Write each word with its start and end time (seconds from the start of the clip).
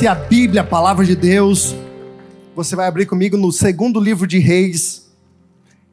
trouxe 0.00 0.06
a 0.06 0.14
Bíblia, 0.14 0.62
a 0.62 0.64
palavra 0.64 1.04
de 1.04 1.14
Deus, 1.14 1.76
você 2.56 2.74
vai 2.74 2.86
abrir 2.86 3.04
comigo 3.04 3.36
no 3.36 3.52
segundo 3.52 4.00
livro 4.00 4.26
de 4.26 4.38
Reis, 4.38 5.14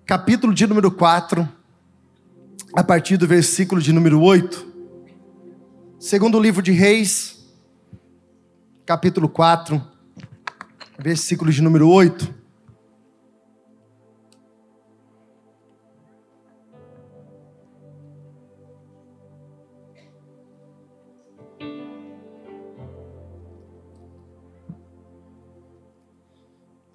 capítulo 0.06 0.54
de 0.54 0.66
número 0.66 0.90
4, 0.90 1.48
a 2.74 2.84
partir 2.86 3.18
do 3.18 3.28
versículo 3.28 3.82
de 3.82 3.92
número 3.92 4.22
8. 4.22 4.66
Segundo 6.00 6.40
livro 6.40 6.62
de 6.62 6.72
Reis, 6.72 7.46
capítulo 8.86 9.28
4, 9.28 9.82
versículo 10.98 11.52
de 11.52 11.62
número 11.62 11.90
8. 11.90 12.34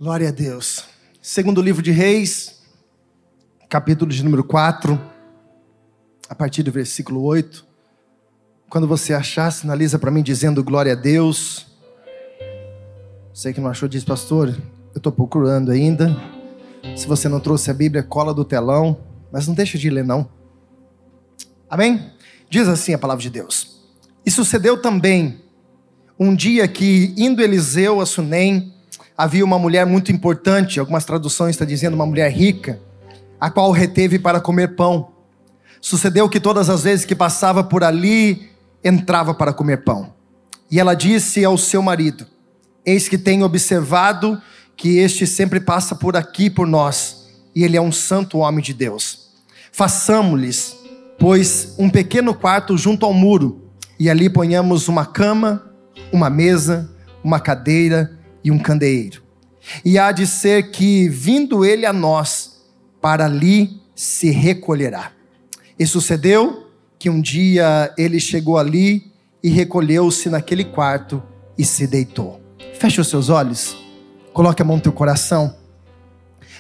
Glória 0.02 0.30
a 0.30 0.33
Deus. 0.33 0.83
Segundo 1.23 1.62
livro 1.62 1.80
de 1.80 1.92
Reis, 1.92 2.61
capítulo 3.69 4.11
de 4.11 4.25
número 4.25 4.42
4, 4.42 5.01
a 6.28 6.34
partir 6.34 6.65
do 6.65 6.73
versículo 6.73 7.23
8. 7.23 7.65
Quando 8.69 8.88
você 8.88 9.15
achar, 9.15 9.48
sinaliza 9.52 10.01
para 10.01 10.11
mim 10.11 10.20
dizendo 10.20 10.65
glória 10.65 10.95
a 10.95 10.97
Deus. 10.97 11.69
Sei 13.33 13.52
que 13.52 13.61
não 13.61 13.70
achou, 13.70 13.88
diz 13.88 14.02
pastor, 14.02 14.48
eu 14.92 14.97
estou 14.97 15.12
procurando 15.12 15.70
ainda. 15.70 16.20
Se 16.97 17.06
você 17.06 17.28
não 17.28 17.39
trouxe 17.39 17.70
a 17.70 17.75
Bíblia, 17.75 18.03
cola 18.03 18.34
do 18.34 18.44
telão, 18.44 18.98
mas 19.31 19.47
não 19.47 19.55
deixa 19.55 19.78
de 19.78 19.89
ler 19.89 20.05
não. 20.05 20.28
Amém? 21.70 22.11
Diz 22.50 22.66
assim 22.66 22.92
a 22.92 22.98
palavra 22.98 23.22
de 23.22 23.31
Deus. 23.31 23.81
E 24.27 24.33
sucedeu 24.33 24.83
também 24.83 25.41
um 26.19 26.34
dia 26.34 26.66
que 26.66 27.14
indo 27.16 27.41
Eliseu 27.41 28.00
a 28.00 28.05
Sunem, 28.05 28.81
havia 29.16 29.44
uma 29.44 29.58
mulher 29.58 29.86
muito 29.86 30.10
importante, 30.10 30.80
algumas 30.80 31.05
traduções 31.05 31.50
estão 31.50 31.66
dizendo 31.66 31.94
uma 31.94 32.06
mulher 32.06 32.30
rica, 32.30 32.80
a 33.41 33.50
qual 33.50 33.70
reteve 33.70 34.19
para 34.19 34.41
comer 34.41 34.77
pão. 34.77 35.12
Sucedeu 35.80 36.28
que 36.28 36.41
todas 36.41 36.70
as 36.70 36.84
vezes 36.84 37.04
que 37.04 37.14
passava 37.14 37.62
por 37.62 37.82
ali, 37.82 38.50
entrava 38.84 39.34
para 39.34 39.52
comer 39.52 39.84
pão. 39.84 40.14
E 40.70 40.80
ela 40.80 40.94
disse 40.94 41.44
ao 41.44 41.58
seu 41.58 41.82
marido: 41.82 42.27
Eis 42.84 43.08
que 43.08 43.19
tenho 43.19 43.44
observado 43.44 44.41
que 44.77 44.98
este 44.98 45.26
sempre 45.26 45.60
passa 45.60 45.94
por 45.94 46.16
aqui 46.16 46.48
por 46.48 46.66
nós, 46.66 47.28
e 47.54 47.64
ele 47.64 47.76
é 47.76 47.80
um 47.80 47.92
santo 47.92 48.38
homem 48.38 48.62
de 48.62 48.72
Deus. 48.72 49.30
Façamos-lhes, 49.70 50.76
pois, 51.19 51.74
um 51.78 51.91
pequeno 51.91 52.34
quarto 52.34 52.76
junto 52.76 53.04
ao 53.04 53.12
muro, 53.12 53.70
e 53.98 54.08
ali 54.08 54.28
ponhamos 54.28 54.88
uma 54.88 55.04
cama, 55.04 55.70
uma 56.12 56.30
mesa, 56.30 56.91
uma 57.22 57.38
cadeira 57.38 58.22
e 58.44 58.50
um 58.50 58.58
candeeiro. 58.58 59.22
E 59.84 59.98
há 59.98 60.10
de 60.12 60.26
ser 60.26 60.70
que, 60.70 61.08
vindo 61.08 61.64
ele 61.64 61.86
a 61.86 61.92
nós, 61.92 62.62
para 63.00 63.26
ali 63.26 63.80
se 63.94 64.30
recolherá. 64.30 65.12
E 65.78 65.86
sucedeu 65.86 66.68
que 66.98 67.10
um 67.10 67.20
dia 67.20 67.92
ele 67.96 68.20
chegou 68.20 68.58
ali 68.58 69.12
e 69.42 69.48
recolheu-se 69.48 70.28
naquele 70.28 70.64
quarto 70.64 71.22
e 71.58 71.64
se 71.64 71.86
deitou. 71.86 72.40
Feche 72.78 73.00
os 73.00 73.08
seus 73.08 73.28
olhos, 73.28 73.76
coloque 74.32 74.62
a 74.62 74.64
mão 74.64 74.76
no 74.76 74.82
teu 74.82 74.92
coração. 74.92 75.56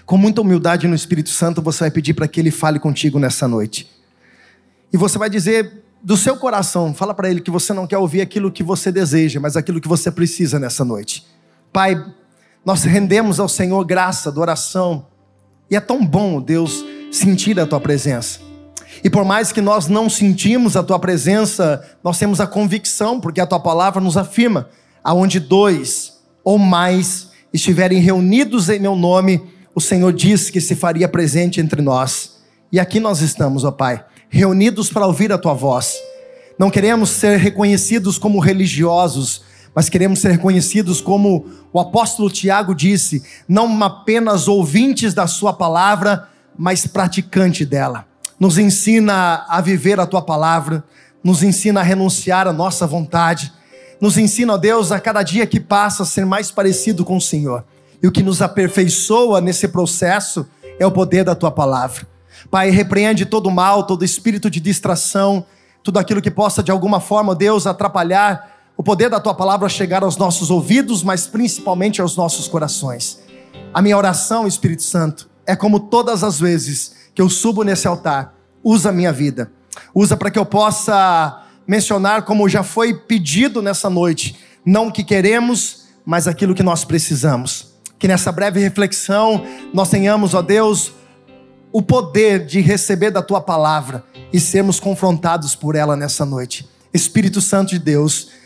Com 0.04 0.16
muita 0.16 0.40
humildade 0.40 0.88
no 0.88 0.94
Espírito 0.94 1.30
Santo, 1.30 1.62
você 1.62 1.80
vai 1.80 1.90
pedir 1.90 2.14
para 2.14 2.26
que 2.26 2.40
ele 2.40 2.50
fale 2.50 2.78
contigo 2.78 3.18
nessa 3.18 3.46
noite. 3.46 3.88
E 4.92 4.96
você 4.96 5.16
vai 5.16 5.30
dizer 5.30 5.82
do 6.02 6.16
seu 6.16 6.36
coração, 6.36 6.92
fala 6.92 7.14
para 7.14 7.30
ele 7.30 7.40
que 7.40 7.50
você 7.50 7.72
não 7.72 7.86
quer 7.86 7.98
ouvir 7.98 8.20
aquilo 8.20 8.50
que 8.50 8.62
você 8.62 8.90
deseja, 8.90 9.38
mas 9.38 9.56
aquilo 9.56 9.80
que 9.80 9.88
você 9.88 10.10
precisa 10.10 10.58
nessa 10.58 10.84
noite. 10.84 11.24
Pai, 11.72 12.04
nós 12.64 12.84
rendemos 12.84 13.40
ao 13.40 13.48
Senhor 13.48 13.82
graça, 13.84 14.28
adoração. 14.28 15.06
E 15.70 15.76
é 15.76 15.80
tão 15.80 16.04
bom, 16.04 16.40
Deus, 16.40 16.84
sentir 17.10 17.58
a 17.58 17.66
tua 17.66 17.80
presença. 17.80 18.40
E 19.02 19.08
por 19.08 19.24
mais 19.24 19.52
que 19.52 19.60
nós 19.62 19.88
não 19.88 20.10
sentimos 20.10 20.76
a 20.76 20.82
tua 20.82 20.98
presença, 20.98 21.82
nós 22.04 22.18
temos 22.18 22.40
a 22.40 22.46
convicção, 22.46 23.18
porque 23.18 23.40
a 23.40 23.46
tua 23.46 23.58
palavra 23.58 24.02
nos 24.02 24.18
afirma: 24.18 24.68
aonde 25.02 25.40
dois 25.40 26.20
ou 26.44 26.58
mais 26.58 27.30
estiverem 27.54 28.00
reunidos 28.00 28.68
em 28.68 28.78
meu 28.78 28.94
nome, 28.94 29.42
o 29.74 29.80
Senhor 29.80 30.12
diz 30.12 30.50
que 30.50 30.60
se 30.60 30.74
faria 30.74 31.08
presente 31.08 31.58
entre 31.58 31.80
nós. 31.80 32.42
E 32.70 32.78
aqui 32.78 33.00
nós 33.00 33.22
estamos, 33.22 33.64
ó 33.64 33.70
Pai, 33.70 34.04
reunidos 34.28 34.90
para 34.90 35.06
ouvir 35.06 35.32
a 35.32 35.38
tua 35.38 35.54
voz. 35.54 35.94
Não 36.58 36.70
queremos 36.70 37.08
ser 37.10 37.38
reconhecidos 37.38 38.18
como 38.18 38.38
religiosos, 38.38 39.42
mas 39.74 39.88
queremos 39.88 40.18
ser 40.18 40.32
reconhecidos 40.32 41.00
como 41.00 41.46
o 41.72 41.80
apóstolo 41.80 42.30
Tiago 42.30 42.74
disse, 42.74 43.22
não 43.48 43.82
apenas 43.82 44.48
ouvintes 44.48 45.14
da 45.14 45.26
sua 45.26 45.52
palavra, 45.52 46.28
mas 46.56 46.86
praticante 46.86 47.64
dela. 47.64 48.04
Nos 48.38 48.58
ensina 48.58 49.46
a 49.48 49.60
viver 49.60 49.98
a 49.98 50.06
tua 50.06 50.20
palavra, 50.20 50.84
nos 51.24 51.42
ensina 51.42 51.80
a 51.80 51.82
renunciar 51.82 52.46
à 52.46 52.52
nossa 52.52 52.86
vontade, 52.86 53.52
nos 54.00 54.18
ensina, 54.18 54.54
ó 54.54 54.56
Deus, 54.56 54.90
a 54.90 54.98
cada 54.98 55.22
dia 55.22 55.46
que 55.46 55.60
passa 55.60 56.02
a 56.02 56.06
ser 56.06 56.26
mais 56.26 56.50
parecido 56.50 57.04
com 57.04 57.16
o 57.16 57.20
Senhor. 57.20 57.64
E 58.02 58.06
o 58.06 58.12
que 58.12 58.22
nos 58.22 58.42
aperfeiçoa 58.42 59.40
nesse 59.40 59.68
processo 59.68 60.44
é 60.78 60.84
o 60.84 60.90
poder 60.90 61.24
da 61.24 61.36
tua 61.36 61.52
palavra. 61.52 62.06
Pai, 62.50 62.70
repreende 62.70 63.24
todo 63.24 63.50
mal, 63.50 63.84
todo 63.84 64.04
espírito 64.04 64.50
de 64.50 64.58
distração, 64.58 65.46
tudo 65.84 65.98
aquilo 65.98 66.20
que 66.20 66.30
possa 66.30 66.62
de 66.62 66.72
alguma 66.72 66.98
forma, 66.98 67.34
Deus, 67.34 67.66
atrapalhar 67.66 68.51
o 68.82 68.84
poder 68.84 69.08
da 69.08 69.20
tua 69.20 69.32
palavra 69.32 69.68
chegar 69.68 70.02
aos 70.02 70.16
nossos 70.16 70.50
ouvidos, 70.50 71.04
mas 71.04 71.24
principalmente 71.24 72.00
aos 72.00 72.16
nossos 72.16 72.48
corações. 72.48 73.20
A 73.72 73.80
minha 73.80 73.96
oração, 73.96 74.44
Espírito 74.44 74.82
Santo, 74.82 75.30
é 75.46 75.54
como 75.54 75.78
todas 75.78 76.24
as 76.24 76.40
vezes 76.40 76.96
que 77.14 77.22
eu 77.22 77.30
subo 77.30 77.62
nesse 77.62 77.86
altar, 77.86 78.34
usa 78.60 78.88
a 78.88 78.92
minha 78.92 79.12
vida. 79.12 79.52
Usa 79.94 80.16
para 80.16 80.32
que 80.32 80.38
eu 80.38 80.44
possa 80.44 81.44
mencionar 81.64 82.22
como 82.22 82.48
já 82.48 82.64
foi 82.64 82.92
pedido 82.92 83.62
nessa 83.62 83.88
noite, 83.88 84.36
não 84.66 84.88
o 84.88 84.92
que 84.92 85.04
queremos, 85.04 85.84
mas 86.04 86.26
aquilo 86.26 86.52
que 86.52 86.64
nós 86.64 86.84
precisamos. 86.84 87.74
Que 88.00 88.08
nessa 88.08 88.32
breve 88.32 88.58
reflexão 88.58 89.46
nós 89.72 89.90
tenhamos, 89.90 90.34
ó 90.34 90.42
Deus, 90.42 90.90
o 91.70 91.80
poder 91.80 92.44
de 92.46 92.60
receber 92.60 93.12
da 93.12 93.22
tua 93.22 93.40
palavra 93.40 94.02
e 94.32 94.40
sermos 94.40 94.80
confrontados 94.80 95.54
por 95.54 95.76
ela 95.76 95.94
nessa 95.94 96.26
noite. 96.26 96.68
Espírito 96.92 97.40
Santo 97.40 97.70
de 97.70 97.78
Deus, 97.78 98.41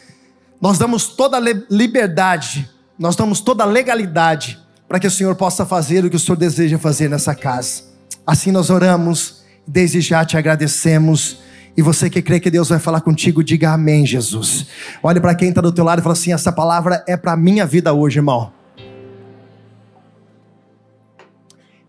nós 0.61 0.79
damos 0.79 1.09
toda 1.09 1.39
liberdade, 1.71 2.71
nós 2.99 3.15
damos 3.15 3.41
toda 3.41 3.65
legalidade 3.65 4.59
para 4.89 4.99
que 4.99 5.07
o 5.07 5.11
Senhor 5.11 5.35
possa 5.35 5.67
fazer 5.67 6.05
o 6.05 6.11
que 6.11 6.17
o 6.17 6.19
Senhor 6.19 6.37
deseja 6.37 6.79
fazer 6.79 7.09
nessa 7.11 7.35
casa. 7.35 7.83
Assim 8.27 8.51
nós 8.51 8.71
oramos, 8.71 9.43
desde 9.67 10.01
já 10.01 10.25
te 10.25 10.37
agradecemos. 10.37 11.39
E 11.77 11.83
você 11.83 12.09
que 12.09 12.23
crê 12.23 12.41
que 12.41 12.51
Deus 12.51 12.69
vai 12.69 12.79
falar 12.79 13.01
contigo, 13.03 13.45
diga 13.45 13.71
amém, 13.71 14.07
Jesus. 14.07 14.67
Olhe 15.03 15.21
para 15.21 15.35
quem 15.35 15.51
está 15.51 15.61
do 15.61 15.73
teu 15.73 15.85
lado 15.85 15.99
e 15.99 16.03
fala 16.03 16.15
assim: 16.15 16.33
essa 16.33 16.51
palavra 16.51 17.05
é 17.07 17.17
para 17.17 17.33
a 17.33 17.37
minha 17.37 17.67
vida 17.67 17.93
hoje, 17.93 18.19
irmão. 18.19 18.53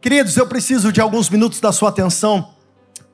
Queridos, 0.01 0.37
eu 0.37 0.45
preciso 0.45 0.91
de 0.91 1.01
alguns 1.01 1.29
minutos 1.29 1.59
da 1.59 1.71
sua 1.71 1.89
atenção 1.89 2.49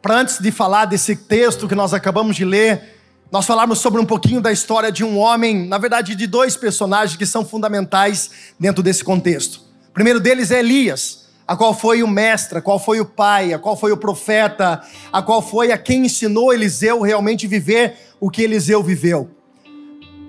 para 0.01 0.17
antes 0.17 0.39
de 0.39 0.51
falar 0.51 0.85
desse 0.85 1.15
texto 1.15 1.67
que 1.67 1.75
nós 1.75 1.93
acabamos 1.93 2.35
de 2.35 2.43
ler, 2.43 2.92
nós 3.33 3.47
falarmos 3.47 3.79
sobre 3.79 3.99
um 3.99 4.05
pouquinho 4.05 4.39
da 4.39 4.51
história 4.51 4.91
de 4.91 5.03
um 5.03 5.17
homem, 5.17 5.67
na 5.67 5.79
verdade 5.79 6.13
de 6.13 6.27
dois 6.27 6.55
personagens 6.55 7.17
que 7.17 7.25
são 7.25 7.43
fundamentais 7.43 8.29
dentro 8.59 8.83
desse 8.83 9.03
contexto. 9.03 9.55
O 9.89 9.91
primeiro 9.91 10.19
deles 10.19 10.51
é 10.51 10.59
Elias, 10.59 11.25
a 11.47 11.57
qual 11.57 11.73
foi 11.73 12.03
o 12.03 12.07
mestre, 12.07 12.59
a 12.59 12.61
qual 12.61 12.77
foi 12.77 12.99
o 12.99 13.05
pai, 13.05 13.51
a 13.51 13.57
qual 13.57 13.75
foi 13.75 13.91
o 13.91 13.97
profeta, 13.97 14.83
a 15.11 15.19
qual 15.23 15.41
foi 15.41 15.71
a 15.71 15.79
quem 15.79 16.05
ensinou 16.05 16.53
Eliseu 16.53 17.01
realmente 17.01 17.47
viver 17.47 17.95
o 18.19 18.29
que 18.29 18.43
Eliseu 18.43 18.83
viveu. 18.83 19.31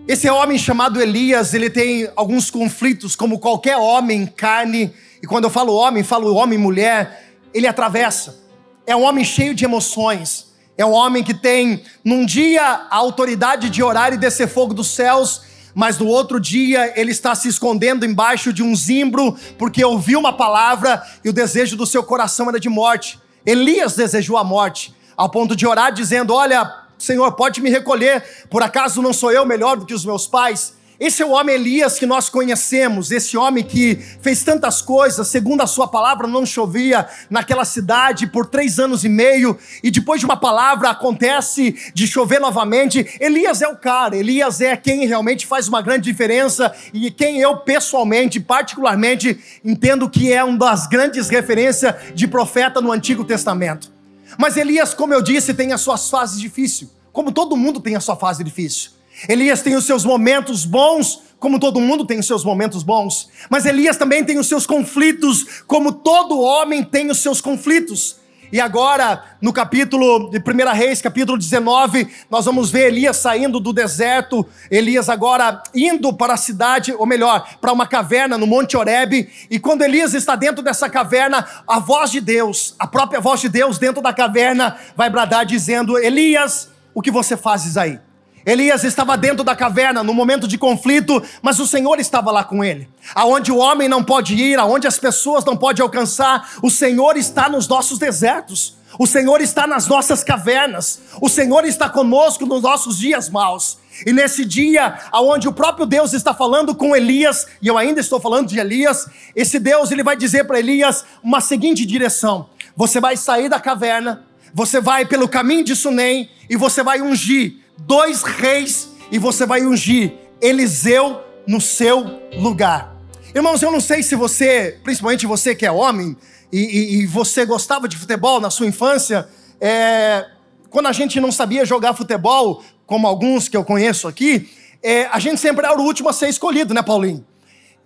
Esse 0.08 0.30
homem 0.30 0.56
chamado 0.56 0.98
Elias, 0.98 1.52
ele 1.52 1.68
tem 1.68 2.08
alguns 2.16 2.50
conflitos, 2.50 3.14
como 3.14 3.38
qualquer 3.38 3.76
homem, 3.76 4.24
carne, 4.24 4.94
e 5.22 5.26
quando 5.26 5.44
eu 5.44 5.50
falo 5.50 5.74
homem, 5.74 6.02
falo 6.02 6.34
homem 6.34 6.58
e 6.58 6.62
mulher, 6.62 7.34
ele 7.52 7.66
atravessa. 7.66 8.42
É 8.86 8.96
um 8.96 9.02
homem 9.02 9.26
cheio 9.26 9.54
de 9.54 9.62
emoções. 9.62 10.53
É 10.76 10.84
um 10.84 10.92
homem 10.92 11.22
que 11.22 11.34
tem, 11.34 11.84
num 12.04 12.26
dia, 12.26 12.62
a 12.62 12.96
autoridade 12.96 13.70
de 13.70 13.82
orar 13.82 14.12
e 14.12 14.16
descer 14.16 14.48
fogo 14.48 14.74
dos 14.74 14.88
céus, 14.88 15.42
mas 15.72 15.98
no 15.98 16.06
outro 16.06 16.40
dia 16.40 16.92
ele 16.98 17.12
está 17.12 17.32
se 17.34 17.48
escondendo 17.48 18.04
embaixo 18.04 18.52
de 18.52 18.62
um 18.62 18.74
zimbro, 18.74 19.36
porque 19.56 19.84
ouviu 19.84 20.18
uma 20.18 20.32
palavra 20.32 21.00
e 21.24 21.28
o 21.28 21.32
desejo 21.32 21.76
do 21.76 21.86
seu 21.86 22.02
coração 22.02 22.48
era 22.48 22.58
de 22.58 22.68
morte. 22.68 23.20
Elias 23.46 23.94
desejou 23.94 24.36
a 24.36 24.42
morte, 24.42 24.92
ao 25.16 25.28
ponto 25.28 25.54
de 25.54 25.64
orar, 25.64 25.92
dizendo: 25.92 26.34
Olha, 26.34 26.68
Senhor, 26.98 27.30
pode 27.32 27.60
me 27.60 27.70
recolher, 27.70 28.24
por 28.50 28.62
acaso 28.62 29.00
não 29.00 29.12
sou 29.12 29.30
eu 29.30 29.46
melhor 29.46 29.76
do 29.76 29.86
que 29.86 29.94
os 29.94 30.04
meus 30.04 30.26
pais? 30.26 30.74
Esse 31.04 31.22
é 31.22 31.26
o 31.26 31.32
homem 31.32 31.54
Elias 31.54 31.98
que 31.98 32.06
nós 32.06 32.30
conhecemos, 32.30 33.10
esse 33.10 33.36
homem 33.36 33.62
que 33.62 33.96
fez 34.22 34.42
tantas 34.42 34.80
coisas, 34.80 35.28
segundo 35.28 35.60
a 35.60 35.66
sua 35.66 35.86
palavra, 35.86 36.26
não 36.26 36.46
chovia 36.46 37.06
naquela 37.28 37.66
cidade 37.66 38.26
por 38.26 38.46
três 38.46 38.78
anos 38.78 39.04
e 39.04 39.08
meio, 39.10 39.58
e 39.82 39.90
depois 39.90 40.20
de 40.20 40.24
uma 40.24 40.38
palavra 40.38 40.88
acontece 40.88 41.76
de 41.92 42.06
chover 42.06 42.40
novamente. 42.40 43.06
Elias 43.20 43.60
é 43.60 43.68
o 43.68 43.76
cara, 43.76 44.16
Elias 44.16 44.62
é 44.62 44.74
quem 44.78 45.06
realmente 45.06 45.46
faz 45.46 45.68
uma 45.68 45.82
grande 45.82 46.04
diferença 46.04 46.74
e 46.90 47.10
quem 47.10 47.38
eu 47.38 47.58
pessoalmente, 47.58 48.40
particularmente, 48.40 49.38
entendo 49.62 50.08
que 50.08 50.32
é 50.32 50.42
uma 50.42 50.56
das 50.56 50.86
grandes 50.86 51.28
referências 51.28 51.96
de 52.14 52.26
profeta 52.26 52.80
no 52.80 52.90
Antigo 52.90 53.26
Testamento. 53.26 53.92
Mas 54.38 54.56
Elias, 54.56 54.94
como 54.94 55.12
eu 55.12 55.20
disse, 55.20 55.52
tem 55.52 55.70
as 55.70 55.82
suas 55.82 56.08
fases 56.08 56.40
difíceis, 56.40 56.88
como 57.12 57.30
todo 57.30 57.58
mundo 57.58 57.78
tem 57.78 57.94
a 57.94 58.00
sua 58.00 58.16
fase 58.16 58.42
difícil. 58.42 59.03
Elias 59.28 59.62
tem 59.62 59.74
os 59.74 59.84
seus 59.84 60.04
momentos 60.04 60.64
bons, 60.64 61.22
como 61.38 61.58
todo 61.58 61.80
mundo 61.80 62.06
tem 62.06 62.18
os 62.18 62.26
seus 62.26 62.44
momentos 62.44 62.82
bons, 62.82 63.28
mas 63.50 63.66
Elias 63.66 63.96
também 63.96 64.24
tem 64.24 64.38
os 64.38 64.48
seus 64.48 64.66
conflitos, 64.66 65.62
como 65.66 65.92
todo 65.92 66.40
homem 66.40 66.82
tem 66.82 67.10
os 67.10 67.18
seus 67.18 67.40
conflitos. 67.40 68.16
E 68.54 68.60
agora, 68.60 69.24
no 69.40 69.52
capítulo 69.52 70.30
de 70.30 70.38
1 70.38 70.72
Reis, 70.74 71.02
capítulo 71.02 71.36
19, 71.36 72.08
nós 72.30 72.44
vamos 72.44 72.70
ver 72.70 72.86
Elias 72.86 73.16
saindo 73.16 73.58
do 73.58 73.72
deserto, 73.72 74.46
Elias 74.70 75.08
agora 75.08 75.60
indo 75.74 76.12
para 76.12 76.34
a 76.34 76.36
cidade, 76.36 76.92
ou 76.92 77.04
melhor, 77.04 77.56
para 77.60 77.72
uma 77.72 77.86
caverna 77.86 78.38
no 78.38 78.46
Monte 78.46 78.76
Oreb. 78.76 79.28
E 79.50 79.58
quando 79.58 79.82
Elias 79.82 80.14
está 80.14 80.36
dentro 80.36 80.62
dessa 80.62 80.88
caverna, 80.88 81.44
a 81.66 81.80
voz 81.80 82.10
de 82.12 82.20
Deus, 82.20 82.76
a 82.78 82.86
própria 82.86 83.20
voz 83.20 83.40
de 83.40 83.48
Deus 83.48 83.76
dentro 83.76 84.00
da 84.00 84.12
caverna, 84.12 84.76
vai 84.96 85.10
bradar 85.10 85.44
dizendo: 85.44 85.98
Elias, 85.98 86.70
o 86.94 87.02
que 87.02 87.10
você 87.10 87.36
fazes 87.36 87.76
aí? 87.76 87.98
Elias 88.46 88.84
estava 88.84 89.16
dentro 89.16 89.42
da 89.42 89.56
caverna 89.56 90.02
no 90.02 90.12
momento 90.12 90.46
de 90.46 90.58
conflito, 90.58 91.22
mas 91.40 91.58
o 91.58 91.66
Senhor 91.66 91.98
estava 91.98 92.30
lá 92.30 92.44
com 92.44 92.62
ele. 92.62 92.88
Aonde 93.14 93.50
o 93.50 93.56
homem 93.56 93.88
não 93.88 94.04
pode 94.04 94.34
ir, 94.34 94.58
aonde 94.58 94.86
as 94.86 94.98
pessoas 94.98 95.44
não 95.44 95.56
podem 95.56 95.82
alcançar, 95.82 96.50
o 96.62 96.70
Senhor 96.70 97.16
está 97.16 97.48
nos 97.48 97.66
nossos 97.66 97.98
desertos. 97.98 98.76
O 98.98 99.06
Senhor 99.06 99.40
está 99.40 99.66
nas 99.66 99.86
nossas 99.86 100.22
cavernas. 100.22 101.00
O 101.20 101.28
Senhor 101.28 101.64
está 101.64 101.88
conosco 101.88 102.46
nos 102.46 102.62
nossos 102.62 102.98
dias 102.98 103.30
maus. 103.30 103.78
E 104.04 104.12
nesse 104.12 104.44
dia, 104.44 104.98
aonde 105.10 105.48
o 105.48 105.52
próprio 105.52 105.86
Deus 105.86 106.12
está 106.12 106.34
falando 106.34 106.74
com 106.74 106.94
Elias, 106.94 107.46
e 107.62 107.68
eu 107.68 107.78
ainda 107.78 108.00
estou 108.00 108.20
falando 108.20 108.48
de 108.48 108.58
Elias, 108.58 109.08
esse 109.34 109.58
Deus 109.58 109.90
ele 109.90 110.02
vai 110.02 110.16
dizer 110.16 110.44
para 110.44 110.58
Elias 110.58 111.04
uma 111.22 111.40
seguinte 111.40 111.86
direção: 111.86 112.50
você 112.76 113.00
vai 113.00 113.16
sair 113.16 113.48
da 113.48 113.58
caverna, 113.58 114.24
você 114.52 114.80
vai 114.80 115.06
pelo 115.06 115.28
caminho 115.28 115.64
de 115.64 115.74
Sunem 115.74 116.28
e 116.50 116.56
você 116.56 116.82
vai 116.82 117.00
ungir 117.00 117.63
dois 117.78 118.22
reis 118.22 118.88
e 119.10 119.18
você 119.18 119.46
vai 119.46 119.62
ungir 119.62 120.12
Eliseu 120.40 121.20
no 121.46 121.60
seu 121.60 122.20
lugar. 122.36 122.94
Irmãos, 123.34 123.62
eu 123.62 123.70
não 123.70 123.80
sei 123.80 124.02
se 124.02 124.14
você, 124.14 124.78
principalmente 124.84 125.26
você 125.26 125.54
que 125.54 125.66
é 125.66 125.72
homem, 125.72 126.16
e, 126.52 126.58
e, 126.58 126.94
e 127.00 127.06
você 127.06 127.44
gostava 127.44 127.88
de 127.88 127.96
futebol 127.96 128.40
na 128.40 128.50
sua 128.50 128.66
infância, 128.66 129.28
é, 129.60 130.24
quando 130.70 130.86
a 130.86 130.92
gente 130.92 131.20
não 131.20 131.32
sabia 131.32 131.64
jogar 131.64 131.94
futebol, 131.94 132.62
como 132.86 133.06
alguns 133.06 133.48
que 133.48 133.56
eu 133.56 133.64
conheço 133.64 134.06
aqui, 134.06 134.48
é, 134.82 135.06
a 135.06 135.18
gente 135.18 135.40
sempre 135.40 135.66
era 135.66 135.76
o 135.76 135.82
último 135.82 136.08
a 136.08 136.12
ser 136.12 136.28
escolhido, 136.28 136.74
né, 136.74 136.82
Paulinho? 136.82 137.26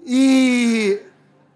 E 0.04 1.00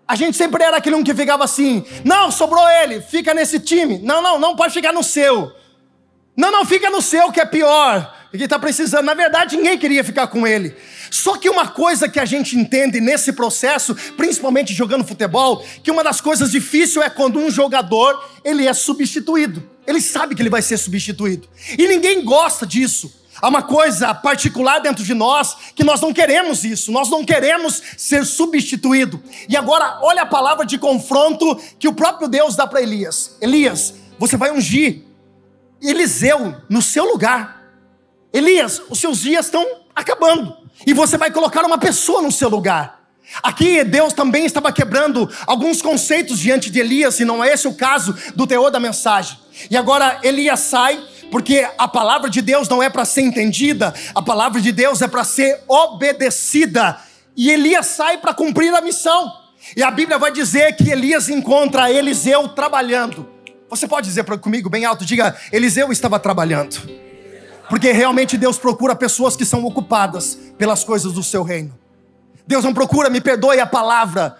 a 0.06 0.14
gente 0.14 0.36
sempre 0.36 0.62
era 0.62 0.76
aquele 0.76 0.96
um 0.96 1.02
que 1.02 1.14
ficava 1.14 1.44
assim: 1.44 1.84
não, 2.04 2.30
sobrou 2.30 2.68
ele, 2.68 3.00
fica 3.00 3.34
nesse 3.34 3.58
time. 3.58 3.98
Não, 3.98 4.22
não, 4.22 4.38
não 4.38 4.54
pode 4.54 4.72
ficar 4.72 4.92
no 4.92 5.02
seu. 5.02 5.52
Não, 6.36 6.50
não, 6.50 6.64
fica 6.64 6.88
no 6.90 7.02
seu 7.02 7.30
que 7.30 7.40
é 7.40 7.44
pior 7.44 8.22
que 8.38 8.44
está 8.44 8.58
precisando. 8.58 9.04
Na 9.04 9.14
verdade, 9.14 9.56
ninguém 9.56 9.78
queria 9.78 10.02
ficar 10.02 10.26
com 10.26 10.46
ele. 10.46 10.74
Só 11.10 11.36
que 11.36 11.50
uma 11.50 11.68
coisa 11.68 12.08
que 12.08 12.18
a 12.18 12.24
gente 12.24 12.56
entende 12.56 13.00
nesse 13.00 13.32
processo, 13.32 13.94
principalmente 14.16 14.72
jogando 14.72 15.04
futebol, 15.04 15.64
que 15.82 15.90
uma 15.90 16.02
das 16.02 16.20
coisas 16.20 16.50
difíceis 16.50 17.04
é 17.04 17.10
quando 17.10 17.38
um 17.38 17.50
jogador 17.50 18.18
ele 18.42 18.66
é 18.66 18.72
substituído. 18.72 19.62
Ele 19.86 20.00
sabe 20.00 20.34
que 20.34 20.40
ele 20.40 20.48
vai 20.48 20.62
ser 20.62 20.78
substituído. 20.78 21.48
E 21.78 21.86
ninguém 21.86 22.24
gosta 22.24 22.66
disso. 22.66 23.20
Há 23.40 23.48
uma 23.48 23.62
coisa 23.62 24.14
particular 24.14 24.78
dentro 24.78 25.02
de 25.04 25.14
nós 25.14 25.56
que 25.74 25.82
nós 25.82 26.00
não 26.00 26.12
queremos 26.12 26.64
isso, 26.64 26.92
nós 26.92 27.10
não 27.10 27.24
queremos 27.24 27.82
ser 27.96 28.24
substituído. 28.24 29.22
E 29.48 29.56
agora, 29.56 29.98
olha 30.02 30.22
a 30.22 30.26
palavra 30.26 30.64
de 30.64 30.78
confronto 30.78 31.60
que 31.78 31.88
o 31.88 31.92
próprio 31.92 32.28
Deus 32.28 32.54
dá 32.54 32.66
para 32.66 32.80
Elias: 32.80 33.36
Elias, 33.40 33.94
você 34.18 34.36
vai 34.36 34.52
ungir 34.52 35.02
Eliseu 35.82 36.54
no 36.68 36.80
seu 36.80 37.04
lugar. 37.04 37.62
Elias, 38.32 38.80
os 38.88 38.98
seus 38.98 39.18
dias 39.18 39.46
estão 39.46 39.66
acabando. 39.94 40.56
E 40.86 40.92
você 40.92 41.18
vai 41.18 41.30
colocar 41.30 41.64
uma 41.64 41.78
pessoa 41.78 42.22
no 42.22 42.32
seu 42.32 42.48
lugar. 42.48 43.02
Aqui 43.42 43.84
Deus 43.84 44.12
também 44.12 44.44
estava 44.44 44.72
quebrando 44.72 45.30
alguns 45.46 45.80
conceitos 45.80 46.38
diante 46.38 46.70
de 46.70 46.80
Elias, 46.80 47.20
e 47.20 47.24
não 47.24 47.42
é 47.42 47.52
esse 47.52 47.68
o 47.68 47.74
caso 47.74 48.14
do 48.34 48.46
teor 48.46 48.70
da 48.70 48.80
mensagem. 48.80 49.38
E 49.70 49.76
agora 49.76 50.18
Elias 50.22 50.60
sai, 50.60 51.02
porque 51.30 51.66
a 51.78 51.88
palavra 51.88 52.28
de 52.28 52.42
Deus 52.42 52.68
não 52.68 52.82
é 52.82 52.90
para 52.90 53.04
ser 53.04 53.22
entendida, 53.22 53.94
a 54.14 54.20
palavra 54.20 54.60
de 54.60 54.72
Deus 54.72 55.00
é 55.00 55.08
para 55.08 55.24
ser 55.24 55.60
obedecida. 55.68 56.98
E 57.36 57.50
Elias 57.50 57.86
sai 57.86 58.18
para 58.18 58.34
cumprir 58.34 58.74
a 58.74 58.80
missão. 58.80 59.32
E 59.76 59.82
a 59.82 59.90
Bíblia 59.90 60.18
vai 60.18 60.32
dizer 60.32 60.76
que 60.76 60.90
Elias 60.90 61.28
encontra 61.28 61.90
Eliseu 61.90 62.48
trabalhando. 62.48 63.26
Você 63.72 63.88
pode 63.88 64.06
dizer 64.06 64.22
comigo 64.38 64.68
bem 64.68 64.84
alto, 64.84 65.02
diga: 65.02 65.34
Eliseu 65.50 65.90
estava 65.90 66.18
trabalhando. 66.18 66.76
Porque 67.70 67.90
realmente 67.90 68.36
Deus 68.36 68.58
procura 68.58 68.94
pessoas 68.94 69.34
que 69.34 69.46
são 69.46 69.64
ocupadas 69.64 70.38
pelas 70.58 70.84
coisas 70.84 71.14
do 71.14 71.22
seu 71.22 71.42
reino. 71.42 71.72
Deus 72.46 72.64
não 72.64 72.74
procura, 72.74 73.08
me 73.08 73.18
perdoe 73.18 73.60
a 73.60 73.66
palavra, 73.66 74.36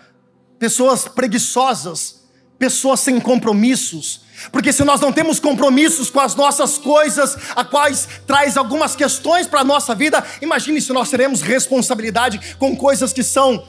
pessoas 0.59 1.09
preguiçosas, 1.09 2.25
pessoas 2.59 3.01
sem 3.01 3.19
compromissos. 3.19 4.21
Porque 4.51 4.71
se 4.71 4.85
nós 4.85 5.01
não 5.01 5.11
temos 5.11 5.41
compromissos 5.41 6.11
com 6.11 6.21
as 6.21 6.35
nossas 6.35 6.77
coisas, 6.77 7.35
a 7.57 7.65
quais 7.65 8.07
traz 8.27 8.59
algumas 8.59 8.95
questões 8.95 9.47
para 9.47 9.61
a 9.61 9.65
nossa 9.65 9.95
vida, 9.95 10.23
imagine 10.43 10.79
se 10.79 10.93
nós 10.93 11.09
teremos 11.09 11.41
responsabilidade 11.41 12.55
com 12.59 12.77
coisas 12.77 13.15
que 13.15 13.23
são 13.23 13.67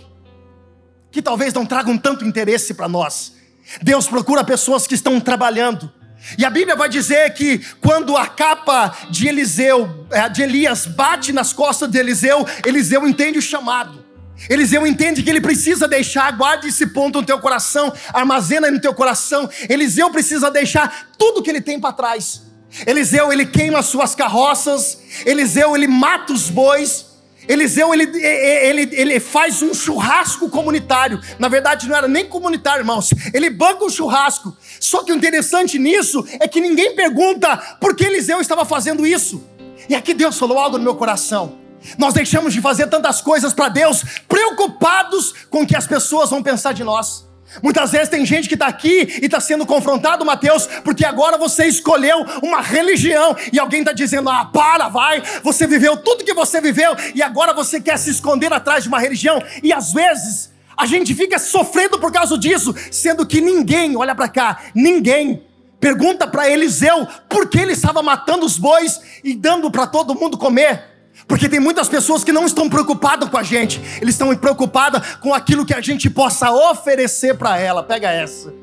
que 1.09 1.21
talvez 1.21 1.53
não 1.53 1.65
tragam 1.65 1.97
tanto 1.97 2.25
interesse 2.25 2.73
para 2.73 2.89
nós. 2.89 3.42
Deus 3.81 4.07
procura 4.07 4.43
pessoas 4.43 4.85
que 4.85 4.95
estão 4.95 5.19
trabalhando, 5.19 5.91
e 6.37 6.45
a 6.45 6.49
Bíblia 6.49 6.75
vai 6.75 6.87
dizer 6.87 7.33
que 7.33 7.59
quando 7.81 8.15
a 8.15 8.25
capa 8.25 8.95
de 9.09 9.27
Eliseu, 9.27 10.07
é, 10.09 10.27
de 10.29 10.41
Elias, 10.41 10.85
bate 10.85 11.33
nas 11.33 11.51
costas 11.51 11.89
de 11.89 11.97
Eliseu, 11.97 12.45
Eliseu 12.65 13.05
entende 13.05 13.37
o 13.37 13.41
chamado. 13.41 14.03
Eliseu 14.49 14.87
entende 14.87 15.21
que 15.21 15.29
ele 15.29 15.41
precisa 15.41 15.87
deixar, 15.87 16.31
guarde 16.31 16.67
esse 16.67 16.87
ponto 16.87 17.19
no 17.19 17.25
teu 17.25 17.39
coração, 17.39 17.93
armazena 18.13 18.71
no 18.71 18.79
teu 18.79 18.93
coração. 18.93 19.49
Eliseu 19.69 20.09
precisa 20.11 20.49
deixar 20.49 21.09
tudo 21.17 21.43
que 21.43 21.49
ele 21.49 21.61
tem 21.61 21.79
para 21.79 21.93
trás. 21.93 22.41
Eliseu 22.87 23.31
ele 23.31 23.45
queima 23.45 23.79
as 23.79 23.85
suas 23.85 24.15
carroças, 24.15 24.97
Eliseu 25.25 25.75
ele 25.75 25.87
mata 25.87 26.33
os 26.33 26.49
bois, 26.49 27.05
Eliseu 27.47 27.93
ele, 27.93 28.03
ele, 28.23 28.89
ele 28.93 29.19
faz 29.19 29.61
um 29.61 29.73
churrasco 29.73 30.49
comunitário. 30.49 31.19
Na 31.37 31.47
verdade, 31.47 31.87
não 31.87 31.95
era 31.95 32.07
nem 32.07 32.25
comunitário, 32.25 32.81
irmãos. 32.81 33.13
Ele 33.33 33.49
banca 33.49 33.83
o 33.85 33.89
churrasco. 33.89 34.55
Só 34.79 35.03
que 35.03 35.11
o 35.11 35.15
interessante 35.15 35.77
nisso 35.77 36.25
é 36.39 36.47
que 36.47 36.61
ninguém 36.61 36.95
pergunta 36.95 37.57
por 37.79 37.95
que 37.95 38.05
Eliseu 38.05 38.39
estava 38.39 38.65
fazendo 38.65 39.05
isso. 39.05 39.43
E 39.89 39.95
aqui 39.95 40.13
Deus 40.13 40.37
falou 40.37 40.57
algo 40.57 40.77
no 40.77 40.83
meu 40.83 40.95
coração. 40.95 41.59
Nós 41.97 42.13
deixamos 42.13 42.53
de 42.53 42.61
fazer 42.61 42.87
tantas 42.87 43.21
coisas 43.21 43.53
para 43.53 43.67
Deus, 43.67 44.03
preocupados 44.27 45.33
com 45.49 45.63
o 45.63 45.67
que 45.67 45.75
as 45.75 45.85
pessoas 45.85 46.29
vão 46.29 46.41
pensar 46.41 46.73
de 46.73 46.83
nós. 46.83 47.27
Muitas 47.61 47.91
vezes 47.91 48.09
tem 48.09 48.25
gente 48.25 48.47
que 48.47 48.55
está 48.55 48.67
aqui 48.67 49.19
e 49.21 49.25
está 49.25 49.39
sendo 49.39 49.65
confrontado, 49.65 50.25
Mateus, 50.25 50.67
porque 50.83 51.05
agora 51.05 51.37
você 51.37 51.65
escolheu 51.65 52.25
uma 52.41 52.61
religião 52.61 53.35
e 53.51 53.59
alguém 53.59 53.81
está 53.81 53.93
dizendo: 53.93 54.29
ah, 54.29 54.45
para, 54.45 54.89
vai, 54.89 55.21
você 55.43 55.67
viveu 55.67 55.97
tudo 55.97 56.23
que 56.23 56.33
você 56.33 56.59
viveu 56.59 56.95
e 57.13 57.21
agora 57.21 57.53
você 57.53 57.79
quer 57.79 57.97
se 57.97 58.09
esconder 58.09 58.51
atrás 58.51 58.83
de 58.83 58.89
uma 58.89 58.99
religião. 58.99 59.41
E 59.61 59.71
às 59.71 59.93
vezes 59.93 60.51
a 60.75 60.85
gente 60.85 61.13
fica 61.13 61.37
sofrendo 61.37 61.99
por 61.99 62.11
causa 62.11 62.37
disso, 62.37 62.73
sendo 62.91 63.25
que 63.25 63.39
ninguém, 63.39 63.95
olha 63.95 64.15
para 64.15 64.27
cá, 64.27 64.59
ninguém 64.73 65.43
pergunta 65.79 66.25
para 66.25 66.49
Eliseu 66.49 67.05
por 67.27 67.49
que 67.49 67.59
ele 67.59 67.73
estava 67.73 68.01
matando 68.01 68.45
os 68.45 68.57
bois 68.57 69.01
e 69.23 69.35
dando 69.35 69.69
para 69.69 69.85
todo 69.85 70.15
mundo 70.15 70.37
comer. 70.37 70.92
Porque 71.27 71.47
tem 71.47 71.59
muitas 71.59 71.87
pessoas 71.87 72.23
que 72.23 72.31
não 72.31 72.45
estão 72.45 72.69
preocupadas 72.69 73.29
com 73.29 73.37
a 73.37 73.43
gente, 73.43 73.81
eles 74.01 74.15
estão 74.15 74.35
preocupadas 74.35 75.15
com 75.17 75.33
aquilo 75.33 75.65
que 75.65 75.73
a 75.73 75.81
gente 75.81 76.09
possa 76.09 76.51
oferecer 76.51 77.37
para 77.37 77.57
ela. 77.57 77.81
Pega 77.83 78.09
essa. 78.09 78.53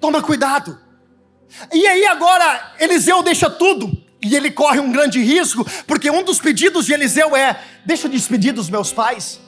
Toma 0.00 0.22
cuidado. 0.22 0.78
E 1.72 1.86
aí 1.86 2.04
agora 2.06 2.74
Eliseu 2.78 3.22
deixa 3.22 3.48
tudo 3.48 3.90
e 4.22 4.34
ele 4.34 4.50
corre 4.50 4.80
um 4.80 4.90
grande 4.92 5.22
risco, 5.22 5.66
porque 5.86 6.10
um 6.10 6.22
dos 6.22 6.40
pedidos 6.40 6.86
de 6.86 6.92
Eliseu 6.92 7.36
é: 7.36 7.60
deixa 7.84 8.06
eu 8.06 8.10
despedir 8.10 8.52
dos 8.52 8.68
meus 8.68 8.92
pais. 8.92 9.40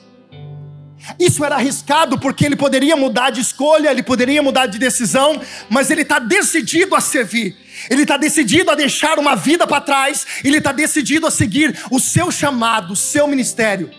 Isso 1.19 1.43
era 1.43 1.55
arriscado 1.55 2.19
porque 2.19 2.45
ele 2.45 2.55
poderia 2.55 2.95
mudar 2.95 3.29
de 3.29 3.41
escolha, 3.41 3.89
ele 3.89 4.03
poderia 4.03 4.41
mudar 4.41 4.67
de 4.67 4.77
decisão, 4.77 5.41
mas 5.69 5.89
ele 5.89 6.01
está 6.01 6.19
decidido 6.19 6.95
a 6.95 7.01
servir. 7.01 7.57
Ele 7.89 8.03
está 8.03 8.17
decidido 8.17 8.69
a 8.69 8.75
deixar 8.75 9.17
uma 9.17 9.35
vida 9.35 9.65
para 9.65 9.81
trás, 9.81 10.25
ele 10.43 10.57
está 10.57 10.71
decidido 10.71 11.25
a 11.25 11.31
seguir 11.31 11.77
o 11.89 11.99
seu 11.99 12.31
chamado, 12.31 12.93
o 12.93 12.95
seu 12.95 13.27
ministério. 13.27 13.89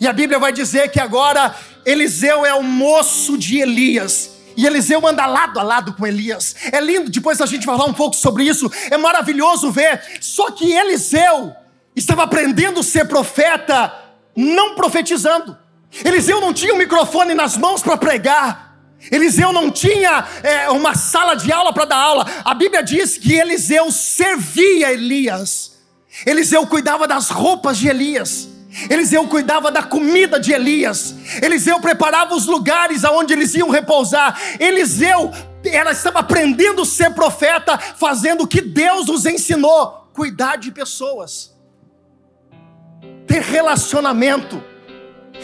E 0.00 0.06
a 0.06 0.12
Bíblia 0.12 0.38
vai 0.38 0.52
dizer 0.52 0.90
que 0.90 1.00
agora 1.00 1.54
Eliseu 1.84 2.44
é 2.44 2.54
o 2.54 2.62
moço 2.62 3.36
de 3.36 3.58
Elias. 3.58 4.38
E 4.56 4.66
Eliseu 4.66 5.06
anda 5.06 5.26
lado 5.26 5.58
a 5.58 5.62
lado 5.62 5.94
com 5.94 6.06
Elias. 6.06 6.54
É 6.70 6.80
lindo, 6.80 7.10
depois 7.10 7.40
a 7.40 7.46
gente 7.46 7.66
vai 7.66 7.76
falar 7.76 7.88
um 7.88 7.94
pouco 7.94 8.14
sobre 8.16 8.44
isso. 8.44 8.70
É 8.90 8.96
maravilhoso 8.96 9.70
ver. 9.70 10.02
Só 10.20 10.50
que 10.50 10.72
Eliseu 10.72 11.54
estava 11.94 12.24
aprendendo 12.24 12.80
a 12.80 12.82
ser 12.82 13.06
profeta, 13.06 13.92
não 14.36 14.74
profetizando. 14.74 15.56
Eliseu 16.04 16.40
não 16.40 16.52
tinha 16.52 16.74
um 16.74 16.78
microfone 16.78 17.34
nas 17.34 17.56
mãos 17.56 17.82
para 17.82 17.96
pregar. 17.96 18.70
Eliseu 19.10 19.52
não 19.52 19.70
tinha 19.70 20.26
é, 20.42 20.70
uma 20.70 20.94
sala 20.94 21.34
de 21.34 21.50
aula 21.50 21.72
para 21.72 21.86
dar 21.86 21.96
aula. 21.96 22.26
A 22.44 22.54
Bíblia 22.54 22.82
diz 22.82 23.16
que 23.16 23.34
Eliseu 23.34 23.90
servia 23.90 24.92
Elias. 24.92 25.78
Eliseu 26.26 26.66
cuidava 26.66 27.08
das 27.08 27.30
roupas 27.30 27.78
de 27.78 27.88
Elias. 27.88 28.48
Eliseu 28.88 29.26
cuidava 29.26 29.70
da 29.72 29.82
comida 29.82 30.38
de 30.38 30.52
Elias. 30.52 31.14
Eliseu 31.42 31.80
preparava 31.80 32.34
os 32.34 32.46
lugares 32.46 33.04
aonde 33.04 33.32
eles 33.32 33.54
iam 33.54 33.70
repousar. 33.70 34.38
Eliseu 34.60 35.32
ela 35.64 35.92
estava 35.92 36.20
aprendendo 36.20 36.82
a 36.82 36.86
ser 36.86 37.10
profeta, 37.10 37.76
fazendo 37.76 38.44
o 38.44 38.46
que 38.46 38.60
Deus 38.60 39.06
nos 39.06 39.26
ensinou: 39.26 40.08
cuidar 40.12 40.56
de 40.56 40.70
pessoas, 40.70 41.54
ter 43.26 43.42
relacionamento. 43.42 44.69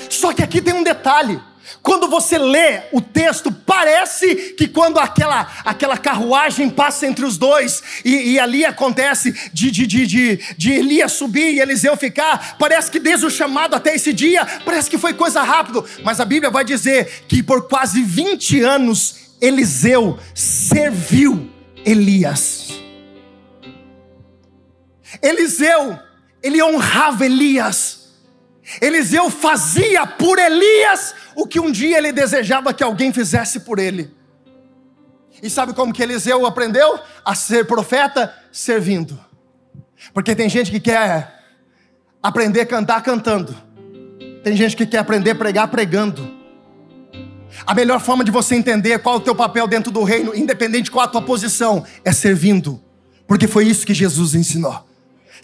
Só 0.09 0.33
que 0.33 0.43
aqui 0.43 0.61
tem 0.61 0.75
um 0.75 0.83
detalhe. 0.83 1.41
Quando 1.83 2.09
você 2.09 2.38
lê 2.38 2.83
o 2.93 3.00
texto, 3.00 3.50
parece 3.50 4.55
que 4.57 4.69
quando 4.69 4.99
aquela, 4.99 5.50
aquela 5.65 5.97
carruagem 5.97 6.71
passa 6.71 7.07
entre 7.07 7.25
os 7.25 7.37
dois, 7.37 7.83
e, 8.05 8.33
e 8.33 8.41
ali 8.41 8.65
acontece 8.65 9.33
de, 9.53 9.71
de, 9.71 9.87
de, 9.87 10.07
de, 10.07 10.37
de 10.57 10.73
Elias 10.73 11.12
subir 11.12 11.55
e 11.55 11.61
Eliseu 11.61 11.97
ficar, 11.97 12.57
parece 12.59 12.91
que 12.91 12.99
desde 12.99 13.26
o 13.26 13.31
chamado 13.31 13.75
até 13.75 13.95
esse 13.95 14.12
dia, 14.12 14.45
parece 14.65 14.88
que 14.88 14.99
foi 14.99 15.15
coisa 15.15 15.43
rápida, 15.43 15.85
mas 16.05 16.21
a 16.21 16.25
Bíblia 16.25 16.50
vai 16.50 16.65
dizer 16.65 17.25
que 17.29 17.43
por 17.43 17.69
quase 17.69 18.03
20 18.03 18.61
anos 18.62 19.37
Eliseu 19.41 20.19
serviu 20.35 21.50
Elias. 21.85 22.73
Eliseu, 25.23 25.99
ele 26.43 26.62
honrava 26.62 27.25
Elias. 27.25 28.06
Eliseu 28.81 29.31
fazia 29.31 30.07
por 30.07 30.39
Elias 30.39 31.15
o 31.35 31.47
que 31.47 31.61
um 31.61 31.71
dia 31.71 31.99
ele 31.99 32.13
desejava 32.13 32.75
que 32.75 32.83
alguém 32.83 33.13
fizesse 33.13 33.61
por 33.61 33.79
ele. 33.79 34.15
E 35.43 35.51
sabe 35.51 35.75
como 35.75 35.93
que 35.93 36.03
Eliseu 36.03 36.47
aprendeu 36.47 36.99
a 37.25 37.35
ser 37.35 37.67
profeta? 37.67 38.35
Servindo. 38.51 39.19
Porque 40.13 40.35
tem 40.35 40.49
gente 40.49 40.71
que 40.71 40.81
quer 40.81 41.43
aprender 42.23 42.63
a 42.63 42.67
cantar 42.67 43.03
cantando. 43.03 43.55
Tem 44.43 44.57
gente 44.57 44.77
que 44.77 44.87
quer 44.87 44.99
aprender 44.99 45.33
a 45.33 45.35
pregar 45.35 45.69
pregando. 45.69 46.35
A 47.67 47.75
melhor 47.75 48.01
forma 48.01 48.25
de 48.25 48.31
você 48.31 48.55
entender 48.55 48.99
qual 48.99 49.17
é 49.17 49.19
o 49.19 49.21
teu 49.21 49.35
papel 49.35 49.67
dentro 49.67 49.91
do 49.91 50.03
reino, 50.03 50.35
independente 50.35 50.85
de 50.85 50.91
qual 50.91 51.05
a 51.05 51.09
tua 51.09 51.23
posição, 51.23 51.85
é 52.05 52.13
servindo. 52.13 52.83
Porque 53.27 53.47
foi 53.47 53.67
isso 53.67 53.87
que 53.87 53.95
Jesus 53.95 54.35
ensinou. 54.35 54.86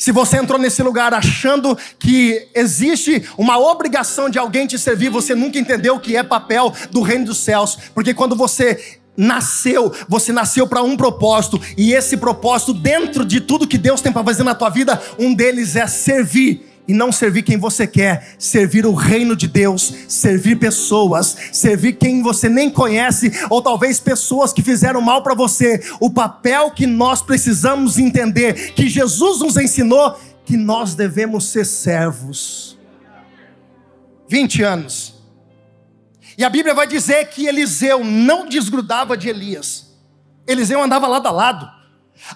Se 0.02 0.10
você 0.10 0.38
entrou 0.38 0.58
nesse 0.58 0.82
lugar 0.82 1.14
achando 1.14 1.78
que 1.96 2.48
existe 2.56 3.22
uma 3.38 3.56
obrigação 3.56 4.28
de 4.28 4.36
alguém 4.36 4.66
te 4.66 4.76
servir, 4.76 5.10
você 5.10 5.32
nunca 5.32 5.60
entendeu 5.60 5.94
o 5.94 6.00
que 6.00 6.16
é 6.16 6.24
papel 6.24 6.74
do 6.90 7.02
reino 7.02 7.26
dos 7.26 7.38
céus, 7.38 7.78
porque 7.94 8.12
quando 8.12 8.34
você 8.34 8.98
nasceu, 9.16 9.94
você 10.08 10.32
nasceu 10.32 10.66
para 10.66 10.82
um 10.82 10.96
propósito, 10.96 11.60
e 11.76 11.92
esse 11.92 12.16
propósito, 12.16 12.74
dentro 12.74 13.24
de 13.24 13.40
tudo 13.40 13.64
que 13.64 13.78
Deus 13.78 14.00
tem 14.00 14.10
para 14.10 14.24
fazer 14.24 14.42
na 14.42 14.56
tua 14.56 14.70
vida, 14.70 15.00
um 15.20 15.32
deles 15.32 15.76
é 15.76 15.86
servir 15.86 16.71
e 16.86 16.92
não 16.92 17.12
servir 17.12 17.42
quem 17.42 17.56
você 17.56 17.86
quer, 17.86 18.34
servir 18.38 18.84
o 18.84 18.94
reino 18.94 19.36
de 19.36 19.46
Deus, 19.46 19.94
servir 20.08 20.56
pessoas, 20.56 21.36
servir 21.52 21.94
quem 21.94 22.22
você 22.22 22.48
nem 22.48 22.68
conhece, 22.68 23.30
ou 23.48 23.62
talvez 23.62 24.00
pessoas 24.00 24.52
que 24.52 24.62
fizeram 24.62 25.00
mal 25.00 25.22
para 25.22 25.34
você. 25.34 25.80
O 26.00 26.10
papel 26.10 26.70
que 26.70 26.86
nós 26.86 27.22
precisamos 27.22 27.98
entender, 27.98 28.72
que 28.72 28.88
Jesus 28.88 29.40
nos 29.40 29.56
ensinou, 29.56 30.18
que 30.44 30.56
nós 30.56 30.94
devemos 30.94 31.46
ser 31.48 31.64
servos. 31.64 32.78
20 34.28 34.62
anos. 34.62 35.14
E 36.36 36.44
a 36.44 36.48
Bíblia 36.48 36.74
vai 36.74 36.86
dizer 36.86 37.26
que 37.26 37.46
Eliseu 37.46 38.02
não 38.02 38.48
desgrudava 38.48 39.16
de 39.16 39.28
Elias. 39.28 39.92
Eliseu 40.46 40.82
andava 40.82 41.06
lado 41.06 41.28
a 41.28 41.30
lado. 41.30 41.81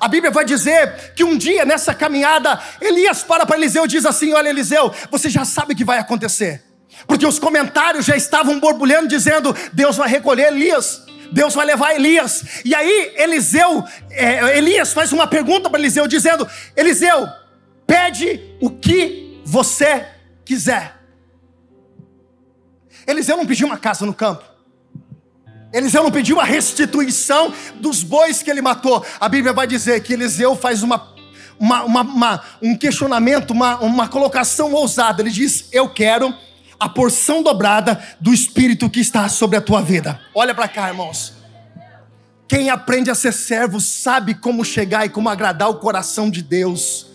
A 0.00 0.08
Bíblia 0.08 0.30
vai 0.30 0.44
dizer 0.44 1.12
que 1.14 1.24
um 1.24 1.36
dia 1.36 1.64
nessa 1.64 1.94
caminhada, 1.94 2.60
Elias 2.80 3.22
para 3.22 3.46
para 3.46 3.56
Eliseu 3.56 3.84
e 3.84 3.88
diz 3.88 4.04
assim: 4.04 4.32
Olha, 4.32 4.48
Eliseu, 4.48 4.92
você 5.10 5.30
já 5.30 5.44
sabe 5.44 5.72
o 5.72 5.76
que 5.76 5.84
vai 5.84 5.98
acontecer, 5.98 6.62
porque 7.06 7.26
os 7.26 7.38
comentários 7.38 8.04
já 8.04 8.16
estavam 8.16 8.58
borbulhando, 8.58 9.08
dizendo: 9.08 9.54
Deus 9.72 9.96
vai 9.96 10.08
recolher 10.08 10.48
Elias. 10.48 11.04
Deus 11.32 11.54
vai 11.54 11.66
levar 11.66 11.94
Elias. 11.94 12.44
E 12.64 12.72
aí 12.72 13.14
Eliseu, 13.16 13.84
é, 14.10 14.58
Elias 14.58 14.92
faz 14.92 15.12
uma 15.12 15.26
pergunta 15.26 15.68
para 15.68 15.78
Eliseu, 15.78 16.06
dizendo: 16.06 16.48
Eliseu, 16.76 17.28
pede 17.86 18.40
o 18.60 18.70
que 18.70 19.40
você 19.44 20.06
quiser. 20.44 20.96
Eliseu 23.06 23.36
não 23.36 23.46
pediu 23.46 23.66
uma 23.66 23.78
casa 23.78 24.04
no 24.04 24.14
campo. 24.14 24.55
Eliseu 25.72 26.02
não 26.02 26.10
pediu 26.10 26.40
a 26.40 26.44
restituição 26.44 27.52
dos 27.80 28.02
bois 28.02 28.42
que 28.42 28.50
ele 28.50 28.62
matou. 28.62 29.04
A 29.20 29.28
Bíblia 29.28 29.52
vai 29.52 29.66
dizer 29.66 30.02
que 30.02 30.12
Eliseu 30.12 30.54
faz 30.56 30.82
uma, 30.82 31.14
uma, 31.58 31.84
uma, 31.84 32.02
uma 32.02 32.44
um 32.62 32.76
questionamento, 32.76 33.50
uma, 33.50 33.78
uma 33.78 34.08
colocação 34.08 34.72
ousada. 34.72 35.22
Ele 35.22 35.30
diz: 35.30 35.68
Eu 35.72 35.88
quero 35.88 36.34
a 36.78 36.88
porção 36.88 37.42
dobrada 37.42 38.02
do 38.20 38.32
Espírito 38.32 38.88
que 38.88 39.00
está 39.00 39.28
sobre 39.28 39.56
a 39.56 39.60
tua 39.60 39.82
vida. 39.82 40.20
Olha 40.34 40.54
para 40.54 40.68
cá, 40.68 40.88
irmãos. 40.88 41.34
Quem 42.48 42.70
aprende 42.70 43.10
a 43.10 43.14
ser 43.14 43.32
servo 43.32 43.80
sabe 43.80 44.34
como 44.34 44.64
chegar 44.64 45.04
e 45.04 45.08
como 45.08 45.28
agradar 45.28 45.68
o 45.68 45.76
coração 45.76 46.30
de 46.30 46.42
Deus. 46.42 47.08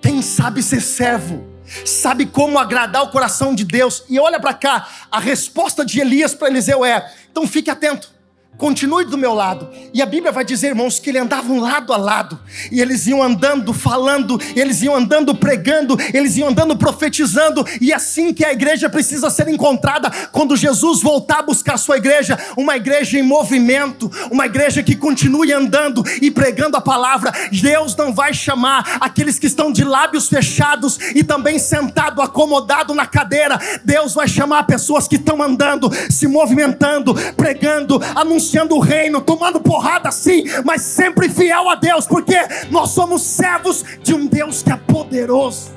Quem 0.00 0.22
sabe 0.22 0.62
ser 0.62 0.80
servo 0.80 1.49
sabe 1.84 2.26
como 2.26 2.58
agradar 2.58 3.02
o 3.02 3.10
coração 3.10 3.54
de 3.54 3.64
Deus. 3.64 4.04
E 4.08 4.18
olha 4.18 4.40
para 4.40 4.54
cá, 4.54 4.88
a 5.10 5.18
resposta 5.18 5.84
de 5.84 6.00
Elias 6.00 6.34
para 6.34 6.48
Eliseu 6.48 6.84
é: 6.84 7.12
então 7.30 7.46
fique 7.46 7.70
atento 7.70 8.19
continue 8.60 9.06
do 9.06 9.16
meu 9.16 9.32
lado. 9.32 9.70
E 9.92 10.02
a 10.02 10.06
Bíblia 10.06 10.30
vai 10.30 10.44
dizer, 10.44 10.68
irmãos, 10.68 10.98
que 10.98 11.08
eles 11.08 11.22
andavam 11.22 11.58
lado 11.58 11.94
a 11.94 11.96
lado, 11.96 12.38
e 12.70 12.80
eles 12.80 13.06
iam 13.06 13.22
andando, 13.22 13.72
falando, 13.72 14.38
eles 14.54 14.82
iam 14.82 14.94
andando 14.94 15.34
pregando, 15.34 15.96
eles 16.12 16.36
iam 16.36 16.48
andando 16.48 16.76
profetizando, 16.76 17.66
e 17.80 17.90
é 17.90 17.94
assim 17.94 18.34
que 18.34 18.44
a 18.44 18.52
igreja 18.52 18.90
precisa 18.90 19.30
ser 19.30 19.48
encontrada 19.48 20.10
quando 20.30 20.56
Jesus 20.56 21.00
voltar 21.00 21.38
a 21.38 21.42
buscar 21.42 21.74
a 21.74 21.78
sua 21.78 21.96
igreja, 21.96 22.38
uma 22.54 22.76
igreja 22.76 23.18
em 23.18 23.22
movimento, 23.22 24.10
uma 24.30 24.44
igreja 24.44 24.82
que 24.82 24.94
continue 24.94 25.52
andando 25.52 26.04
e 26.20 26.30
pregando 26.30 26.76
a 26.76 26.82
palavra. 26.82 27.32
Deus 27.50 27.96
não 27.96 28.12
vai 28.12 28.34
chamar 28.34 28.98
aqueles 29.00 29.38
que 29.38 29.46
estão 29.46 29.72
de 29.72 29.84
lábios 29.84 30.28
fechados 30.28 30.98
e 31.14 31.24
também 31.24 31.58
sentado, 31.58 32.20
acomodado 32.20 32.94
na 32.94 33.06
cadeira. 33.06 33.58
Deus 33.84 34.12
vai 34.12 34.28
chamar 34.28 34.64
pessoas 34.64 35.08
que 35.08 35.16
estão 35.16 35.42
andando, 35.42 35.90
se 36.10 36.26
movimentando, 36.26 37.14
pregando, 37.34 37.98
anunciando 38.14 38.39
anunciando 38.40 38.74
o 38.74 38.80
reino, 38.80 39.20
tomando 39.20 39.60
porrada 39.60 40.10
sim, 40.10 40.44
mas 40.64 40.80
sempre 40.80 41.28
fiel 41.28 41.68
a 41.68 41.74
Deus, 41.74 42.06
porque 42.06 42.36
nós 42.70 42.90
somos 42.90 43.22
servos 43.22 43.84
de 44.02 44.14
um 44.14 44.26
Deus 44.26 44.62
que 44.62 44.72
é 44.72 44.76
poderoso. 44.76 45.72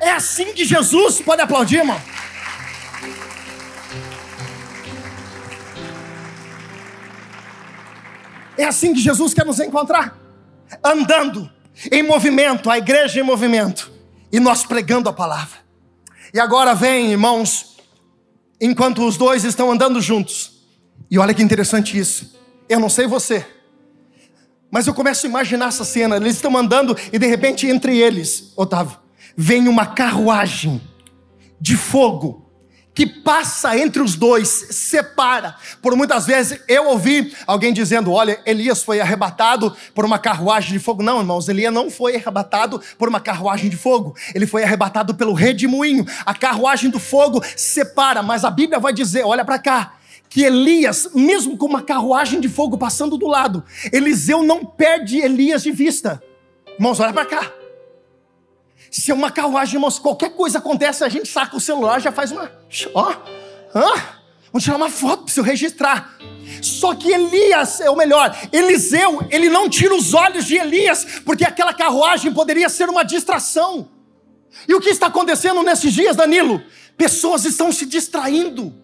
É 0.00 0.10
assim 0.10 0.52
que 0.52 0.64
Jesus 0.64 1.20
pode 1.20 1.40
aplaudir, 1.40 1.76
irmão. 1.76 2.00
É 8.58 8.64
assim 8.64 8.92
que 8.92 9.00
Jesus 9.00 9.32
quer 9.32 9.46
nos 9.46 9.60
encontrar, 9.60 10.18
andando 10.84 11.48
em 11.90 12.02
movimento, 12.02 12.68
a 12.68 12.76
igreja 12.78 13.20
em 13.20 13.22
movimento, 13.22 13.90
e 14.32 14.40
nós 14.40 14.64
pregando 14.64 15.08
a 15.08 15.12
palavra. 15.12 15.58
E 16.34 16.40
agora 16.40 16.74
vem, 16.74 17.12
irmãos, 17.12 17.71
enquanto 18.62 19.04
os 19.04 19.16
dois 19.16 19.42
estão 19.42 19.70
andando 19.72 20.00
juntos. 20.00 20.52
E 21.10 21.18
olha 21.18 21.34
que 21.34 21.42
interessante 21.42 21.98
isso. 21.98 22.34
Eu 22.68 22.78
não 22.78 22.88
sei 22.88 23.06
você, 23.08 23.44
mas 24.70 24.86
eu 24.86 24.94
começo 24.94 25.26
a 25.26 25.28
imaginar 25.28 25.66
essa 25.66 25.84
cena. 25.84 26.16
Eles 26.16 26.36
estão 26.36 26.56
andando 26.56 26.96
e 27.12 27.18
de 27.18 27.26
repente 27.26 27.66
entre 27.66 27.98
eles, 27.98 28.52
Otávio, 28.56 28.96
vem 29.36 29.66
uma 29.66 29.84
carruagem 29.84 30.80
de 31.60 31.76
fogo 31.76 32.41
que 32.94 33.06
passa 33.06 33.76
entre 33.78 34.02
os 34.02 34.14
dois, 34.14 34.48
separa. 34.48 35.56
Por 35.80 35.96
muitas 35.96 36.26
vezes 36.26 36.60
eu 36.68 36.88
ouvi 36.88 37.34
alguém 37.46 37.72
dizendo: 37.72 38.12
Olha, 38.12 38.40
Elias 38.44 38.82
foi 38.82 39.00
arrebatado 39.00 39.74
por 39.94 40.04
uma 40.04 40.18
carruagem 40.18 40.72
de 40.72 40.78
fogo. 40.78 41.02
Não, 41.02 41.20
irmãos, 41.20 41.48
Elias 41.48 41.72
não 41.72 41.90
foi 41.90 42.16
arrebatado 42.16 42.80
por 42.98 43.08
uma 43.08 43.20
carruagem 43.20 43.70
de 43.70 43.76
fogo, 43.76 44.14
ele 44.34 44.46
foi 44.46 44.62
arrebatado 44.62 45.14
pelo 45.14 45.32
redemoinho. 45.32 46.06
A 46.26 46.34
carruagem 46.34 46.90
do 46.90 46.98
fogo 46.98 47.42
separa, 47.56 48.22
mas 48.22 48.44
a 48.44 48.50
Bíblia 48.50 48.78
vai 48.78 48.92
dizer: 48.92 49.24
Olha 49.24 49.44
para 49.44 49.58
cá. 49.58 49.94
Que 50.28 50.44
Elias, 50.44 51.10
mesmo 51.14 51.58
com 51.58 51.66
uma 51.66 51.82
carruagem 51.82 52.40
de 52.40 52.48
fogo 52.48 52.78
passando 52.78 53.18
do 53.18 53.26
lado, 53.26 53.62
Eliseu 53.92 54.42
não 54.42 54.64
perde 54.64 55.18
Elias 55.18 55.62
de 55.62 55.70
vista. 55.70 56.22
Irmãos, 56.78 56.98
olha 57.00 57.12
para 57.12 57.26
cá. 57.26 57.52
Se 58.92 59.10
uma 59.10 59.30
carruagem, 59.30 59.76
irmãos, 59.76 59.98
qualquer 59.98 60.34
coisa 60.34 60.58
acontece, 60.58 61.02
a 61.02 61.08
gente 61.08 61.26
saca 61.26 61.56
o 61.56 61.60
celular, 61.60 61.98
já 61.98 62.12
faz 62.12 62.30
uma. 62.30 62.52
Ó, 62.92 63.10
hã? 63.74 63.90
Vamos 64.52 64.64
tirar 64.64 64.76
uma 64.76 64.90
foto, 64.90 65.24
preciso 65.24 65.46
registrar. 65.46 66.14
Só 66.60 66.94
que 66.94 67.10
Elias 67.10 67.80
é 67.80 67.88
o 67.88 67.96
melhor. 67.96 68.36
Eliseu, 68.52 69.26
ele 69.30 69.48
não 69.48 69.66
tira 69.66 69.94
os 69.94 70.12
olhos 70.12 70.44
de 70.44 70.56
Elias, 70.56 71.06
porque 71.24 71.42
aquela 71.42 71.72
carruagem 71.72 72.34
poderia 72.34 72.68
ser 72.68 72.90
uma 72.90 73.02
distração. 73.02 73.88
E 74.68 74.74
o 74.74 74.80
que 74.80 74.90
está 74.90 75.06
acontecendo 75.06 75.62
nesses 75.62 75.94
dias, 75.94 76.14
Danilo? 76.14 76.62
Pessoas 76.94 77.46
estão 77.46 77.72
se 77.72 77.86
distraindo, 77.86 78.74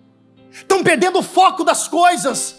estão 0.51 0.83
perdendo 0.83 1.19
o 1.19 1.23
foco 1.23 1.63
das 1.63 1.87
coisas. 1.87 2.57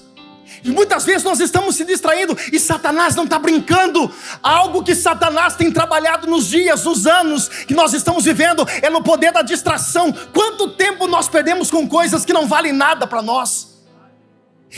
E 0.63 0.71
muitas 0.71 1.05
vezes 1.05 1.23
nós 1.23 1.39
estamos 1.39 1.75
se 1.75 1.85
distraindo 1.85 2.37
e 2.51 2.59
Satanás 2.59 3.15
não 3.15 3.23
está 3.23 3.39
brincando. 3.39 4.11
Algo 4.41 4.83
que 4.83 4.95
Satanás 4.95 5.55
tem 5.55 5.71
trabalhado 5.71 6.27
nos 6.27 6.47
dias, 6.47 6.83
nos 6.83 7.07
anos 7.07 7.47
que 7.47 7.73
nós 7.73 7.93
estamos 7.93 8.25
vivendo 8.25 8.67
é 8.81 8.89
no 8.89 9.03
poder 9.03 9.31
da 9.31 9.41
distração. 9.41 10.11
Quanto 10.33 10.69
tempo 10.71 11.07
nós 11.07 11.27
perdemos 11.27 11.71
com 11.71 11.87
coisas 11.87 12.25
que 12.25 12.33
não 12.33 12.47
valem 12.47 12.73
nada 12.73 13.07
para 13.07 13.21
nós? 13.21 13.68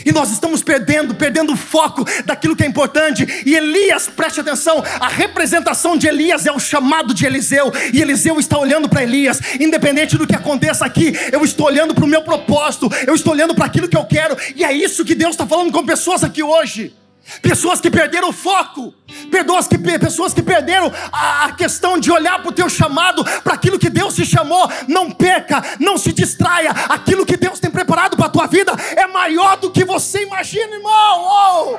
E 0.04 0.10
nós 0.10 0.30
estamos 0.30 0.62
perdendo, 0.62 1.14
perdendo 1.14 1.52
o 1.52 1.56
foco 1.56 2.04
daquilo 2.24 2.56
que 2.56 2.64
é 2.64 2.66
importante. 2.66 3.26
E 3.44 3.54
Elias, 3.54 4.08
preste 4.08 4.40
atenção, 4.40 4.82
a 4.98 5.08
representação 5.08 5.96
de 5.96 6.08
Elias 6.08 6.46
é 6.46 6.52
o 6.52 6.58
chamado 6.58 7.12
de 7.12 7.26
Eliseu. 7.26 7.70
E 7.92 8.00
Eliseu 8.00 8.40
está 8.40 8.58
olhando 8.58 8.88
para 8.88 9.02
Elias, 9.02 9.40
independente 9.60 10.16
do 10.16 10.26
que 10.26 10.34
aconteça 10.34 10.86
aqui, 10.86 11.12
eu 11.30 11.44
estou 11.44 11.66
olhando 11.66 11.94
para 11.94 12.04
o 12.04 12.08
meu 12.08 12.22
propósito, 12.22 12.88
eu 13.06 13.14
estou 13.14 13.32
olhando 13.32 13.54
para 13.54 13.66
aquilo 13.66 13.88
que 13.88 13.96
eu 13.96 14.04
quero. 14.04 14.36
E 14.56 14.64
é 14.64 14.72
isso 14.72 15.04
que 15.04 15.14
Deus 15.14 15.32
está 15.32 15.46
falando 15.46 15.70
com 15.70 15.84
pessoas 15.84 16.24
aqui 16.24 16.42
hoje. 16.42 16.94
Pessoas 17.40 17.80
que 17.80 17.90
perderam 17.90 18.30
o 18.30 18.32
foco, 18.32 18.92
pessoas 19.30 19.68
que, 19.68 19.78
pessoas 19.78 20.34
que 20.34 20.42
perderam 20.42 20.92
a, 21.12 21.46
a 21.46 21.52
questão 21.52 21.98
de 21.98 22.10
olhar 22.10 22.40
para 22.40 22.48
o 22.48 22.52
teu 22.52 22.68
chamado, 22.68 23.24
para 23.42 23.54
aquilo 23.54 23.78
que 23.78 23.88
Deus 23.88 24.14
te 24.14 24.26
chamou. 24.26 24.68
Não 24.88 25.10
perca, 25.10 25.62
não 25.78 25.96
se 25.96 26.12
distraia. 26.12 26.70
Aquilo 26.70 27.24
que 27.24 27.36
Deus 27.36 27.60
tem 27.60 27.70
preparado 27.70 28.16
para 28.16 28.26
a 28.26 28.30
tua 28.30 28.46
vida 28.46 28.72
é 28.96 29.06
maior 29.06 29.56
do 29.56 29.70
que 29.70 29.84
você 29.84 30.24
imagina, 30.24 30.74
irmão. 30.74 31.78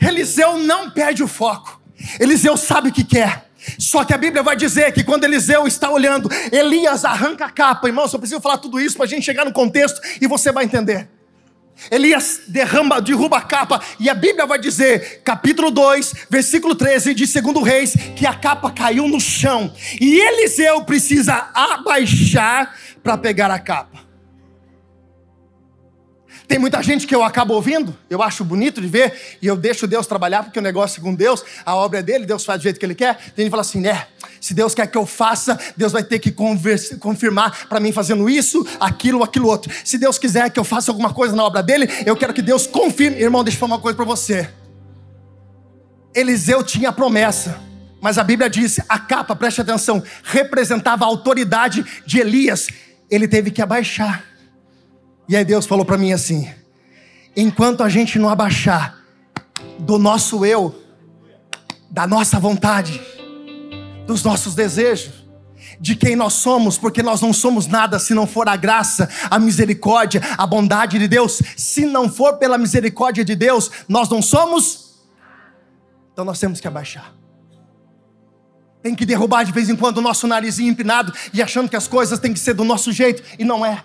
Eliseu 0.00 0.56
não 0.58 0.90
perde 0.90 1.22
o 1.22 1.28
foco. 1.28 1.80
Eliseu 2.18 2.56
sabe 2.56 2.88
o 2.88 2.92
que 2.92 3.04
quer. 3.04 3.50
Só 3.78 4.04
que 4.04 4.14
a 4.14 4.18
Bíblia 4.18 4.42
vai 4.42 4.56
dizer 4.56 4.90
que 4.92 5.04
quando 5.04 5.24
Eliseu 5.24 5.66
está 5.66 5.90
olhando, 5.90 6.30
Elias 6.50 7.04
arranca 7.04 7.44
a 7.44 7.50
capa. 7.50 7.86
Irmão, 7.88 8.08
só 8.08 8.16
preciso 8.16 8.40
falar 8.40 8.56
tudo 8.56 8.80
isso 8.80 8.96
para 8.96 9.04
a 9.04 9.08
gente 9.08 9.22
chegar 9.22 9.44
no 9.44 9.52
contexto 9.52 10.00
e 10.18 10.26
você 10.26 10.50
vai 10.50 10.64
entender. 10.64 11.10
Elias 11.90 12.42
derrama, 12.48 13.00
derruba 13.00 13.38
a 13.38 13.42
capa, 13.42 13.80
e 13.98 14.08
a 14.08 14.14
Bíblia 14.14 14.46
vai 14.46 14.58
dizer, 14.58 15.22
capítulo 15.24 15.70
2, 15.70 16.14
versículo 16.28 16.74
13 16.74 17.14
de 17.14 17.40
2 17.40 17.64
Reis, 17.64 17.94
que 18.16 18.26
a 18.26 18.34
capa 18.34 18.70
caiu 18.70 19.06
no 19.06 19.20
chão, 19.20 19.72
e 20.00 20.18
Eliseu 20.18 20.82
precisa 20.84 21.50
abaixar 21.54 22.74
para 23.02 23.16
pegar 23.16 23.50
a 23.50 23.58
capa. 23.58 24.09
Tem 26.50 26.58
muita 26.58 26.82
gente 26.82 27.06
que 27.06 27.14
eu 27.14 27.22
acabo 27.22 27.54
ouvindo, 27.54 27.96
eu 28.10 28.20
acho 28.20 28.44
bonito 28.44 28.80
de 28.80 28.88
ver, 28.88 29.38
e 29.40 29.46
eu 29.46 29.56
deixo 29.56 29.86
Deus 29.86 30.04
trabalhar, 30.04 30.42
porque 30.42 30.58
o 30.58 30.62
negócio 30.62 31.00
com 31.00 31.14
Deus, 31.14 31.44
a 31.64 31.76
obra 31.76 32.00
é 32.00 32.02
dele, 32.02 32.26
Deus 32.26 32.44
faz 32.44 32.58
do 32.58 32.64
jeito 32.64 32.80
que 32.80 32.84
ele 32.84 32.96
quer. 32.96 33.14
Tem 33.14 33.24
gente 33.36 33.44
que 33.44 33.50
fala 33.50 33.60
assim, 33.60 33.80
né? 33.80 34.08
Se 34.40 34.52
Deus 34.52 34.74
quer 34.74 34.88
que 34.88 34.98
eu 34.98 35.06
faça, 35.06 35.56
Deus 35.76 35.92
vai 35.92 36.02
ter 36.02 36.18
que 36.18 36.32
confirmar 36.98 37.68
para 37.68 37.78
mim 37.78 37.92
fazendo 37.92 38.28
isso, 38.28 38.66
aquilo, 38.80 39.22
aquilo 39.22 39.46
outro. 39.46 39.72
Se 39.84 39.96
Deus 39.96 40.18
quiser 40.18 40.50
que 40.50 40.58
eu 40.58 40.64
faça 40.64 40.90
alguma 40.90 41.14
coisa 41.14 41.36
na 41.36 41.44
obra 41.44 41.62
dele, 41.62 41.88
eu 42.04 42.16
quero 42.16 42.34
que 42.34 42.42
Deus 42.42 42.66
confirme. 42.66 43.22
Irmão, 43.22 43.44
deixa 43.44 43.54
eu 43.54 43.60
falar 43.60 43.76
uma 43.76 43.80
coisa 43.80 43.94
para 43.94 44.04
você. 44.04 44.50
Eliseu 46.12 46.64
tinha 46.64 46.90
promessa. 46.90 47.60
Mas 48.00 48.18
a 48.18 48.24
Bíblia 48.24 48.50
diz, 48.50 48.80
a 48.88 48.98
capa, 48.98 49.36
preste 49.36 49.60
atenção, 49.60 50.02
representava 50.24 51.04
a 51.04 51.06
autoridade 51.06 51.86
de 52.04 52.18
Elias. 52.18 52.66
Ele 53.08 53.28
teve 53.28 53.52
que 53.52 53.62
abaixar. 53.62 54.29
E 55.30 55.36
aí 55.36 55.44
Deus 55.44 55.64
falou 55.64 55.84
para 55.84 55.96
mim 55.96 56.12
assim: 56.12 56.50
enquanto 57.36 57.84
a 57.84 57.88
gente 57.88 58.18
não 58.18 58.28
abaixar 58.28 58.98
do 59.78 59.96
nosso 59.96 60.44
eu, 60.44 60.74
da 61.88 62.04
nossa 62.04 62.40
vontade, 62.40 63.00
dos 64.08 64.24
nossos 64.24 64.56
desejos, 64.56 65.24
de 65.78 65.94
quem 65.94 66.16
nós 66.16 66.32
somos, 66.32 66.76
porque 66.76 67.00
nós 67.00 67.20
não 67.20 67.32
somos 67.32 67.68
nada 67.68 68.00
se 68.00 68.12
não 68.12 68.26
for 68.26 68.48
a 68.48 68.56
graça, 68.56 69.08
a 69.30 69.38
misericórdia, 69.38 70.20
a 70.36 70.44
bondade 70.44 70.98
de 70.98 71.06
Deus. 71.06 71.40
Se 71.56 71.86
não 71.86 72.08
for 72.08 72.36
pela 72.36 72.58
misericórdia 72.58 73.24
de 73.24 73.36
Deus, 73.36 73.70
nós 73.88 74.08
não 74.08 74.20
somos. 74.20 74.98
Então 76.12 76.24
nós 76.24 76.40
temos 76.40 76.60
que 76.60 76.66
abaixar. 76.66 77.14
Tem 78.82 78.96
que 78.96 79.06
derrubar 79.06 79.44
de 79.44 79.52
vez 79.52 79.68
em 79.70 79.76
quando 79.76 79.98
o 79.98 80.02
nosso 80.02 80.26
narizinho 80.26 80.72
empinado 80.72 81.12
e 81.32 81.40
achando 81.40 81.68
que 81.68 81.76
as 81.76 81.86
coisas 81.86 82.18
têm 82.18 82.32
que 82.32 82.40
ser 82.40 82.54
do 82.54 82.64
nosso 82.64 82.90
jeito, 82.90 83.22
e 83.38 83.44
não 83.44 83.64
é. 83.64 83.84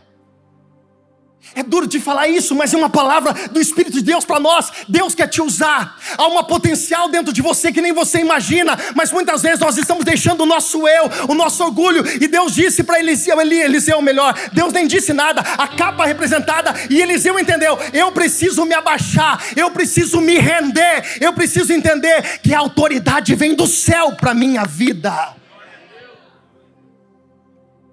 É 1.54 1.64
duro 1.64 1.88
de 1.88 2.00
falar 2.00 2.28
isso, 2.28 2.56
mas 2.56 2.74
é 2.74 2.78
uma 2.78 2.90
palavra 2.90 3.34
do 3.50 3.62
Espírito 3.62 3.94
de 3.94 4.02
Deus 4.02 4.26
para 4.26 4.40
nós. 4.40 4.72
Deus 4.90 5.14
quer 5.14 5.28
te 5.28 5.42
usar. 5.42 5.98
Há 6.18 6.28
uma 6.28 6.44
potencial 6.44 7.08
dentro 7.08 7.32
de 7.32 7.42
você 7.42 7.72
que 7.72 7.82
nem 7.82 7.94
você 7.94 8.20
imagina, 8.20 8.78
mas 8.96 9.12
muitas 9.12 9.42
vezes 9.42 9.60
nós 9.60 9.78
estamos 9.78 10.04
deixando 10.04 10.42
o 10.42 10.46
nosso 10.46 10.88
eu, 10.88 11.10
o 11.30 11.34
nosso 11.34 11.64
orgulho. 11.64 12.04
E 12.22 12.28
Deus 12.28 12.54
disse 12.54 12.84
para 12.84 13.00
Eliseu, 13.00 13.40
Eliseu 13.40 14.02
melhor. 14.02 14.34
Deus 14.52 14.74
nem 14.74 14.88
disse 14.88 15.14
nada. 15.14 15.42
A 15.42 15.68
capa 15.68 16.06
representada 16.06 16.74
e 16.90 17.02
Eliseu 17.02 17.40
entendeu. 17.40 17.78
Eu 17.94 18.12
preciso 18.12 18.66
me 18.66 18.74
abaixar. 18.74 19.42
Eu 19.56 19.72
preciso 19.72 20.20
me 20.20 20.38
render. 20.38 21.18
Eu 21.22 21.32
preciso 21.32 21.72
entender 21.72 22.40
que 22.40 22.54
a 22.54 22.60
autoridade 22.60 23.36
vem 23.36 23.56
do 23.56 23.68
céu 23.68 24.14
para 24.14 24.34
minha 24.34 24.66
vida. 24.66 25.36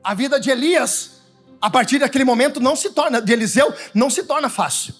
A 0.02 0.14
vida 0.14 0.40
de 0.40 0.50
Elias 0.50 1.11
a 1.62 1.70
partir 1.70 2.00
daquele 2.00 2.24
momento 2.24 2.58
não 2.58 2.74
se 2.74 2.90
torna, 2.90 3.22
de 3.22 3.32
Eliseu, 3.32 3.72
não 3.94 4.10
se 4.10 4.24
torna 4.24 4.48
fácil. 4.48 4.92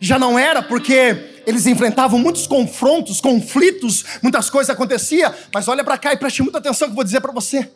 Já 0.00 0.18
não 0.18 0.36
era 0.36 0.60
porque 0.60 1.42
eles 1.46 1.64
enfrentavam 1.64 2.18
muitos 2.18 2.46
confrontos, 2.46 3.20
conflitos, 3.20 4.04
muitas 4.20 4.50
coisas 4.50 4.68
aconteciam, 4.68 5.32
mas 5.54 5.68
olha 5.68 5.84
para 5.84 5.96
cá 5.96 6.12
e 6.12 6.16
preste 6.16 6.42
muita 6.42 6.58
atenção 6.58 6.88
que 6.88 6.92
eu 6.92 6.96
vou 6.96 7.04
dizer 7.04 7.20
para 7.20 7.32
você. 7.32 7.70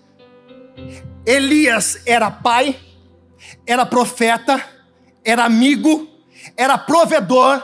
Elias 1.24 2.00
era 2.04 2.30
pai, 2.30 2.76
era 3.64 3.86
profeta, 3.86 4.62
era 5.24 5.44
amigo, 5.44 6.08
era 6.56 6.76
provedor, 6.76 7.62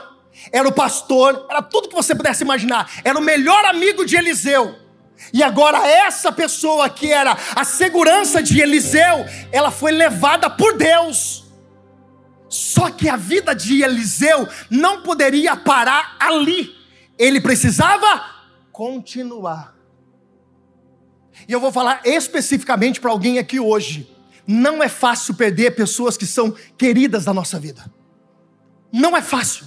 era 0.51 0.67
o 0.67 0.71
pastor, 0.71 1.45
era 1.49 1.61
tudo 1.61 1.89
que 1.89 1.95
você 1.95 2.15
pudesse 2.15 2.43
imaginar. 2.43 2.89
Era 3.03 3.19
o 3.19 3.21
melhor 3.21 3.65
amigo 3.65 4.05
de 4.05 4.15
Eliseu. 4.15 4.86
E 5.33 5.43
agora 5.43 5.87
essa 5.87 6.31
pessoa 6.31 6.89
que 6.89 7.11
era 7.11 7.37
a 7.55 7.63
segurança 7.63 8.41
de 8.41 8.61
Eliseu, 8.61 9.25
ela 9.51 9.71
foi 9.71 9.91
levada 9.91 10.49
por 10.49 10.77
Deus. 10.77 11.45
Só 12.49 12.89
que 12.89 13.09
a 13.09 13.17
vida 13.17 13.53
de 13.53 13.83
Eliseu 13.83 14.47
não 14.69 15.01
poderia 15.01 15.55
parar 15.55 16.15
ali. 16.19 16.75
Ele 17.17 17.41
precisava 17.41 18.23
continuar. 18.71 19.75
E 21.47 21.51
eu 21.51 21.59
vou 21.59 21.71
falar 21.71 22.01
especificamente 22.05 23.01
para 23.01 23.11
alguém 23.11 23.37
aqui 23.37 23.59
hoje. 23.59 24.09
Não 24.45 24.81
é 24.81 24.87
fácil 24.87 25.33
perder 25.33 25.75
pessoas 25.75 26.15
que 26.15 26.25
são 26.25 26.55
queridas 26.77 27.25
da 27.25 27.33
nossa 27.33 27.59
vida. 27.59 27.91
Não 28.91 29.15
é 29.15 29.21
fácil. 29.21 29.65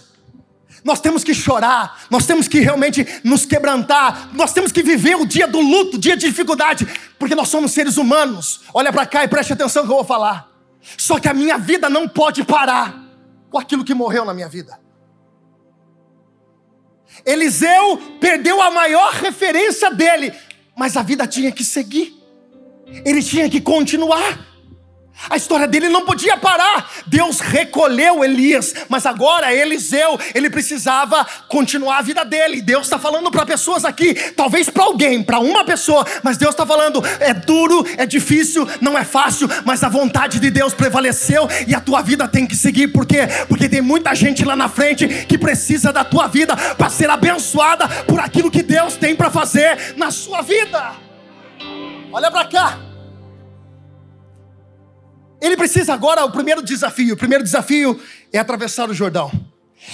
Nós 0.82 1.00
temos 1.00 1.22
que 1.22 1.34
chorar, 1.34 2.04
nós 2.08 2.26
temos 2.26 2.48
que 2.48 2.60
realmente 2.60 3.06
nos 3.22 3.44
quebrantar, 3.44 4.30
nós 4.32 4.52
temos 4.52 4.72
que 4.72 4.82
viver 4.82 5.16
o 5.16 5.26
dia 5.26 5.46
do 5.46 5.60
luto, 5.60 5.96
o 5.96 6.00
dia 6.00 6.16
de 6.16 6.26
dificuldade, 6.26 6.86
porque 7.18 7.34
nós 7.34 7.48
somos 7.48 7.72
seres 7.72 7.96
humanos. 7.96 8.62
Olha 8.72 8.92
para 8.92 9.04
cá 9.06 9.24
e 9.24 9.28
preste 9.28 9.52
atenção 9.52 9.82
no 9.82 9.88
que 9.88 9.92
eu 9.92 9.98
vou 9.98 10.06
falar. 10.06 10.50
Só 10.96 11.18
que 11.18 11.28
a 11.28 11.34
minha 11.34 11.58
vida 11.58 11.90
não 11.90 12.08
pode 12.08 12.44
parar 12.44 12.98
com 13.50 13.58
aquilo 13.58 13.84
que 13.84 13.94
morreu 13.94 14.24
na 14.24 14.32
minha 14.32 14.48
vida. 14.48 14.78
Eliseu 17.26 17.98
perdeu 18.18 18.62
a 18.62 18.70
maior 18.70 19.12
referência 19.12 19.90
dele, 19.90 20.32
mas 20.76 20.96
a 20.96 21.02
vida 21.02 21.26
tinha 21.26 21.52
que 21.52 21.64
seguir, 21.64 22.14
ele 23.04 23.22
tinha 23.22 23.48
que 23.50 23.60
continuar. 23.60 24.49
A 25.28 25.36
história 25.36 25.66
dele 25.66 25.88
não 25.88 26.04
podia 26.04 26.36
parar. 26.36 26.90
Deus 27.06 27.40
recolheu 27.40 28.24
Elias, 28.24 28.74
mas 28.88 29.04
agora 29.04 29.54
Eliseu, 29.54 30.18
ele 30.34 30.48
precisava 30.48 31.26
continuar 31.48 31.98
a 31.98 32.02
vida 32.02 32.24
dele. 32.24 32.62
Deus 32.62 32.86
está 32.86 32.98
falando 32.98 33.30
para 33.30 33.44
pessoas 33.44 33.84
aqui, 33.84 34.14
talvez 34.32 34.70
para 34.70 34.84
alguém, 34.84 35.22
para 35.22 35.38
uma 35.40 35.64
pessoa, 35.64 36.06
mas 36.22 36.36
Deus 36.36 36.52
está 36.52 36.64
falando: 36.64 37.02
é 37.18 37.34
duro, 37.34 37.86
é 37.96 38.06
difícil, 38.06 38.66
não 38.80 38.96
é 38.96 39.04
fácil, 39.04 39.48
mas 39.64 39.82
a 39.82 39.88
vontade 39.88 40.38
de 40.40 40.50
Deus 40.50 40.72
prevaleceu 40.72 41.48
e 41.66 41.74
a 41.74 41.80
tua 41.80 42.02
vida 42.02 42.26
tem 42.26 42.46
que 42.46 42.56
seguir. 42.56 42.88
Por 42.88 43.04
quê? 43.04 43.28
Porque 43.48 43.68
tem 43.68 43.80
muita 43.80 44.14
gente 44.14 44.44
lá 44.44 44.56
na 44.56 44.68
frente 44.68 45.06
que 45.26 45.36
precisa 45.36 45.92
da 45.92 46.04
tua 46.04 46.26
vida 46.28 46.56
para 46.56 46.88
ser 46.88 47.10
abençoada 47.10 47.86
por 48.06 48.20
aquilo 48.20 48.50
que 48.50 48.62
Deus 48.62 48.96
tem 48.96 49.14
para 49.14 49.30
fazer 49.30 49.94
na 49.96 50.10
sua 50.10 50.42
vida. 50.42 50.92
Olha 52.12 52.30
para 52.30 52.44
cá. 52.46 52.89
Ele 55.40 55.56
precisa 55.56 55.94
agora, 55.94 56.24
o 56.24 56.30
primeiro 56.30 56.62
desafio, 56.62 57.14
o 57.14 57.16
primeiro 57.16 57.42
desafio 57.42 58.00
é 58.32 58.38
atravessar 58.38 58.90
o 58.90 58.94
Jordão. 58.94 59.30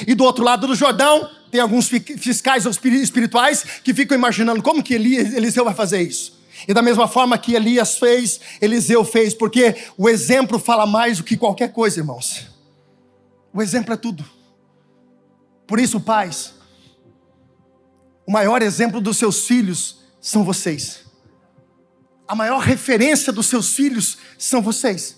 E 0.06 0.14
do 0.14 0.24
outro 0.24 0.44
lado 0.44 0.66
do 0.66 0.74
Jordão, 0.74 1.30
tem 1.50 1.60
alguns 1.60 1.88
fiscais 1.88 2.66
espirituais 2.66 3.64
que 3.84 3.94
ficam 3.94 4.16
imaginando 4.16 4.62
como 4.62 4.82
que 4.82 4.94
Eliseu 4.94 5.64
vai 5.64 5.74
fazer 5.74 6.02
isso. 6.02 6.36
E 6.66 6.74
da 6.74 6.82
mesma 6.82 7.06
forma 7.06 7.38
que 7.38 7.54
Elias 7.54 7.98
fez, 7.98 8.40
Eliseu 8.60 9.04
fez, 9.04 9.34
porque 9.34 9.76
o 9.96 10.08
exemplo 10.08 10.58
fala 10.58 10.86
mais 10.86 11.18
do 11.18 11.24
que 11.24 11.36
qualquer 11.36 11.72
coisa, 11.72 12.00
irmãos. 12.00 12.46
O 13.52 13.62
exemplo 13.62 13.92
é 13.94 13.96
tudo. 13.96 14.24
Por 15.66 15.78
isso, 15.78 16.00
pais, 16.00 16.54
o 18.26 18.32
maior 18.32 18.62
exemplo 18.62 19.00
dos 19.00 19.16
seus 19.16 19.46
filhos 19.46 19.98
são 20.20 20.44
vocês. 20.44 21.04
A 22.26 22.34
maior 22.34 22.58
referência 22.58 23.32
dos 23.32 23.46
seus 23.46 23.74
filhos 23.74 24.18
são 24.36 24.60
vocês. 24.60 25.15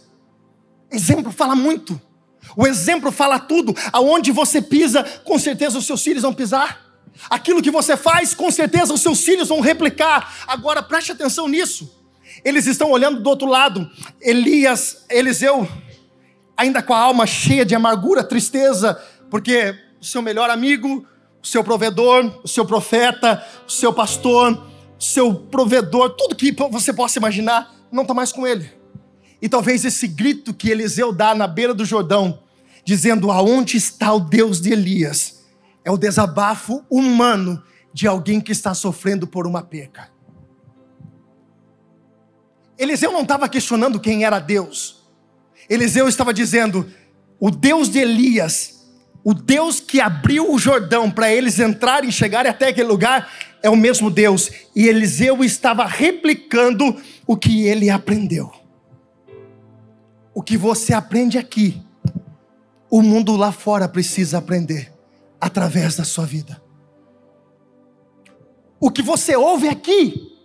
Exemplo 0.90 1.32
fala 1.32 1.54
muito. 1.54 2.00
O 2.56 2.66
exemplo 2.66 3.10
fala 3.12 3.38
tudo. 3.38 3.74
Aonde 3.92 4.32
você 4.32 4.60
pisa, 4.62 5.02
com 5.24 5.38
certeza 5.38 5.78
os 5.78 5.86
seus 5.86 6.02
filhos 6.02 6.22
vão 6.22 6.32
pisar. 6.32 6.86
Aquilo 7.28 7.62
que 7.62 7.70
você 7.70 7.96
faz, 7.96 8.34
com 8.34 8.50
certeza 8.50 8.94
os 8.94 9.00
seus 9.00 9.22
filhos 9.22 9.48
vão 9.48 9.60
replicar. 9.60 10.44
Agora 10.46 10.82
preste 10.82 11.12
atenção 11.12 11.48
nisso. 11.48 11.94
Eles 12.44 12.66
estão 12.66 12.90
olhando 12.90 13.20
do 13.20 13.28
outro 13.28 13.48
lado. 13.48 13.90
Elias, 14.20 15.04
Eliseu, 15.10 15.68
ainda 16.56 16.82
com 16.82 16.94
a 16.94 16.98
alma 16.98 17.26
cheia 17.26 17.64
de 17.64 17.74
amargura, 17.74 18.22
tristeza, 18.22 18.94
porque 19.30 19.74
o 20.00 20.04
seu 20.04 20.22
melhor 20.22 20.48
amigo, 20.48 21.06
o 21.42 21.46
seu 21.46 21.64
provedor, 21.64 22.40
o 22.44 22.48
seu 22.48 22.64
profeta, 22.64 23.44
o 23.66 23.70
seu 23.70 23.92
pastor, 23.92 24.66
o 24.98 25.02
seu 25.02 25.34
provedor, 25.34 26.10
tudo 26.10 26.36
que 26.36 26.52
você 26.70 26.92
possa 26.92 27.18
imaginar, 27.18 27.74
não 27.90 28.02
está 28.02 28.14
mais 28.14 28.32
com 28.32 28.46
ele. 28.46 28.77
E 29.40 29.48
talvez 29.48 29.84
esse 29.84 30.06
grito 30.06 30.52
que 30.52 30.70
Eliseu 30.70 31.12
dá 31.12 31.34
na 31.34 31.46
beira 31.46 31.72
do 31.72 31.84
Jordão, 31.84 32.40
dizendo: 32.84 33.30
Aonde 33.30 33.76
está 33.76 34.12
o 34.12 34.20
Deus 34.20 34.60
de 34.60 34.72
Elias? 34.72 35.38
é 35.88 35.90
o 35.90 35.96
desabafo 35.96 36.84
humano 36.90 37.62
de 37.94 38.06
alguém 38.06 38.42
que 38.42 38.52
está 38.52 38.74
sofrendo 38.74 39.26
por 39.26 39.46
uma 39.46 39.62
perca. 39.62 40.10
Eliseu 42.76 43.10
não 43.10 43.22
estava 43.22 43.48
questionando 43.48 43.98
quem 43.98 44.22
era 44.22 44.38
Deus. 44.38 45.02
Eliseu 45.66 46.06
estava 46.06 46.34
dizendo: 46.34 46.86
o 47.40 47.50
Deus 47.50 47.88
de 47.88 48.00
Elias, 48.00 48.86
o 49.24 49.32
Deus 49.32 49.80
que 49.80 49.98
abriu 49.98 50.52
o 50.52 50.58
Jordão 50.58 51.10
para 51.10 51.32
eles 51.32 51.58
entrarem 51.58 52.10
e 52.10 52.12
chegarem 52.12 52.50
até 52.50 52.68
aquele 52.68 52.88
lugar, 52.88 53.32
é 53.62 53.70
o 53.70 53.76
mesmo 53.76 54.10
Deus. 54.10 54.50
E 54.76 54.86
Eliseu 54.86 55.42
estava 55.42 55.86
replicando 55.86 57.00
o 57.26 57.34
que 57.34 57.62
ele 57.66 57.88
aprendeu. 57.88 58.52
O 60.38 60.40
que 60.40 60.56
você 60.56 60.94
aprende 60.94 61.36
aqui, 61.36 61.82
o 62.88 63.02
mundo 63.02 63.34
lá 63.34 63.50
fora 63.50 63.88
precisa 63.88 64.38
aprender 64.38 64.94
através 65.40 65.96
da 65.96 66.04
sua 66.04 66.24
vida. 66.24 66.62
O 68.78 68.88
que 68.88 69.02
você 69.02 69.34
ouve 69.34 69.68
aqui 69.68 70.38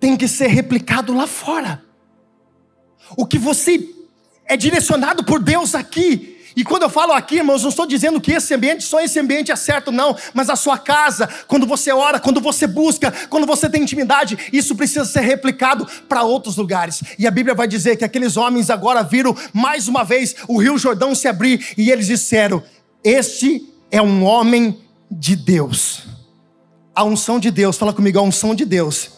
tem 0.00 0.16
que 0.16 0.26
ser 0.26 0.46
replicado 0.46 1.12
lá 1.12 1.26
fora. 1.26 1.84
O 3.18 3.26
que 3.26 3.38
você 3.38 3.86
é 4.46 4.56
direcionado 4.56 5.22
por 5.22 5.42
Deus 5.42 5.74
aqui 5.74 6.33
e 6.56 6.62
quando 6.62 6.82
eu 6.84 6.88
falo 6.88 7.12
aqui, 7.12 7.36
irmãos, 7.36 7.62
não 7.62 7.68
estou 7.68 7.84
dizendo 7.84 8.20
que 8.20 8.32
esse 8.32 8.54
ambiente, 8.54 8.84
só 8.84 9.00
esse 9.00 9.18
ambiente 9.18 9.50
é 9.50 9.56
certo, 9.56 9.90
não. 9.90 10.16
Mas 10.32 10.48
a 10.48 10.54
sua 10.54 10.78
casa, 10.78 11.28
quando 11.48 11.66
você 11.66 11.90
ora, 11.92 12.20
quando 12.20 12.40
você 12.40 12.66
busca, 12.66 13.12
quando 13.28 13.44
você 13.44 13.68
tem 13.68 13.82
intimidade, 13.82 14.38
isso 14.52 14.76
precisa 14.76 15.04
ser 15.04 15.22
replicado 15.22 15.86
para 16.08 16.22
outros 16.22 16.56
lugares. 16.56 17.02
E 17.18 17.26
a 17.26 17.30
Bíblia 17.30 17.54
vai 17.56 17.66
dizer 17.66 17.96
que 17.96 18.04
aqueles 18.04 18.36
homens 18.36 18.70
agora 18.70 19.02
viram 19.02 19.36
mais 19.52 19.88
uma 19.88 20.04
vez 20.04 20.36
o 20.46 20.58
Rio 20.58 20.78
Jordão 20.78 21.12
se 21.14 21.26
abrir 21.26 21.74
e 21.76 21.90
eles 21.90 22.06
disseram: 22.06 22.62
Este 23.02 23.68
é 23.90 24.00
um 24.00 24.22
homem 24.22 24.78
de 25.10 25.34
Deus. 25.34 26.04
A 26.94 27.02
unção 27.02 27.40
de 27.40 27.50
Deus, 27.50 27.76
fala 27.76 27.92
comigo, 27.92 28.20
a 28.20 28.22
unção 28.22 28.54
de 28.54 28.64
Deus. 28.64 29.10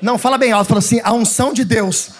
Não, 0.00 0.16
fala 0.16 0.38
bem 0.38 0.50
alto, 0.50 0.68
fala 0.68 0.78
assim: 0.78 1.00
a 1.04 1.12
unção 1.12 1.52
de 1.52 1.62
Deus 1.62 2.12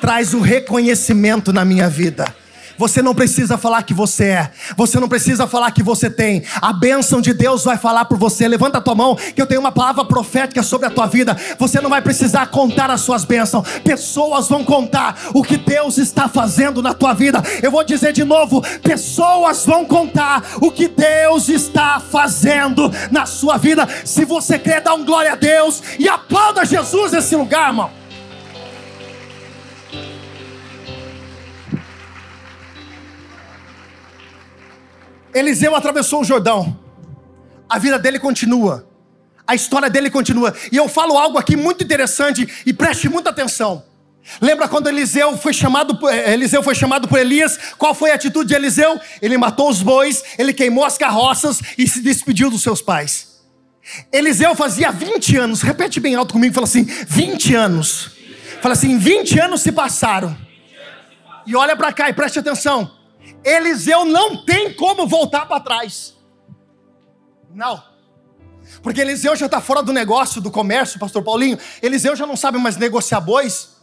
traz 0.00 0.34
o 0.34 0.40
reconhecimento 0.40 1.52
na 1.52 1.64
minha 1.64 1.88
vida. 1.88 2.43
Você 2.76 3.02
não 3.02 3.14
precisa 3.14 3.56
falar 3.56 3.82
que 3.82 3.94
você 3.94 4.24
é. 4.24 4.50
Você 4.76 4.98
não 4.98 5.08
precisa 5.08 5.46
falar 5.46 5.70
que 5.70 5.82
você 5.82 6.10
tem. 6.10 6.42
A 6.60 6.72
bênção 6.72 7.20
de 7.20 7.32
Deus 7.32 7.64
vai 7.64 7.76
falar 7.76 8.04
por 8.06 8.18
você. 8.18 8.46
Levanta 8.48 8.78
a 8.78 8.80
tua 8.80 8.94
mão, 8.94 9.16
que 9.16 9.40
eu 9.40 9.46
tenho 9.46 9.60
uma 9.60 9.72
palavra 9.72 10.04
profética 10.04 10.62
sobre 10.62 10.86
a 10.86 10.90
tua 10.90 11.06
vida. 11.06 11.36
Você 11.58 11.80
não 11.80 11.90
vai 11.90 12.02
precisar 12.02 12.46
contar 12.46 12.90
as 12.90 13.00
suas 13.00 13.24
bênçãos. 13.24 13.68
Pessoas 13.84 14.48
vão 14.48 14.64
contar 14.64 15.16
o 15.32 15.42
que 15.42 15.56
Deus 15.56 15.98
está 15.98 16.28
fazendo 16.28 16.82
na 16.82 16.94
tua 16.94 17.14
vida. 17.14 17.42
Eu 17.62 17.70
vou 17.70 17.84
dizer 17.84 18.12
de 18.12 18.24
novo: 18.24 18.62
pessoas 18.82 19.64
vão 19.64 19.84
contar 19.84 20.42
o 20.60 20.70
que 20.70 20.88
Deus 20.88 21.48
está 21.48 22.00
fazendo 22.00 22.90
na 23.10 23.26
sua 23.26 23.56
vida. 23.56 23.88
Se 24.04 24.24
você 24.24 24.58
quer 24.58 24.80
dar 24.80 24.94
um 24.94 25.04
glória 25.04 25.32
a 25.32 25.36
Deus 25.36 25.82
e 25.98 26.08
aplauda 26.08 26.64
Jesus 26.64 27.12
nesse 27.12 27.36
lugar, 27.36 27.68
irmão. 27.68 28.03
Eliseu 35.34 35.74
atravessou 35.74 36.20
o 36.20 36.24
Jordão. 36.24 36.78
A 37.68 37.78
vida 37.78 37.98
dele 37.98 38.18
continua. 38.18 38.86
A 39.46 39.54
história 39.54 39.90
dele 39.90 40.08
continua. 40.08 40.54
E 40.70 40.76
eu 40.76 40.88
falo 40.88 41.18
algo 41.18 41.36
aqui 41.36 41.56
muito 41.56 41.82
interessante 41.84 42.48
e 42.64 42.72
preste 42.72 43.08
muita 43.08 43.30
atenção. 43.30 43.82
Lembra 44.40 44.68
quando 44.68 44.88
Eliseu 44.88 45.36
foi 45.36 45.52
chamado, 45.52 45.98
eh, 46.08 46.32
Eliseu 46.32 46.62
foi 46.62 46.74
chamado 46.74 47.06
por 47.06 47.18
Elias? 47.18 47.58
Qual 47.76 47.94
foi 47.94 48.10
a 48.10 48.14
atitude 48.14 48.48
de 48.48 48.54
Eliseu? 48.54 48.98
Ele 49.20 49.36
matou 49.36 49.68
os 49.68 49.82
bois, 49.82 50.22
ele 50.38 50.52
queimou 50.54 50.84
as 50.84 50.96
carroças 50.96 51.60
e 51.76 51.86
se 51.86 52.00
despediu 52.00 52.48
dos 52.48 52.62
seus 52.62 52.80
pais. 52.80 53.34
Eliseu 54.10 54.54
fazia 54.54 54.90
20 54.90 55.36
anos, 55.36 55.60
repete 55.60 56.00
bem 56.00 56.14
alto 56.14 56.32
comigo, 56.32 56.54
fala 56.54 56.66
assim: 56.66 56.84
20 56.84 57.54
anos. 57.54 58.12
Fala 58.62 58.72
assim: 58.72 58.96
20 58.96 59.38
anos 59.40 59.60
se 59.60 59.70
passaram. 59.70 60.34
E 61.46 61.54
olha 61.54 61.76
para 61.76 61.92
cá 61.92 62.08
e 62.08 62.14
preste 62.14 62.38
atenção. 62.38 62.90
Eliseu 63.44 64.04
não 64.04 64.44
tem 64.44 64.72
como 64.74 65.06
voltar 65.06 65.46
para 65.46 65.60
trás. 65.60 66.14
Não. 67.54 67.82
Porque 68.82 69.00
Eliseu 69.00 69.36
já 69.36 69.46
está 69.46 69.60
fora 69.60 69.82
do 69.82 69.92
negócio, 69.92 70.40
do 70.40 70.50
comércio, 70.50 70.98
pastor 70.98 71.22
Paulinho. 71.22 71.58
Eliseu 71.82 72.16
já 72.16 72.26
não 72.26 72.36
sabe 72.36 72.58
mais 72.58 72.76
negociar 72.76 73.20
bois. 73.20 73.74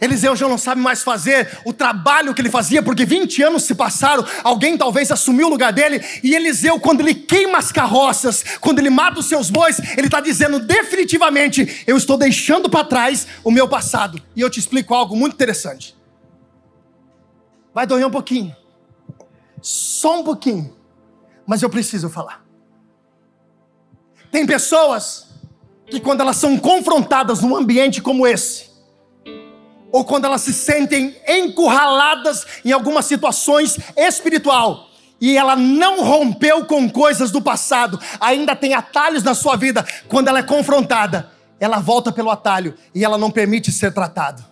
Eliseu 0.00 0.36
já 0.36 0.46
não 0.46 0.58
sabe 0.58 0.80
mais 0.80 1.02
fazer 1.02 1.58
o 1.64 1.72
trabalho 1.72 2.34
que 2.34 2.42
ele 2.42 2.50
fazia, 2.50 2.82
porque 2.82 3.04
20 3.04 3.42
anos 3.42 3.62
se 3.62 3.74
passaram, 3.74 4.24
alguém 4.44 4.76
talvez 4.76 5.10
assumiu 5.10 5.46
o 5.46 5.50
lugar 5.50 5.72
dele, 5.72 6.04
e 6.22 6.34
Eliseu, 6.34 6.78
quando 6.78 7.00
ele 7.00 7.14
queima 7.14 7.58
as 7.58 7.72
carroças, 7.72 8.44
quando 8.60 8.78
ele 8.78 8.90
mata 8.90 9.20
os 9.20 9.26
seus 9.26 9.48
bois, 9.48 9.78
ele 9.96 10.06
está 10.06 10.20
dizendo 10.20 10.60
definitivamente: 10.60 11.82
eu 11.86 11.96
estou 11.96 12.16
deixando 12.16 12.68
para 12.68 12.84
trás 12.84 13.26
o 13.42 13.50
meu 13.50 13.68
passado. 13.68 14.20
E 14.36 14.40
eu 14.40 14.50
te 14.50 14.60
explico 14.60 14.94
algo 14.94 15.16
muito 15.16 15.34
interessante. 15.34 15.96
Vai 17.72 17.86
doer 17.86 18.06
um 18.06 18.10
pouquinho, 18.10 18.54
só 19.60 20.20
um 20.20 20.24
pouquinho, 20.24 20.76
mas 21.46 21.62
eu 21.62 21.70
preciso 21.70 22.08
falar. 22.08 22.44
Tem 24.30 24.46
pessoas 24.46 25.28
que, 25.86 26.00
quando 26.00 26.20
elas 26.20 26.36
são 26.36 26.56
confrontadas 26.56 27.40
num 27.40 27.56
ambiente 27.56 28.00
como 28.00 28.26
esse, 28.26 28.70
ou 29.92 30.04
quando 30.04 30.24
elas 30.24 30.42
se 30.42 30.52
sentem 30.52 31.16
encurraladas 31.26 32.46
em 32.64 32.70
algumas 32.70 33.06
situações 33.06 33.76
espiritual, 33.96 34.88
e 35.20 35.36
ela 35.36 35.54
não 35.54 36.02
rompeu 36.02 36.64
com 36.64 36.88
coisas 36.88 37.30
do 37.30 37.42
passado, 37.42 38.00
ainda 38.18 38.56
tem 38.56 38.72
atalhos 38.72 39.22
na 39.22 39.34
sua 39.34 39.56
vida, 39.56 39.84
quando 40.08 40.28
ela 40.28 40.38
é 40.38 40.42
confrontada, 40.42 41.30
ela 41.58 41.78
volta 41.78 42.10
pelo 42.10 42.30
atalho 42.30 42.74
e 42.94 43.04
ela 43.04 43.18
não 43.18 43.30
permite 43.30 43.70
ser 43.70 43.92
tratado. 43.92 44.42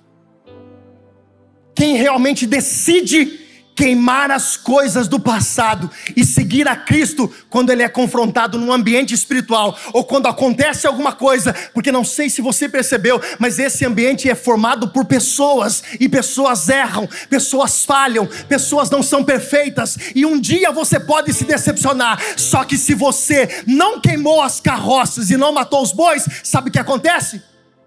Quem 1.74 1.96
realmente 1.96 2.46
decide 2.46 3.47
queimar 3.78 4.28
as 4.28 4.56
coisas 4.56 5.06
do 5.06 5.20
passado 5.20 5.88
e 6.16 6.26
seguir 6.26 6.66
a 6.66 6.74
Cristo 6.74 7.32
quando 7.48 7.70
ele 7.70 7.84
é 7.84 7.88
confrontado 7.88 8.58
num 8.58 8.72
ambiente 8.72 9.14
espiritual 9.14 9.78
ou 9.92 10.02
quando 10.02 10.26
acontece 10.26 10.84
alguma 10.84 11.12
coisa, 11.12 11.52
porque 11.72 11.92
não 11.92 12.02
sei 12.02 12.28
se 12.28 12.42
você 12.42 12.68
percebeu, 12.68 13.22
mas 13.38 13.60
esse 13.60 13.86
ambiente 13.86 14.28
é 14.28 14.34
formado 14.34 14.88
por 14.88 15.04
pessoas 15.04 15.84
e 16.00 16.08
pessoas 16.08 16.68
erram, 16.68 17.08
pessoas 17.30 17.84
falham, 17.84 18.26
pessoas 18.48 18.90
não 18.90 19.00
são 19.00 19.22
perfeitas 19.22 19.96
e 20.12 20.26
um 20.26 20.40
dia 20.40 20.72
você 20.72 20.98
pode 20.98 21.32
se 21.32 21.44
decepcionar. 21.44 22.20
Só 22.36 22.64
que 22.64 22.76
se 22.76 22.94
você 22.94 23.62
não 23.64 24.00
queimou 24.00 24.42
as 24.42 24.58
carroças 24.58 25.30
e 25.30 25.36
não 25.36 25.52
matou 25.52 25.80
os 25.80 25.92
bois, 25.92 26.26
sabe 26.42 26.68
o 26.68 26.72
que 26.72 26.80
acontece? 26.80 27.40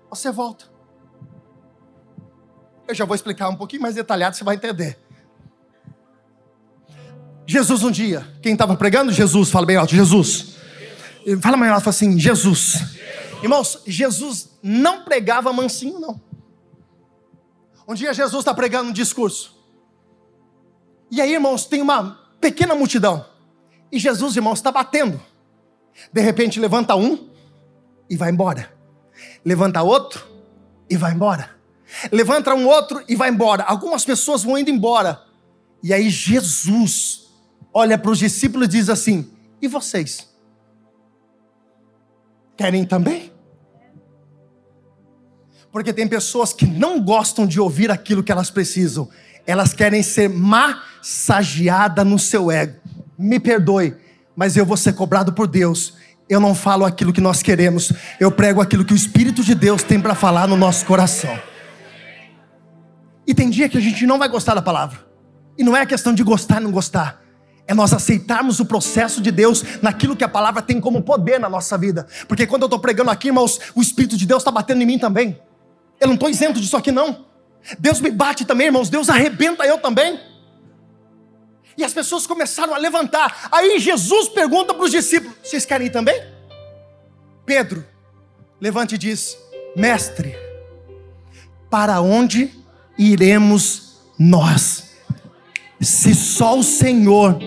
Você 0.10 0.32
volta. 0.32 0.72
Eu 2.88 2.96
já 2.96 3.04
vou 3.04 3.14
explicar 3.14 3.50
um 3.50 3.58
pouquinho 3.58 3.82
mais 3.82 3.96
detalhado, 3.96 4.38
você 4.38 4.46
vai 4.46 4.56
entender. 4.56 4.98
Jesus 7.52 7.84
um 7.84 7.92
dia, 7.92 8.26
quem 8.42 8.54
estava 8.54 8.78
pregando? 8.78 9.12
Jesus, 9.12 9.50
fala 9.52 9.66
bem 9.66 9.76
alto, 9.76 9.94
Jesus. 9.94 10.56
Fala 11.42 11.58
mais 11.58 11.70
alto, 11.70 11.84
fala 11.84 11.94
assim, 11.94 12.18
Jesus. 12.18 12.78
Irmãos, 13.44 13.82
Jesus 13.86 14.52
não 14.64 15.04
pregava 15.04 15.52
mansinho, 15.52 16.00
não. 16.00 16.22
Um 17.86 17.94
dia 17.94 18.14
Jesus 18.14 18.40
está 18.40 18.54
pregando 18.54 18.92
um 18.92 18.94
discurso. 18.94 19.54
E 21.12 21.20
aí, 21.20 21.34
irmãos, 21.34 21.66
tem 21.66 21.82
uma 21.82 22.22
pequena 22.40 22.74
multidão. 22.74 23.26
E 23.92 24.00
Jesus, 24.00 24.38
irmãos, 24.38 24.60
está 24.60 24.72
batendo. 24.72 25.22
De 26.14 26.22
repente 26.22 26.58
levanta 26.58 26.96
um 26.96 27.32
e 28.10 28.16
vai 28.16 28.32
embora. 28.32 28.72
Levanta 29.44 29.82
outro 29.82 30.26
e 30.90 30.96
vai 30.96 31.12
embora. 31.12 31.50
Levanta 32.14 32.56
um 32.56 32.66
outro 32.66 33.04
e 33.10 33.16
vai 33.18 33.28
embora. 33.30 33.64
Algumas 33.64 34.06
pessoas 34.06 34.42
vão 34.42 34.58
indo 34.58 34.70
embora. 34.70 35.22
E 35.84 35.94
aí 35.94 36.10
Jesus 36.10 37.21
olha 37.74 37.98
para 37.98 38.12
os 38.12 38.20
discípulos 38.20 38.68
e 38.68 38.72
diz 38.72 38.90
assim: 38.90 39.30
E 39.62 39.68
vocês? 39.68 40.28
Querem 42.58 42.86
também? 42.86 43.32
Porque 45.72 45.94
tem 45.94 46.08
pessoas 46.08 46.52
que 46.52 46.66
não 46.66 47.02
gostam 47.02 47.48
de 47.48 47.60
ouvir 47.60 47.90
aquilo 47.90 48.24
que 48.24 48.32
elas 48.32 48.52
precisam. 48.52 49.10
Elas 49.48 49.74
querem 49.74 50.04
ser 50.04 50.30
massageadas 50.30 52.06
no 52.06 52.20
seu 52.20 52.52
ego. 52.52 52.80
Me 53.18 53.40
perdoe, 53.40 53.96
mas 54.36 54.58
eu 54.58 54.66
vou 54.66 54.76
ser 54.76 54.94
cobrado 54.94 55.34
por 55.34 55.48
Deus. 55.48 55.94
Eu 56.30 56.40
não 56.40 56.54
falo 56.54 56.86
aquilo 56.86 57.12
que 57.12 57.22
nós 57.22 57.42
queremos, 57.42 57.92
eu 58.20 58.32
prego 58.32 58.62
aquilo 58.62 58.86
que 58.86 58.94
o 58.94 58.96
Espírito 58.96 59.44
de 59.44 59.54
Deus 59.54 59.84
tem 59.84 60.00
para 60.00 60.16
falar 60.16 60.48
no 60.48 60.56
nosso 60.56 60.86
coração. 60.86 61.38
E 63.28 63.34
tem 63.34 63.50
dia 63.50 63.68
que 63.68 63.78
a 63.78 63.82
gente 63.82 64.06
não 64.06 64.18
vai 64.18 64.30
gostar 64.30 64.56
da 64.56 64.62
palavra. 64.62 65.00
E 65.58 65.64
não 65.64 65.76
é 65.76 65.86
questão 65.86 66.14
de 66.14 66.24
gostar 66.24 66.60
não 66.60 66.72
gostar. 66.72 67.22
É 67.68 67.74
nós 67.74 67.94
aceitarmos 67.94 68.60
o 68.60 68.66
processo 68.66 69.22
de 69.22 69.32
Deus 69.32 69.64
naquilo 69.82 70.16
que 70.16 70.24
a 70.24 70.30
palavra 70.30 70.62
tem 70.62 70.82
como 70.82 71.02
poder 71.02 71.40
na 71.40 71.50
nossa 71.50 71.78
vida. 71.78 72.08
Porque 72.28 72.46
quando 72.46 72.64
eu 72.64 72.68
estou 72.68 72.80
pregando 72.80 73.12
aqui, 73.12 73.28
irmãos, 73.28 73.60
o 73.76 73.82
Espírito 73.82 74.18
de 74.18 74.26
Deus 74.26 74.42
está 74.42 74.52
batendo 74.52 74.82
em 74.82 74.86
mim 74.86 75.00
também. 75.00 75.40
Eu 76.00 76.08
não 76.08 76.16
estou 76.16 76.30
isento 76.30 76.60
disso 76.60 76.76
aqui, 76.76 76.92
não. 76.92 77.26
Deus 77.80 78.00
me 78.02 78.10
bate 78.10 78.44
também, 78.44 78.68
irmãos. 78.68 78.90
Deus 78.90 79.10
arrebenta 79.10 79.66
eu 79.66 79.78
também. 79.78 80.20
E 81.78 81.84
as 81.84 81.94
pessoas 81.94 82.28
começaram 82.28 82.74
a 82.74 82.78
levantar. 82.78 83.50
Aí 83.52 83.80
Jesus 83.80 84.28
pergunta 84.30 84.74
para 84.74 84.84
os 84.84 84.92
discípulos: 84.92 85.36
Vocês 85.44 85.66
querem 85.66 85.88
ir 85.88 85.92
também? 85.92 86.22
Pedro 87.46 87.86
levante 88.60 88.96
e 88.96 88.98
diz: 88.98 89.38
Mestre, 89.76 90.36
para 91.70 92.02
onde 92.02 92.52
iremos 92.98 93.98
nós? 94.18 94.91
Se 95.82 96.14
só 96.14 96.60
o 96.60 96.64
Senhor 96.64 97.40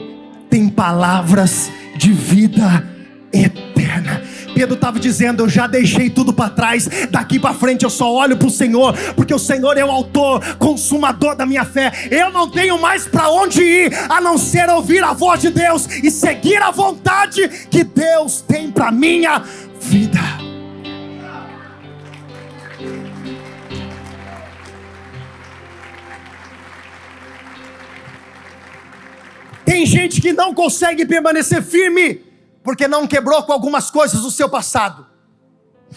tem 0.50 0.68
palavras 0.68 1.70
de 1.96 2.12
vida 2.12 2.84
eterna. 3.32 4.22
Pedro 4.54 4.74
estava 4.74 4.98
dizendo: 4.98 5.42
Eu 5.42 5.48
já 5.48 5.66
deixei 5.66 6.10
tudo 6.10 6.32
para 6.32 6.50
trás, 6.50 6.88
daqui 7.10 7.38
para 7.38 7.54
frente 7.54 7.84
eu 7.84 7.90
só 7.90 8.12
olho 8.12 8.36
para 8.36 8.48
o 8.48 8.50
Senhor, 8.50 8.92
porque 9.14 9.32
o 9.32 9.38
Senhor 9.38 9.76
é 9.76 9.84
o 9.84 9.90
autor, 9.90 10.56
consumador 10.56 11.36
da 11.36 11.46
minha 11.46 11.64
fé. 11.64 11.92
Eu 12.10 12.30
não 12.32 12.48
tenho 12.48 12.80
mais 12.80 13.06
para 13.06 13.30
onde 13.30 13.62
ir 13.62 13.92
a 14.08 14.20
não 14.20 14.36
ser 14.36 14.68
ouvir 14.68 15.02
a 15.02 15.12
voz 15.12 15.40
de 15.40 15.50
Deus 15.50 15.88
e 16.02 16.10
seguir 16.10 16.60
a 16.62 16.70
vontade 16.70 17.48
que 17.70 17.84
Deus 17.84 18.40
tem 18.40 18.70
para 18.70 18.90
minha 18.90 19.42
vida. 19.80 20.43
Tem 29.64 29.86
gente 29.86 30.20
que 30.20 30.32
não 30.32 30.54
consegue 30.54 31.06
permanecer 31.06 31.62
firme 31.62 32.22
porque 32.62 32.88
não 32.88 33.06
quebrou 33.06 33.42
com 33.42 33.52
algumas 33.52 33.90
coisas 33.90 34.22
do 34.22 34.30
seu 34.30 34.48
passado. 34.48 35.06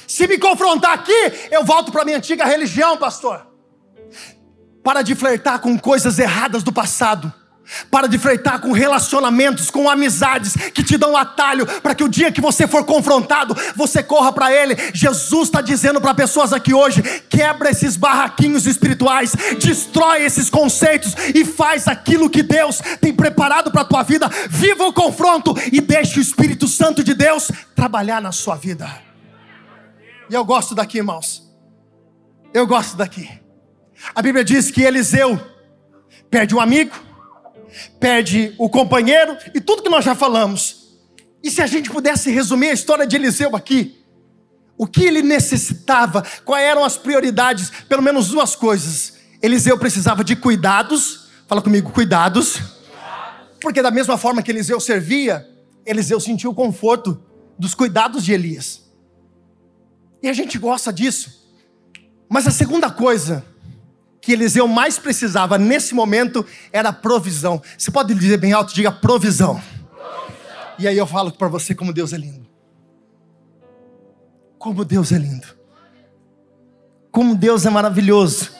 Se 0.06 0.27
me 0.27 0.38
confrontar 0.38 0.93
aqui, 0.93 1.34
eu 1.49 1.63
volto 1.63 1.91
para 1.91 2.06
minha 2.06 2.17
antiga 2.17 2.45
religião, 2.45 2.97
pastor. 2.97 3.47
Para 4.84 5.01
de 5.01 5.15
flertar 5.15 5.60
com 5.60 5.77
coisas 5.77 6.19
erradas 6.19 6.63
do 6.63 6.71
passado. 6.71 7.34
Para 7.91 8.08
de 8.08 8.17
flertar 8.17 8.60
com 8.60 8.71
relacionamentos, 8.71 9.69
com 9.69 9.89
amizades 9.89 10.56
que 10.73 10.84
te 10.84 10.97
dão 10.97 11.17
atalho 11.17 11.65
para 11.82 11.93
que 11.93 12.03
o 12.03 12.10
dia 12.10 12.32
que 12.32 12.41
você 12.41 12.67
for 12.67 12.86
confrontado, 12.86 13.56
você 13.75 14.01
corra 14.01 14.32
para 14.32 14.51
Ele. 14.51 14.75
Jesus 14.93 15.47
está 15.47 15.62
dizendo 15.62 15.99
para 15.99 16.13
pessoas 16.13 16.53
aqui 16.53 16.73
hoje: 16.73 17.01
quebra 17.30 17.69
esses 17.69 17.97
barraquinhos 17.97 18.65
espirituais, 18.65 19.34
destrói 19.60 20.23
esses 20.23 20.49
conceitos 20.49 21.13
e 21.36 21.43
faz 21.43 21.88
aquilo 21.88 22.30
que 22.30 22.43
Deus 22.43 22.80
tem 23.01 23.13
preparado 23.13 23.71
para 23.71 23.82
a 23.82 23.86
tua 23.86 24.03
vida. 24.03 24.30
Viva 24.49 24.86
o 24.86 24.93
confronto 24.93 25.53
e 25.71 25.82
deixe 25.82 26.19
o 26.19 26.21
Espírito 26.21 26.67
Santo 26.67 27.03
de 27.03 27.13
Deus 27.13 27.51
trabalhar 27.75 28.21
na 28.21 28.32
sua 28.32 28.56
vida. 28.56 28.89
E 30.30 30.34
eu 30.34 30.43
gosto 30.43 30.75
daqui, 30.75 30.97
irmãos. 30.97 31.43
Eu 32.53 32.65
gosto 32.65 32.97
daqui. 32.97 33.30
A 34.13 34.21
Bíblia 34.21 34.43
diz 34.43 34.71
que 34.71 34.82
Eliseu 34.82 35.39
perde 36.30 36.56
um 36.56 36.60
amigo 36.60 37.07
perde 37.99 38.53
o 38.58 38.69
companheiro 38.69 39.38
e 39.53 39.62
tudo 39.62 39.82
que 39.84 39.89
nós 39.89 40.03
já 40.06 40.15
falamos. 40.15 40.88
E 41.43 41.51
se 41.51 41.62
a 41.62 41.67
gente 41.67 41.89
pudesse 41.89 42.32
resumir 42.32 42.69
a 42.69 42.73
história 42.73 43.06
de 43.06 43.15
Eliseu 43.15 43.56
aqui? 43.56 44.03
O 44.77 44.86
que 44.86 45.03
ele 45.03 45.21
necessitava? 45.21 46.23
Quais 46.45 46.65
eram 46.65 46.84
as 46.84 46.97
prioridades? 46.97 47.71
Pelo 47.88 48.03
menos 48.03 48.30
duas 48.30 48.56
coisas. 48.56 49.17
Eliseu 49.41 49.77
precisava 49.77 50.23
de 50.23 50.36
cuidados. 50.36 51.30
Fala 51.47 51.62
comigo, 51.62 51.91
cuidados. 51.91 52.60
Porque 53.62 53.82
da 53.82 53.89
mesma 53.89 54.17
forma 54.17 54.43
que 54.43 54.51
Eliseu 54.51 54.80
servia, 54.80 55.47
Eliseu 55.86 56.19
sentiu 56.19 56.51
o 56.51 56.56
conforto 56.56 57.23
dos 57.58 57.73
cuidados 57.73 58.23
de 58.23 58.34
Elias. 58.34 58.84
E 60.21 60.30
a 60.30 60.34
gente 60.34 60.58
gosta 60.58 60.91
disso. 60.91 61.47
Mas 62.30 62.45
a 62.45 62.51
segunda 62.51 62.91
coisa 62.91 63.45
que 64.21 64.34
Eliseu 64.34 64.67
mais 64.67 64.99
precisava 64.99 65.58
nesse 65.58 65.93
momento 65.93 66.45
era 66.71 66.91
provisão. 66.91 67.62
Você 67.77 67.91
pode 67.91 68.13
dizer 68.13 68.38
bem 68.38 68.53
alto, 68.53 68.73
diga 68.73 68.91
provisão. 68.91 69.56
provisão. 69.56 69.77
E 70.80 70.88
aí 70.88 70.97
eu 70.97 71.08
falo 71.08 71.32
para 71.32 71.47
você 71.47 71.73
como 71.73 71.93
Deus 71.93 72.13
é 72.13 72.17
lindo. 72.17 72.45
Como 74.58 74.84
Deus 74.84 75.12
é 75.12 75.17
lindo. 75.17 75.47
Como 77.12 77.36
Deus 77.36 77.65
é 77.65 77.69
maravilhoso. 77.69 78.51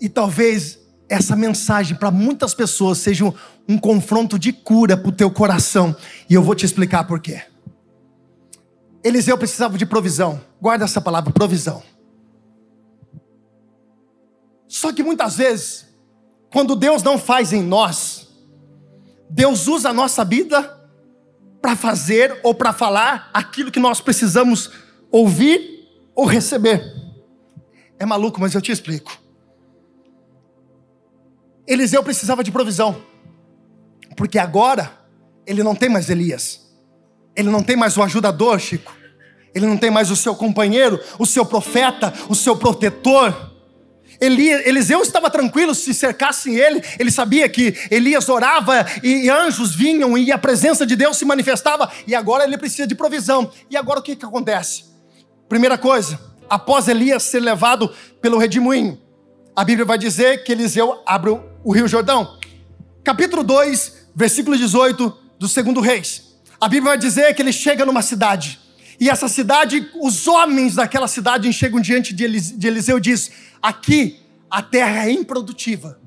E 0.00 0.08
talvez 0.08 0.78
essa 1.08 1.36
mensagem 1.36 1.96
para 1.96 2.10
muitas 2.10 2.54
pessoas 2.54 2.98
seja 2.98 3.24
um, 3.24 3.34
um 3.68 3.78
confronto 3.78 4.38
de 4.38 4.52
cura 4.52 4.96
para 4.96 5.08
o 5.08 5.12
teu 5.12 5.30
coração. 5.30 5.94
E 6.28 6.34
eu 6.34 6.42
vou 6.42 6.54
te 6.54 6.64
explicar 6.64 7.04
por 7.04 7.20
quê. 7.20 7.42
Eliseu 9.04 9.36
precisava 9.36 9.76
de 9.76 9.84
provisão. 9.84 10.40
Guarda 10.60 10.84
essa 10.84 11.00
palavra, 11.00 11.32
provisão. 11.32 11.82
Só 14.72 14.90
que 14.90 15.02
muitas 15.02 15.36
vezes, 15.36 15.86
quando 16.50 16.74
Deus 16.74 17.02
não 17.02 17.18
faz 17.18 17.52
em 17.52 17.62
nós, 17.62 18.26
Deus 19.28 19.68
usa 19.68 19.90
a 19.90 19.92
nossa 19.92 20.24
vida 20.24 20.88
para 21.60 21.76
fazer 21.76 22.40
ou 22.42 22.54
para 22.54 22.72
falar 22.72 23.28
aquilo 23.34 23.70
que 23.70 23.78
nós 23.78 24.00
precisamos 24.00 24.70
ouvir 25.10 25.86
ou 26.14 26.24
receber. 26.24 26.82
É 27.98 28.06
maluco, 28.06 28.40
mas 28.40 28.54
eu 28.54 28.62
te 28.62 28.72
explico. 28.72 29.14
Eliseu 31.66 32.02
precisava 32.02 32.42
de 32.42 32.50
provisão, 32.50 33.04
porque 34.16 34.38
agora 34.38 34.90
ele 35.46 35.62
não 35.62 35.74
tem 35.74 35.90
mais 35.90 36.08
Elias, 36.08 36.74
ele 37.36 37.50
não 37.50 37.62
tem 37.62 37.76
mais 37.76 37.98
o 37.98 38.02
ajudador, 38.02 38.58
Chico, 38.58 38.96
ele 39.54 39.66
não 39.66 39.76
tem 39.76 39.90
mais 39.90 40.10
o 40.10 40.16
seu 40.16 40.34
companheiro, 40.34 40.98
o 41.18 41.26
seu 41.26 41.44
profeta, 41.44 42.10
o 42.26 42.34
seu 42.34 42.56
protetor. 42.56 43.51
Elias, 44.22 44.64
Eliseu 44.64 45.02
estava 45.02 45.28
tranquilo 45.28 45.74
se 45.74 45.92
cercassem 45.92 46.54
ele, 46.54 46.80
ele 46.96 47.10
sabia 47.10 47.48
que 47.48 47.76
Elias 47.90 48.28
orava 48.28 48.86
e 49.02 49.28
anjos 49.28 49.74
vinham 49.74 50.16
e 50.16 50.30
a 50.30 50.38
presença 50.38 50.86
de 50.86 50.94
Deus 50.94 51.16
se 51.16 51.24
manifestava, 51.24 51.90
e 52.06 52.14
agora 52.14 52.44
ele 52.44 52.56
precisa 52.56 52.86
de 52.86 52.94
provisão. 52.94 53.50
E 53.68 53.76
agora 53.76 53.98
o 53.98 54.02
que, 54.02 54.14
que 54.14 54.24
acontece? 54.24 54.84
Primeira 55.48 55.76
coisa, 55.76 56.20
após 56.48 56.86
Elias 56.86 57.24
ser 57.24 57.40
levado 57.40 57.92
pelo 58.20 58.38
redemoinho, 58.38 58.96
a 59.56 59.64
Bíblia 59.64 59.84
vai 59.84 59.98
dizer 59.98 60.44
que 60.44 60.52
Eliseu 60.52 61.02
abre 61.04 61.36
o 61.64 61.72
rio 61.72 61.88
Jordão. 61.88 62.38
Capítulo 63.02 63.42
2, 63.42 64.06
versículo 64.14 64.56
18 64.56 65.18
do 65.36 65.48
segundo 65.48 65.80
Reis. 65.80 66.36
A 66.60 66.68
Bíblia 66.68 66.92
vai 66.92 66.98
dizer 66.98 67.34
que 67.34 67.42
ele 67.42 67.52
chega 67.52 67.84
numa 67.84 68.02
cidade. 68.02 68.61
E 69.02 69.10
essa 69.10 69.26
cidade, 69.26 69.90
os 70.00 70.28
homens 70.28 70.76
daquela 70.76 71.08
cidade 71.08 71.52
chegam 71.52 71.80
diante 71.80 72.14
de 72.14 72.24
Eliseu 72.68 72.98
e 72.98 73.00
diz: 73.00 73.32
Aqui 73.60 74.20
a 74.48 74.62
terra 74.62 75.08
é 75.08 75.10
improdutiva 75.10 75.98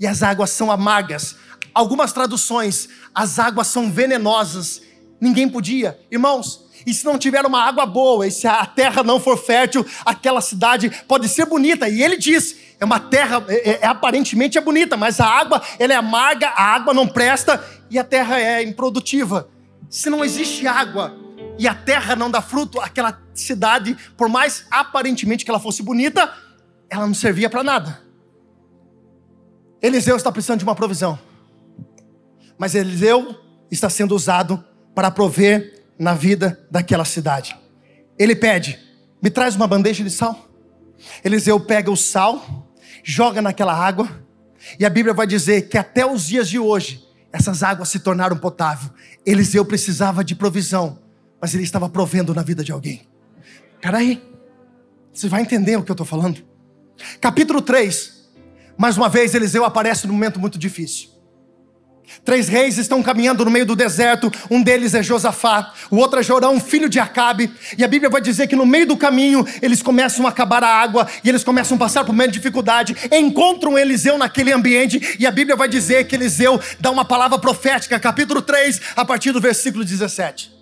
e 0.00 0.06
as 0.06 0.22
águas 0.22 0.48
são 0.48 0.72
amargas. 0.72 1.36
Algumas 1.74 2.14
traduções, 2.14 2.88
as 3.14 3.38
águas 3.38 3.66
são 3.66 3.92
venenosas. 3.92 4.80
Ninguém 5.20 5.46
podia. 5.46 6.00
Irmãos, 6.10 6.64
e 6.86 6.94
se 6.94 7.04
não 7.04 7.18
tiver 7.18 7.44
uma 7.44 7.62
água 7.62 7.84
boa, 7.84 8.26
e 8.26 8.30
se 8.30 8.48
a 8.48 8.64
terra 8.64 9.02
não 9.02 9.20
for 9.20 9.36
fértil, 9.36 9.84
aquela 10.02 10.40
cidade 10.40 10.90
pode 11.06 11.28
ser 11.28 11.44
bonita. 11.44 11.86
E 11.86 12.02
ele 12.02 12.16
diz: 12.16 12.56
é 12.80 12.84
uma 12.86 12.98
terra, 12.98 13.44
é, 13.46 13.72
é, 13.72 13.78
é, 13.82 13.86
aparentemente 13.86 14.56
é 14.56 14.60
bonita, 14.62 14.96
mas 14.96 15.20
a 15.20 15.26
água 15.26 15.60
ela 15.78 15.92
é 15.92 15.96
amarga, 15.96 16.48
a 16.48 16.62
água 16.62 16.94
não 16.94 17.06
presta 17.06 17.62
e 17.90 17.98
a 17.98 18.04
terra 18.04 18.40
é 18.40 18.62
improdutiva. 18.62 19.50
Se 19.90 20.08
não 20.08 20.24
existe 20.24 20.66
água 20.66 21.25
e 21.58 21.66
a 21.66 21.74
terra 21.74 22.14
não 22.14 22.30
dá 22.30 22.42
fruto, 22.42 22.80
aquela 22.80 23.20
cidade, 23.34 23.96
por 24.16 24.28
mais 24.28 24.66
aparentemente 24.70 25.44
que 25.44 25.50
ela 25.50 25.60
fosse 25.60 25.82
bonita, 25.82 26.32
ela 26.90 27.06
não 27.06 27.14
servia 27.14 27.48
para 27.48 27.62
nada. 27.62 28.00
Eliseu 29.80 30.16
está 30.16 30.32
precisando 30.32 30.58
de 30.58 30.64
uma 30.64 30.74
provisão. 30.74 31.18
Mas 32.58 32.74
Eliseu 32.74 33.38
está 33.70 33.90
sendo 33.90 34.14
usado 34.14 34.64
para 34.94 35.10
prover 35.10 35.84
na 35.98 36.14
vida 36.14 36.66
daquela 36.70 37.04
cidade. 37.04 37.56
Ele 38.18 38.34
pede: 38.34 38.78
me 39.22 39.30
traz 39.30 39.54
uma 39.54 39.66
bandeja 39.66 40.02
de 40.02 40.10
sal. 40.10 40.48
Eliseu 41.22 41.60
pega 41.60 41.90
o 41.90 41.96
sal, 41.96 42.66
joga 43.04 43.42
naquela 43.42 43.74
água, 43.74 44.08
e 44.78 44.84
a 44.84 44.90
Bíblia 44.90 45.14
vai 45.14 45.26
dizer 45.26 45.68
que 45.68 45.76
até 45.76 46.06
os 46.06 46.26
dias 46.26 46.48
de 46.48 46.58
hoje, 46.58 47.06
essas 47.32 47.62
águas 47.62 47.88
se 47.88 47.98
tornaram 48.00 48.36
potável. 48.36 48.90
Eliseu 49.24 49.64
precisava 49.64 50.24
de 50.24 50.34
provisão, 50.34 50.98
mas 51.40 51.54
ele 51.54 51.64
estava 51.64 51.88
provendo 51.88 52.34
na 52.34 52.42
vida 52.42 52.62
de 52.64 52.72
alguém. 52.72 53.06
Peraí, 53.80 54.22
você 55.12 55.28
vai 55.28 55.42
entender 55.42 55.76
o 55.76 55.82
que 55.82 55.90
eu 55.90 55.94
estou 55.94 56.06
falando. 56.06 56.42
Capítulo 57.20 57.60
3, 57.60 58.30
mais 58.76 58.96
uma 58.96 59.08
vez 59.08 59.34
Eliseu 59.34 59.64
aparece 59.64 60.06
num 60.06 60.14
momento 60.14 60.40
muito 60.40 60.58
difícil. 60.58 61.16
Três 62.24 62.48
reis 62.48 62.78
estão 62.78 63.02
caminhando 63.02 63.44
no 63.44 63.50
meio 63.50 63.66
do 63.66 63.74
deserto, 63.74 64.30
um 64.50 64.62
deles 64.62 64.94
é 64.94 65.02
Josafá, 65.02 65.72
o 65.90 65.96
outro 65.96 66.20
é 66.20 66.22
Jorão, 66.22 66.60
filho 66.60 66.88
de 66.88 67.00
Acabe, 67.00 67.50
e 67.76 67.84
a 67.84 67.88
Bíblia 67.88 68.08
vai 68.08 68.20
dizer 68.20 68.46
que 68.46 68.54
no 68.54 68.64
meio 68.64 68.86
do 68.86 68.96
caminho 68.96 69.44
eles 69.60 69.82
começam 69.82 70.24
a 70.24 70.28
acabar 70.28 70.62
a 70.62 70.68
água 70.68 71.06
e 71.24 71.28
eles 71.28 71.42
começam 71.42 71.76
a 71.76 71.80
passar 71.80 72.04
por 72.04 72.14
meio 72.14 72.30
de 72.30 72.38
dificuldade, 72.38 72.96
encontram 73.12 73.78
Eliseu 73.78 74.16
naquele 74.16 74.52
ambiente, 74.52 75.16
e 75.18 75.26
a 75.26 75.30
Bíblia 75.30 75.56
vai 75.56 75.68
dizer 75.68 76.06
que 76.06 76.14
Eliseu 76.14 76.60
dá 76.78 76.90
uma 76.90 77.04
palavra 77.04 77.38
profética, 77.38 77.98
capítulo 77.98 78.40
3, 78.40 78.80
a 78.94 79.04
partir 79.04 79.32
do 79.32 79.40
versículo 79.40 79.84
17. 79.84 80.55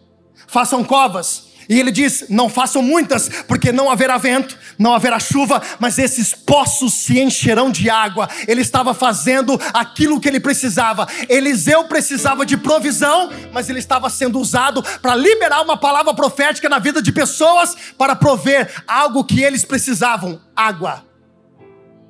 Façam 0.46 0.84
covas, 0.84 1.44
e 1.68 1.78
ele 1.78 1.90
diz: 1.90 2.26
Não 2.28 2.48
façam 2.48 2.82
muitas, 2.82 3.28
porque 3.46 3.72
não 3.72 3.90
haverá 3.90 4.18
vento, 4.18 4.56
não 4.78 4.94
haverá 4.94 5.18
chuva, 5.18 5.62
mas 5.78 5.98
esses 5.98 6.34
poços 6.34 6.94
se 6.94 7.18
encherão 7.20 7.70
de 7.70 7.88
água. 7.88 8.28
Ele 8.46 8.60
estava 8.60 8.92
fazendo 8.94 9.60
aquilo 9.72 10.20
que 10.20 10.28
ele 10.28 10.40
precisava. 10.40 11.06
Eliseu 11.28 11.84
precisava 11.84 12.44
de 12.44 12.56
provisão, 12.56 13.30
mas 13.52 13.68
ele 13.68 13.78
estava 13.78 14.08
sendo 14.10 14.38
usado 14.38 14.82
para 15.00 15.16
liberar 15.16 15.62
uma 15.62 15.76
palavra 15.76 16.14
profética 16.14 16.68
na 16.68 16.78
vida 16.78 17.00
de 17.00 17.12
pessoas 17.12 17.74
para 17.96 18.16
prover 18.16 18.82
algo 18.86 19.24
que 19.24 19.42
eles 19.42 19.64
precisavam: 19.64 20.40
água. 20.54 21.04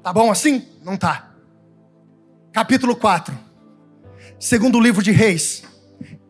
Tá 0.02 0.12
bom 0.12 0.30
assim? 0.30 0.66
Não 0.84 0.96
tá. 0.96 1.30
Capítulo 2.52 2.94
4, 2.94 3.36
segundo 4.38 4.78
livro 4.78 5.02
de 5.02 5.10
Reis, 5.10 5.64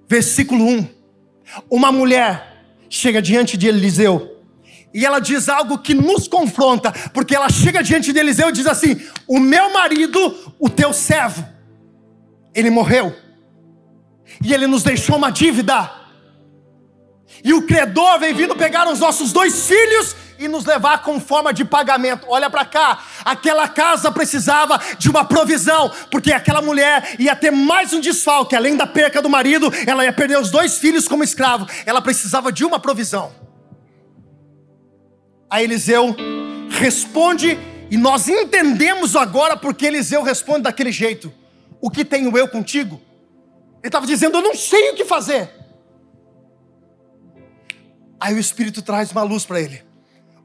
versículo 0.09 0.64
1. 0.67 1.04
Uma 1.70 1.90
mulher 1.92 2.64
chega 2.88 3.20
diante 3.20 3.57
de 3.57 3.66
Eliseu 3.68 4.35
e 4.94 5.04
ela 5.04 5.18
diz 5.18 5.48
algo 5.48 5.78
que 5.78 5.92
nos 5.92 6.28
confronta, 6.28 6.92
porque 7.12 7.35
ela 7.35 7.48
chega 7.48 7.83
diante 7.83 8.12
de 8.12 8.18
Eliseu 8.20 8.48
e 8.50 8.52
diz 8.52 8.66
assim: 8.66 9.00
O 9.26 9.40
meu 9.40 9.72
marido, 9.72 10.54
o 10.59 10.70
teu 10.70 10.92
servo, 10.92 11.44
ele 12.54 12.70
morreu, 12.70 13.12
e 14.40 14.54
ele 14.54 14.68
nos 14.68 14.85
deixou 14.85 15.16
uma 15.16 15.30
dívida, 15.30 15.90
e 17.42 17.52
o 17.52 17.66
credor 17.66 18.20
vem 18.20 18.33
vindo 18.33 18.54
pegar 18.54 18.88
os 18.88 19.00
nossos 19.00 19.33
dois 19.33 19.66
filhos 19.66 20.14
e 20.38 20.49
nos 20.49 20.64
levar 20.64 21.03
com 21.03 21.20
forma 21.20 21.53
de 21.53 21.64
pagamento. 21.64 22.27
Olha 22.29 22.51
para 22.51 22.64
cá, 22.64 23.03
aquela 23.25 23.68
casa 23.68 24.11
precisava 24.11 24.81
de 24.99 25.09
uma 25.09 25.25
provisão, 25.25 25.90
porque 26.11 26.33
aquela 26.33 26.61
mulher 26.61 27.16
ia 27.18 27.35
ter 27.37 27.51
mais 27.51 27.92
um 27.92 28.01
desfalque, 28.01 28.57
além 28.57 28.77
da 28.77 28.87
perca 28.87 29.23
do 29.23 29.29
marido, 29.29 29.73
ela 29.87 30.05
ia 30.05 30.12
perder 30.12 30.38
os 30.38 30.51
dois 30.51 30.79
filhos 30.79 31.09
como 31.09 31.25
escravo. 31.25 31.66
Ela 31.87 32.03
precisava 32.03 32.53
de 32.53 32.64
uma 32.64 32.79
provisão. 32.79 33.33
A 35.49 35.62
Eliseu 35.62 36.16
responde, 36.70 37.59
e 37.90 37.97
nós 37.97 38.29
entendemos 38.29 39.14
agora 39.14 39.57
porque 39.57 39.87
Eliseu 39.87 40.23
responde 40.23 40.62
daquele 40.62 40.90
jeito: 40.90 41.33
O 41.81 41.90
que 41.90 42.05
tenho 42.05 42.37
eu 42.37 42.49
contigo? 42.49 43.01
Ele 43.81 43.88
estava 43.88 44.07
dizendo: 44.07 44.38
Eu 44.38 44.42
não 44.42 44.55
sei 44.55 44.90
o 44.90 44.94
que 44.94 45.05
fazer. 45.05 45.51
Aí 48.18 48.35
o 48.35 48.38
Espírito 48.38 48.81
traz 48.81 49.12
uma 49.12 49.23
luz 49.23 49.44
para 49.44 49.61
ele 49.61 49.93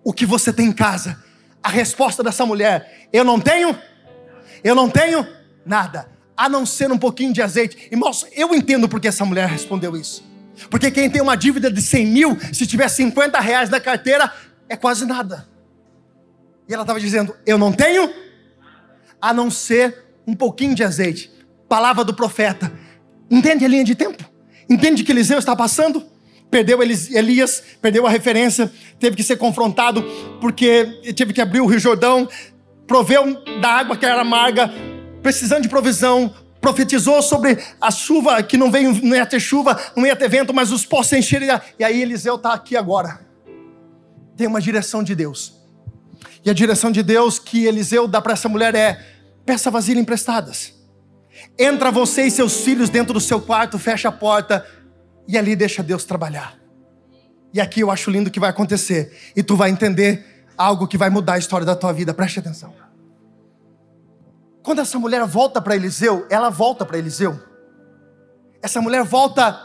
o 0.03 0.13
que 0.13 0.25
você 0.25 0.51
tem 0.51 0.67
em 0.67 0.73
casa. 0.73 1.23
A 1.61 1.69
resposta 1.69 2.23
dessa 2.23 2.45
mulher: 2.45 3.07
Eu 3.11 3.23
não 3.23 3.39
tenho, 3.39 3.77
eu 4.63 4.75
não 4.75 4.89
tenho 4.89 5.27
nada, 5.65 6.09
a 6.35 6.47
não 6.47 6.65
ser 6.65 6.91
um 6.91 6.97
pouquinho 6.97 7.33
de 7.33 7.41
azeite. 7.41 7.89
Irmãos, 7.91 8.25
eu 8.33 8.53
entendo 8.53 8.87
porque 8.87 9.07
essa 9.07 9.25
mulher 9.25 9.47
respondeu 9.47 9.95
isso. 9.95 10.27
Porque 10.69 10.91
quem 10.91 11.09
tem 11.09 11.21
uma 11.21 11.37
dívida 11.37 11.71
de 11.71 11.81
100 11.81 12.05
mil, 12.05 12.37
se 12.51 12.67
tiver 12.67 12.87
50 12.87 13.39
reais 13.39 13.69
na 13.69 13.79
carteira, 13.79 14.33
é 14.67 14.75
quase 14.75 15.05
nada. 15.05 15.47
E 16.67 16.73
ela 16.73 16.83
estava 16.83 16.99
dizendo: 16.99 17.35
Eu 17.45 17.57
não 17.57 17.71
tenho, 17.71 18.13
a 19.21 19.33
não 19.33 19.49
ser 19.49 20.05
um 20.27 20.35
pouquinho 20.35 20.75
de 20.75 20.83
azeite. 20.83 21.31
Palavra 21.67 22.03
do 22.03 22.13
profeta. 22.13 22.71
Entende 23.29 23.63
a 23.63 23.67
linha 23.67 23.83
de 23.83 23.95
tempo? 23.95 24.23
Entende 24.69 25.03
que 25.03 25.11
Eliseu 25.11 25.39
está 25.39 25.55
passando? 25.55 26.05
Perdeu 26.49 26.81
Elias, 26.81 27.63
perdeu 27.81 28.05
a 28.07 28.09
referência, 28.09 28.71
teve 28.99 29.15
que 29.15 29.23
ser 29.23 29.37
confrontado 29.37 30.03
porque 30.41 31.13
teve 31.15 31.33
que 31.33 31.41
abrir 31.41 31.61
o 31.61 31.65
Rio 31.65 31.79
Jordão, 31.79 32.27
proveu 32.87 33.43
da 33.61 33.69
água 33.69 33.95
que 33.95 34.05
era 34.05 34.21
amarga, 34.21 34.71
precisando 35.21 35.63
de 35.63 35.69
provisão, 35.69 36.33
profetizou 36.59 37.21
sobre 37.21 37.57
a 37.79 37.91
chuva 37.91 38.41
que 38.41 38.57
não 38.57 38.71
veio, 38.71 38.93
não 39.03 39.15
ia 39.15 39.25
ter 39.25 39.39
chuva, 39.39 39.79
não 39.95 40.05
ia 40.05 40.15
ter 40.15 40.27
vento, 40.27 40.53
mas 40.53 40.71
os 40.71 40.85
poços 40.85 41.13
encheriam. 41.13 41.61
E 41.77 41.83
aí 41.83 42.01
Eliseu 42.01 42.35
está 42.35 42.53
aqui 42.53 42.75
agora. 42.75 43.21
Tem 44.35 44.47
uma 44.47 44.59
direção 44.59 45.03
de 45.03 45.15
Deus. 45.15 45.53
E 46.43 46.49
a 46.49 46.53
direção 46.53 46.91
de 46.91 47.03
Deus 47.03 47.37
que 47.37 47.65
Eliseu 47.65 48.07
dá 48.07 48.21
para 48.21 48.33
essa 48.33 48.49
mulher 48.49 48.73
é: 48.73 49.05
peça 49.45 49.69
vasilhas 49.69 50.01
emprestadas. 50.01 50.73
Entra 51.57 51.91
você 51.91 52.23
e 52.23 52.31
seus 52.31 52.61
filhos 52.61 52.89
dentro 52.89 53.13
do 53.13 53.19
seu 53.19 53.39
quarto, 53.39 53.77
fecha 53.79 54.09
a 54.09 54.11
porta 54.11 54.65
e 55.29 55.37
ali 55.37 55.55
deixa 55.55 55.83
Deus 55.83 56.05
trabalhar. 56.05 56.57
E 57.53 57.61
aqui 57.61 57.81
eu 57.81 57.91
acho 57.91 58.09
lindo 58.09 58.29
o 58.29 58.31
que 58.31 58.39
vai 58.39 58.49
acontecer. 58.49 59.31
E 59.35 59.43
tu 59.43 59.55
vai 59.55 59.69
entender 59.69 60.47
algo 60.57 60.87
que 60.87 60.97
vai 60.97 61.11
mudar 61.11 61.33
a 61.33 61.37
história 61.37 61.63
da 61.63 61.75
tua 61.75 61.93
vida. 61.93 62.15
Preste 62.15 62.39
atenção. 62.39 62.73
Quando 64.63 64.79
essa 64.79 64.97
mulher 64.97 65.23
volta 65.27 65.61
para 65.61 65.75
Eliseu, 65.75 66.25
ela 66.31 66.49
volta 66.49 66.83
para 66.83 66.97
Eliseu. 66.97 67.39
Essa 68.59 68.81
mulher 68.81 69.03
volta 69.03 69.55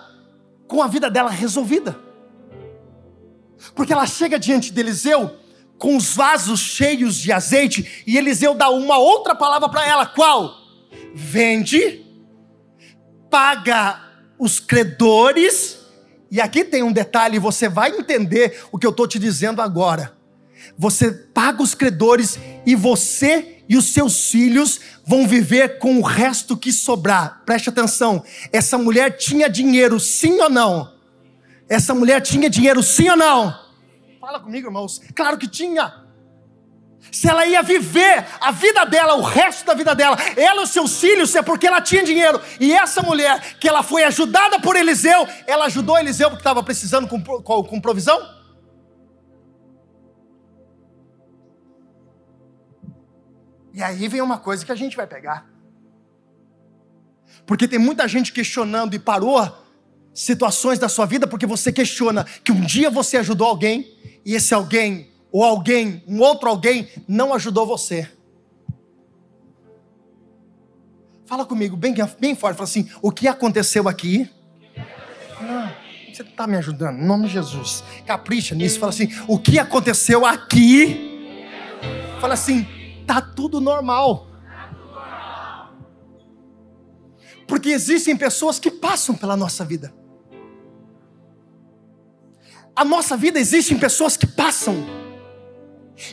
com 0.68 0.82
a 0.82 0.86
vida 0.86 1.10
dela 1.10 1.30
resolvida. 1.30 1.98
Porque 3.74 3.94
ela 3.94 4.06
chega 4.06 4.38
diante 4.38 4.70
de 4.70 4.78
Eliseu 4.78 5.34
com 5.78 5.96
os 5.96 6.14
vasos 6.14 6.60
cheios 6.60 7.16
de 7.16 7.32
azeite 7.32 8.04
e 8.06 8.18
Eliseu 8.18 8.54
dá 8.54 8.68
uma 8.68 8.98
outra 8.98 9.34
palavra 9.34 9.70
para 9.70 9.86
ela, 9.86 10.04
qual? 10.04 10.58
Vende, 11.14 12.04
paga 13.30 14.03
os 14.38 14.60
credores, 14.60 15.78
e 16.30 16.40
aqui 16.40 16.64
tem 16.64 16.82
um 16.82 16.92
detalhe, 16.92 17.38
você 17.38 17.68
vai 17.68 17.90
entender 17.90 18.62
o 18.72 18.78
que 18.78 18.86
eu 18.86 18.90
estou 18.90 19.06
te 19.06 19.18
dizendo 19.18 19.62
agora. 19.62 20.16
Você 20.76 21.10
paga 21.10 21.62
os 21.62 21.74
credores 21.74 22.38
e 22.66 22.74
você 22.74 23.62
e 23.68 23.76
os 23.76 23.92
seus 23.92 24.30
filhos 24.30 24.80
vão 25.04 25.26
viver 25.26 25.78
com 25.78 25.98
o 25.98 26.02
resto 26.02 26.56
que 26.56 26.72
sobrar. 26.72 27.42
Preste 27.46 27.68
atenção. 27.68 28.24
Essa 28.52 28.76
mulher 28.76 29.16
tinha 29.16 29.48
dinheiro, 29.48 30.00
sim 30.00 30.40
ou 30.40 30.50
não? 30.50 30.92
Essa 31.68 31.94
mulher 31.94 32.20
tinha 32.20 32.50
dinheiro, 32.50 32.82
sim 32.82 33.08
ou 33.08 33.16
não? 33.16 33.58
Fala 34.20 34.40
comigo, 34.40 34.68
irmãos. 34.68 35.00
Claro 35.14 35.38
que 35.38 35.48
tinha 35.48 36.03
se 37.10 37.28
ela 37.28 37.46
ia 37.46 37.62
viver 37.62 38.26
a 38.40 38.50
vida 38.50 38.84
dela, 38.84 39.14
o 39.14 39.22
resto 39.22 39.64
da 39.64 39.74
vida 39.74 39.94
dela, 39.94 40.16
ela 40.36 40.62
e 40.62 40.64
os 40.64 40.70
seus 40.70 41.00
filhos, 41.00 41.34
é 41.34 41.42
porque 41.42 41.66
ela 41.66 41.80
tinha 41.80 42.02
dinheiro. 42.02 42.40
E 42.58 42.72
essa 42.72 43.02
mulher, 43.02 43.56
que 43.58 43.68
ela 43.68 43.82
foi 43.82 44.02
ajudada 44.04 44.58
por 44.60 44.76
Eliseu, 44.76 45.26
ela 45.46 45.66
ajudou 45.66 45.98
Eliseu 45.98 46.28
porque 46.28 46.40
estava 46.40 46.62
precisando 46.62 47.06
com, 47.06 47.22
com, 47.22 47.62
com 47.64 47.80
provisão? 47.80 48.20
E 53.72 53.82
aí 53.82 54.06
vem 54.06 54.20
uma 54.20 54.38
coisa 54.38 54.64
que 54.64 54.72
a 54.72 54.76
gente 54.76 54.96
vai 54.96 55.06
pegar. 55.06 55.46
Porque 57.46 57.66
tem 57.66 57.78
muita 57.78 58.06
gente 58.06 58.32
questionando 58.32 58.94
e 58.94 58.98
parou 58.98 59.40
situações 60.14 60.78
da 60.78 60.88
sua 60.88 61.06
vida 61.06 61.26
porque 61.26 61.44
você 61.44 61.72
questiona 61.72 62.24
que 62.44 62.52
um 62.52 62.60
dia 62.60 62.88
você 62.88 63.16
ajudou 63.16 63.48
alguém 63.48 63.92
e 64.24 64.34
esse 64.34 64.54
alguém 64.54 65.13
ou 65.34 65.42
alguém, 65.42 66.00
um 66.06 66.20
outro 66.20 66.48
alguém, 66.48 66.88
não 67.08 67.34
ajudou 67.34 67.66
você. 67.66 68.08
Fala 71.26 71.44
comigo 71.44 71.76
bem, 71.76 71.92
bem 72.20 72.36
forte, 72.36 72.56
fala 72.56 72.68
assim: 72.68 72.88
o 73.02 73.10
que 73.10 73.26
aconteceu 73.26 73.88
aqui? 73.88 74.30
Não, 75.40 75.72
você 76.14 76.22
está 76.22 76.46
me 76.46 76.56
ajudando, 76.56 77.00
em 77.00 77.04
nome 77.04 77.26
de 77.26 77.32
Jesus. 77.32 77.82
Capricha 78.06 78.54
nisso, 78.54 78.78
fala 78.78 78.90
assim: 78.90 79.08
o 79.26 79.36
que 79.36 79.58
aconteceu 79.58 80.24
aqui? 80.24 81.18
Fala 82.20 82.34
assim: 82.34 82.64
tá 83.04 83.20
tudo 83.20 83.60
normal. 83.60 84.28
Porque 87.48 87.70
existem 87.70 88.16
pessoas 88.16 88.60
que 88.60 88.70
passam 88.70 89.16
pela 89.16 89.36
nossa 89.36 89.64
vida. 89.64 89.92
A 92.76 92.84
nossa 92.84 93.16
vida 93.16 93.40
existem 93.40 93.76
pessoas 93.76 94.16
que 94.16 94.28
passam 94.28 95.03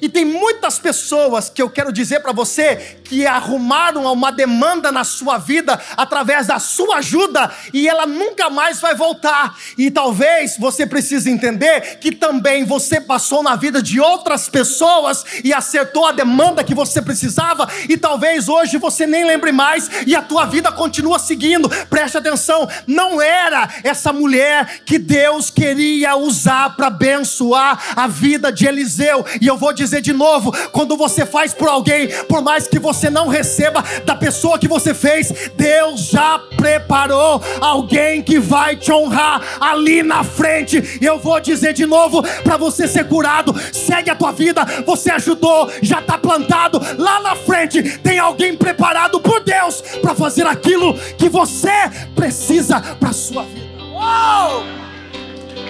E 0.02 0.08
tem 0.08 0.24
muitas 0.24 0.78
pessoas 0.78 1.50
que 1.50 1.62
eu 1.62 1.70
quero 1.70 1.92
dizer 1.92 2.20
para 2.20 2.32
você 2.32 3.00
que 3.04 3.26
arrumaram 3.26 4.12
uma 4.12 4.32
demanda 4.32 4.92
na 4.92 5.04
sua 5.04 5.38
vida 5.40 5.80
através 5.98 6.48
da 6.48 6.60
sua 6.60 6.98
ajuda 6.98 7.52
e 7.74 7.88
ela 7.88 8.06
nunca 8.06 8.50
mais 8.50 8.80
vai 8.80 8.94
voltar. 8.94 9.58
E 9.78 9.90
talvez 9.90 10.56
você 10.58 10.86
precise 10.86 11.32
entender 11.32 11.98
que 12.00 12.12
também 12.12 12.64
você 12.64 13.02
passou 13.02 13.42
na 13.42 13.56
vida 13.56 13.82
de 13.82 14.00
outras 14.00 14.48
pessoas 14.48 15.26
e 15.44 15.52
acertou 15.52 16.06
a 16.06 16.12
demanda 16.12 16.64
que 16.64 16.76
você 16.76 17.02
precisava 17.02 17.68
e 17.90 17.98
talvez 17.98 18.48
hoje 18.48 18.78
você 18.78 19.08
nem 19.08 19.26
lembre 19.26 19.52
mais 19.52 19.90
e 20.06 20.16
a 20.16 20.22
tua 20.22 20.46
vida 20.46 20.72
continua 20.72 21.18
seguindo. 21.18 21.68
Preste 21.88 22.18
atenção, 22.18 22.70
não 22.86 23.20
era 23.20 23.68
essa 23.84 24.14
mulher 24.14 24.82
que 24.86 25.00
Deus 25.00 25.50
queria 25.50 26.16
usar 26.16 26.76
para 26.76 26.88
abençoar 26.88 27.94
a 27.96 28.08
vida 28.08 28.52
de 28.52 28.68
Eliseu. 28.68 29.26
E 29.42 29.48
eu 29.48 29.58
vou 29.58 29.71
dizer 29.74 30.02
de 30.02 30.14
novo: 30.14 30.52
quando 30.72 30.96
você 30.98 31.26
faz 31.26 31.54
por 31.54 31.68
alguém, 31.68 32.08
por 32.26 32.42
mais 32.42 32.68
que 32.68 32.80
você 32.80 33.10
não 33.10 33.28
receba 33.28 33.84
da 34.06 34.16
pessoa 34.16 34.60
que 34.60 34.68
você 34.68 34.94
fez, 34.94 35.52
Deus 35.56 36.02
já 36.02 36.40
preparou 36.58 37.42
alguém 37.60 38.22
que 38.22 38.40
vai 38.40 38.76
te 38.76 38.92
honrar 38.92 39.42
ali 39.60 40.04
na 40.04 40.24
frente. 40.24 41.00
Eu 41.02 41.20
vou 41.20 41.40
dizer 41.40 41.74
de 41.74 41.86
novo 41.86 42.24
para 42.44 42.58
você 42.58 42.88
ser 42.88 43.08
curado: 43.08 43.56
segue 43.74 44.10
a 44.10 44.16
tua 44.16 44.32
vida, 44.32 44.66
você 44.86 45.12
ajudou, 45.12 45.72
já 45.82 46.00
está 46.00 46.18
plantado 46.18 46.82
lá 46.98 47.20
na 47.22 47.36
frente. 47.36 47.98
Tem 48.00 48.20
alguém 48.20 48.56
preparado 48.56 49.20
por 49.20 49.44
Deus 49.44 49.82
para 50.02 50.16
fazer 50.16 50.46
aquilo 50.46 50.94
que 51.18 51.30
você 51.30 51.72
precisa 52.16 52.80
para 53.00 53.14
sua 53.14 53.44
vida. 53.44 53.72
Uou! 53.94 54.64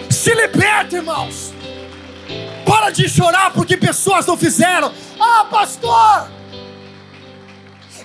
Se 0.10 0.34
liberte, 0.34 0.96
irmãos. 0.96 1.51
Para 2.72 2.90
de 2.90 3.10
chorar 3.10 3.52
porque 3.52 3.76
pessoas 3.76 4.26
não 4.26 4.38
fizeram. 4.38 4.94
Ah, 5.20 5.44
pastor! 5.52 6.32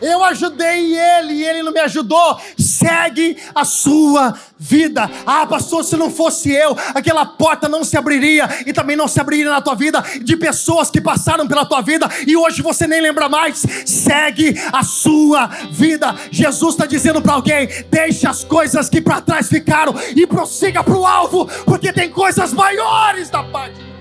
Eu 0.03 0.25
ajudei 0.25 0.99
ele 0.99 1.35
e 1.35 1.45
ele 1.47 1.63
não 1.63 1.73
me 1.73 1.79
ajudou. 1.79 2.41
Segue 2.59 3.37
a 3.55 3.65
sua 3.65 4.35
vida. 4.59 5.09
Ah, 5.25 5.47
pastor, 5.47 5.85
se 5.85 5.97
não 5.97 6.11
fosse 6.11 6.51
eu, 6.51 6.77
aquela 6.97 7.25
porta 7.25 7.69
não 7.69 7.85
se 7.85 7.97
abriria 7.97 8.49
e 8.67 8.73
também 8.73 8.97
não 8.97 9.07
se 9.07 9.21
abriria 9.21 9.49
na 9.49 9.61
tua 9.61 9.77
vida 9.77 10.05
de 10.21 10.37
pessoas 10.37 10.91
que 10.91 11.01
passaram 11.01 11.47
pela 11.47 11.65
tua 11.65 11.81
vida 11.81 12.11
e 12.27 12.37
hoje 12.37 12.61
você 12.61 12.89
nem 12.89 13.01
lembra 13.01 13.29
mais. 13.29 13.65
Segue 13.87 14.61
a 14.73 14.83
sua 14.83 15.47
vida. 15.71 16.13
Jesus 16.33 16.75
está 16.75 16.87
dizendo 16.87 17.23
para 17.23 17.35
alguém: 17.35 17.69
deixe 17.89 18.27
as 18.27 18.43
coisas 18.43 18.89
que 18.89 19.01
para 19.01 19.21
trás 19.21 19.49
ficaram 19.49 19.95
e 20.17 20.27
prossiga 20.27 20.83
para 20.83 20.97
o 20.97 21.07
alvo, 21.07 21.47
porque 21.65 21.93
tem 21.93 22.11
coisas 22.11 22.53
maiores 22.53 23.31
da 23.31 23.45
parte. 23.45 23.96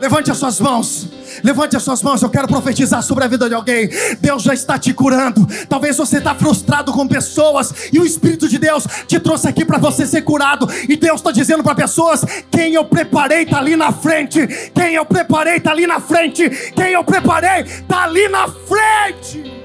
Levante 0.00 0.30
as 0.30 0.38
suas 0.38 0.60
mãos. 0.60 1.08
Levante 1.42 1.76
as 1.76 1.82
suas 1.82 2.02
mãos, 2.02 2.22
eu 2.22 2.30
quero 2.30 2.46
profetizar 2.46 3.02
sobre 3.02 3.24
a 3.24 3.28
vida 3.28 3.48
de 3.48 3.54
alguém. 3.54 3.88
Deus 4.20 4.42
já 4.42 4.54
está 4.54 4.78
te 4.78 4.92
curando. 4.92 5.46
Talvez 5.68 5.96
você 5.96 6.18
está 6.18 6.34
frustrado 6.34 6.92
com 6.92 7.06
pessoas 7.06 7.90
e 7.92 7.98
o 7.98 8.04
Espírito 8.04 8.48
de 8.48 8.58
Deus 8.58 8.86
te 9.06 9.18
trouxe 9.18 9.48
aqui 9.48 9.64
para 9.64 9.78
você 9.78 10.06
ser 10.06 10.22
curado. 10.22 10.68
E 10.88 10.96
Deus 10.96 11.20
está 11.20 11.32
dizendo 11.32 11.62
para 11.62 11.74
pessoas: 11.74 12.24
quem 12.50 12.74
eu 12.74 12.84
preparei 12.84 13.42
está 13.42 13.58
ali 13.58 13.76
na 13.76 13.92
frente. 13.92 14.46
Quem 14.72 14.94
eu 14.94 15.04
preparei 15.04 15.56
está 15.56 15.72
ali 15.72 15.86
na 15.86 16.00
frente. 16.00 16.48
Quem 16.74 16.92
eu 16.92 17.04
preparei 17.04 17.62
está 17.62 18.04
ali 18.04 18.28
na 18.28 18.48
frente. 18.48 19.58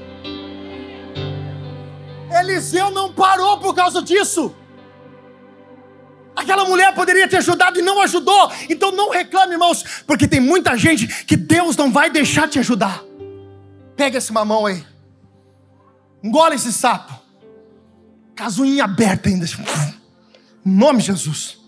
Eliseu 2.40 2.90
não 2.90 3.12
parou 3.12 3.58
por 3.58 3.74
causa 3.74 4.02
disso. 4.02 4.52
Aquela 6.36 6.64
mulher 6.64 6.94
poderia 6.94 7.28
ter 7.28 7.36
ajudado 7.36 7.78
e 7.78 7.82
não 7.82 8.00
ajudou. 8.02 8.50
Então 8.68 8.90
não 8.90 9.10
reclame, 9.10 9.52
irmãos, 9.52 9.84
porque 10.06 10.26
tem 10.26 10.40
muita 10.40 10.76
gente 10.76 11.24
que 11.24 11.36
Deus 11.36 11.76
não 11.76 11.92
vai 11.92 12.10
deixar 12.10 12.48
te 12.48 12.58
ajudar. 12.58 13.02
Pega 13.96 14.18
esse 14.18 14.32
mamão 14.32 14.66
aí. 14.66 14.84
Engole 16.22 16.56
esse 16.56 16.72
sapo. 16.72 17.12
Casuinha 18.34 18.84
aberta 18.84 19.28
ainda. 19.28 19.46
Em 19.46 20.70
nome 20.70 21.00
de 21.00 21.06
Jesus. 21.06 21.58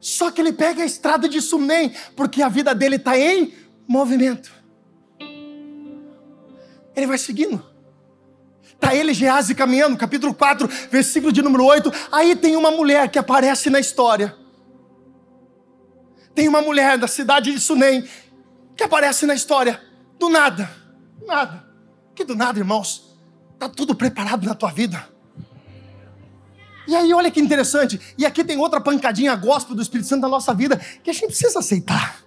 Só 0.00 0.30
que 0.30 0.40
ele 0.40 0.52
pega 0.52 0.82
a 0.82 0.86
estrada 0.86 1.28
de 1.28 1.40
Sunem, 1.42 1.92
porque 2.16 2.42
a 2.42 2.48
vida 2.48 2.74
dele 2.74 2.96
está 2.96 3.18
em 3.18 3.52
movimento. 3.86 4.50
Ele 6.94 7.06
vai 7.06 7.18
seguindo. 7.18 7.69
Está 8.80 8.94
ele 8.94 9.12
Geazi 9.12 9.54
caminhando, 9.54 9.94
capítulo 9.94 10.32
4, 10.32 10.66
versículo 10.90 11.30
de 11.30 11.42
número 11.42 11.66
8. 11.66 11.92
Aí 12.10 12.34
tem 12.34 12.56
uma 12.56 12.70
mulher 12.70 13.10
que 13.10 13.18
aparece 13.18 13.68
na 13.68 13.78
história. 13.78 14.34
Tem 16.34 16.48
uma 16.48 16.62
mulher 16.62 16.96
da 16.96 17.06
cidade 17.06 17.52
de 17.52 17.60
Sunem 17.60 18.08
que 18.74 18.82
aparece 18.82 19.26
na 19.26 19.34
história. 19.34 19.78
Do 20.18 20.30
nada. 20.30 20.70
Do 21.18 21.26
nada. 21.26 21.62
Que 22.14 22.24
do 22.24 22.34
nada, 22.34 22.58
irmãos. 22.58 23.14
Está 23.52 23.68
tudo 23.68 23.94
preparado 23.94 24.46
na 24.46 24.54
tua 24.54 24.70
vida. 24.70 25.06
E 26.88 26.96
aí, 26.96 27.12
olha 27.12 27.30
que 27.30 27.38
interessante. 27.38 28.00
E 28.16 28.24
aqui 28.24 28.42
tem 28.42 28.56
outra 28.56 28.80
pancadinha 28.80 29.36
gospel 29.36 29.76
do 29.76 29.82
Espírito 29.82 30.08
Santo 30.08 30.22
na 30.22 30.28
nossa 30.28 30.54
vida 30.54 30.78
que 31.04 31.10
a 31.10 31.12
gente 31.12 31.26
precisa 31.26 31.58
aceitar. 31.58 32.24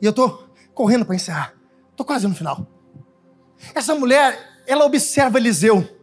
E 0.00 0.06
eu 0.06 0.10
estou 0.10 0.48
correndo 0.72 1.04
para 1.04 1.16
encerrar. 1.16 1.52
Estou 1.90 2.06
quase 2.06 2.28
no 2.28 2.34
final. 2.34 2.64
Essa 3.74 3.92
mulher, 3.96 4.62
ela 4.68 4.84
observa 4.84 5.38
Eliseu. 5.38 5.95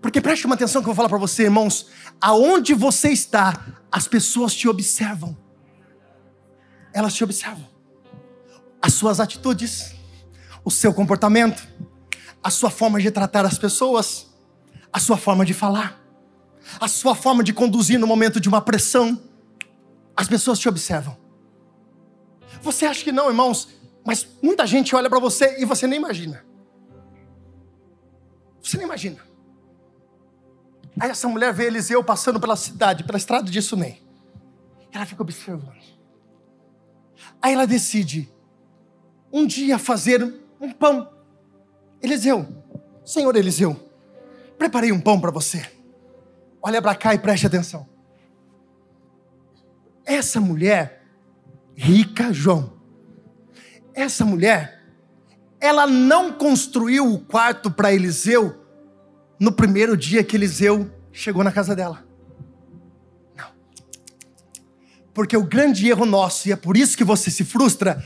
Porque 0.00 0.20
preste 0.20 0.46
uma 0.46 0.54
atenção 0.54 0.80
que 0.80 0.88
eu 0.88 0.94
vou 0.94 0.96
falar 0.96 1.08
para 1.08 1.18
você, 1.18 1.44
irmãos. 1.44 1.88
Aonde 2.20 2.74
você 2.74 3.10
está, 3.10 3.66
as 3.90 4.06
pessoas 4.06 4.54
te 4.54 4.68
observam. 4.68 5.36
Elas 6.92 7.14
te 7.14 7.24
observam. 7.24 7.66
As 8.80 8.94
suas 8.94 9.18
atitudes, 9.18 9.94
o 10.64 10.70
seu 10.70 10.94
comportamento, 10.94 11.66
a 12.42 12.50
sua 12.50 12.70
forma 12.70 13.00
de 13.00 13.10
tratar 13.10 13.44
as 13.44 13.58
pessoas, 13.58 14.28
a 14.92 15.00
sua 15.00 15.16
forma 15.16 15.44
de 15.44 15.52
falar, 15.52 16.00
a 16.80 16.86
sua 16.86 17.14
forma 17.14 17.42
de 17.42 17.52
conduzir 17.52 17.98
no 17.98 18.06
momento 18.06 18.40
de 18.40 18.48
uma 18.48 18.60
pressão. 18.60 19.20
As 20.16 20.28
pessoas 20.28 20.58
te 20.58 20.68
observam. 20.68 21.16
Você 22.62 22.86
acha 22.86 23.02
que 23.02 23.12
não, 23.12 23.28
irmãos? 23.28 23.68
Mas 24.04 24.26
muita 24.40 24.66
gente 24.66 24.94
olha 24.94 25.10
para 25.10 25.18
você 25.18 25.60
e 25.60 25.64
você 25.64 25.86
nem 25.86 25.98
imagina. 25.98 26.44
Você 28.62 28.76
nem 28.76 28.86
imagina. 28.86 29.27
Aí 31.00 31.10
essa 31.10 31.28
mulher 31.28 31.52
vê 31.52 31.66
Eliseu 31.66 32.02
passando 32.02 32.40
pela 32.40 32.56
cidade, 32.56 33.04
pela 33.04 33.18
estrada 33.18 33.50
de 33.50 33.62
Sunem. 33.62 34.02
Ela 34.92 35.06
fica 35.06 35.22
observando. 35.22 35.78
Aí 37.40 37.52
ela 37.52 37.66
decide 37.66 38.28
um 39.32 39.46
dia 39.46 39.78
fazer 39.78 40.22
um 40.60 40.72
pão. 40.72 41.12
Eliseu, 42.02 42.46
Senhor 43.04 43.34
Eliseu, 43.36 43.76
preparei 44.56 44.90
um 44.90 45.00
pão 45.00 45.20
para 45.20 45.30
você. 45.30 45.70
Olha 46.60 46.82
para 46.82 46.94
cá 46.94 47.14
e 47.14 47.18
preste 47.18 47.46
atenção. 47.46 47.88
Essa 50.04 50.40
mulher, 50.40 51.04
rica 51.76 52.32
João, 52.32 52.72
essa 53.94 54.24
mulher, 54.24 54.82
ela 55.60 55.86
não 55.86 56.32
construiu 56.32 57.12
o 57.12 57.18
quarto 57.18 57.70
para 57.70 57.92
Eliseu 57.92 58.57
no 59.38 59.52
primeiro 59.52 59.96
dia 59.96 60.24
que 60.24 60.36
Eliseu 60.36 60.90
chegou 61.12 61.44
na 61.44 61.52
casa 61.52 61.74
dela. 61.74 62.04
Não. 63.36 63.50
Porque 65.14 65.36
o 65.36 65.44
grande 65.44 65.88
erro 65.88 66.04
nosso, 66.04 66.48
e 66.48 66.52
é 66.52 66.56
por 66.56 66.76
isso 66.76 66.96
que 66.96 67.04
você 67.04 67.30
se 67.30 67.44
frustra, 67.44 68.04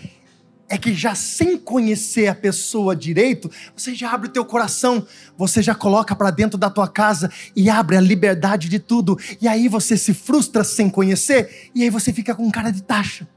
é 0.72 0.78
que 0.78 0.94
já 0.94 1.14
sem 1.14 1.58
conhecer 1.58 2.28
a 2.28 2.34
pessoa 2.34 2.96
direito, 2.96 3.50
você 3.76 3.94
já 3.94 4.10
abre 4.10 4.28
o 4.28 4.32
teu 4.32 4.42
coração, 4.42 5.06
você 5.36 5.62
já 5.62 5.74
coloca 5.74 6.16
para 6.16 6.30
dentro 6.30 6.56
da 6.56 6.70
tua 6.70 6.88
casa 6.88 7.30
e 7.54 7.68
abre 7.68 7.94
a 7.94 8.00
liberdade 8.00 8.70
de 8.70 8.78
tudo. 8.78 9.18
E 9.38 9.46
aí 9.46 9.68
você 9.68 9.98
se 9.98 10.14
frustra 10.14 10.64
sem 10.64 10.88
conhecer, 10.88 11.70
e 11.74 11.82
aí 11.82 11.90
você 11.90 12.10
fica 12.10 12.34
com 12.34 12.50
cara 12.50 12.70
de 12.70 12.82
taxa. 12.82 13.28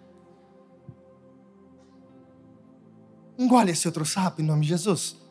Engole 3.37 3.71
esse 3.71 3.85
outro 3.85 4.05
sapo 4.05 4.41
em 4.41 4.45
nome 4.45 4.61
de 4.61 4.69
Jesus. 4.69 5.24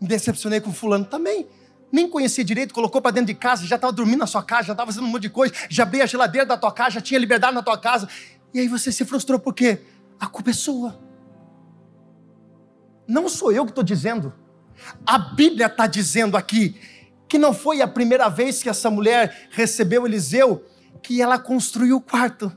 Me 0.00 0.08
decepcionei 0.08 0.60
com 0.60 0.72
fulano 0.72 1.04
também. 1.04 1.46
Nem 1.92 2.08
conhecia 2.08 2.44
direito, 2.44 2.72
colocou 2.72 3.02
para 3.02 3.10
dentro 3.10 3.26
de 3.26 3.34
casa, 3.34 3.66
já 3.66 3.76
estava 3.76 3.92
dormindo 3.92 4.20
na 4.20 4.26
sua 4.26 4.42
casa, 4.42 4.68
já 4.68 4.72
estava 4.72 4.92
fazendo 4.92 5.06
um 5.06 5.10
monte 5.10 5.22
de 5.22 5.30
coisa, 5.30 5.52
já 5.68 5.82
abri 5.82 6.00
a 6.00 6.06
geladeira 6.06 6.46
da 6.46 6.56
tua 6.56 6.72
casa, 6.72 6.90
já 6.90 7.00
tinha 7.00 7.18
liberdade 7.18 7.54
na 7.54 7.62
tua 7.62 7.76
casa. 7.76 8.08
E 8.54 8.60
aí 8.60 8.68
você 8.68 8.92
se 8.92 9.04
frustrou 9.04 9.38
por 9.38 9.54
quê? 9.54 9.80
A 10.18 10.26
culpa 10.26 10.50
é 10.50 10.52
sua. 10.52 11.00
Não 13.06 13.28
sou 13.28 13.50
eu 13.50 13.64
que 13.64 13.72
estou 13.72 13.82
dizendo. 13.82 14.32
A 15.04 15.18
Bíblia 15.18 15.66
está 15.66 15.86
dizendo 15.86 16.36
aqui 16.36 16.80
que 17.28 17.38
não 17.38 17.52
foi 17.52 17.82
a 17.82 17.88
primeira 17.88 18.28
vez 18.28 18.62
que 18.62 18.68
essa 18.68 18.90
mulher 18.90 19.48
recebeu 19.50 20.06
Eliseu 20.06 20.64
que 21.02 21.20
ela 21.20 21.38
construiu 21.38 21.96
o 21.96 22.00
quarto. 22.00 22.56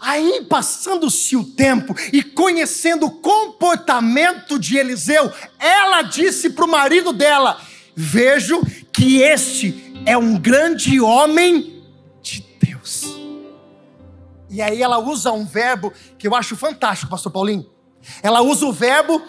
Aí, 0.00 0.44
passando-se 0.48 1.36
o 1.36 1.44
tempo 1.44 1.94
e 2.12 2.22
conhecendo 2.22 3.06
o 3.06 3.10
comportamento 3.10 4.58
de 4.58 4.76
Eliseu, 4.76 5.32
ela 5.58 6.02
disse 6.02 6.50
para 6.50 6.64
o 6.64 6.70
marido 6.70 7.12
dela: 7.12 7.60
Vejo 7.94 8.60
que 8.92 9.22
este 9.22 9.92
é 10.06 10.16
um 10.16 10.38
grande 10.38 11.00
homem 11.00 11.82
de 12.22 12.44
Deus. 12.60 13.04
E 14.50 14.62
aí 14.62 14.82
ela 14.82 14.98
usa 14.98 15.32
um 15.32 15.44
verbo 15.44 15.92
que 16.18 16.26
eu 16.26 16.34
acho 16.34 16.56
fantástico, 16.56 17.10
pastor 17.10 17.32
Paulinho. 17.32 17.68
Ela 18.22 18.40
usa 18.40 18.66
o 18.66 18.72
verbo 18.72 19.22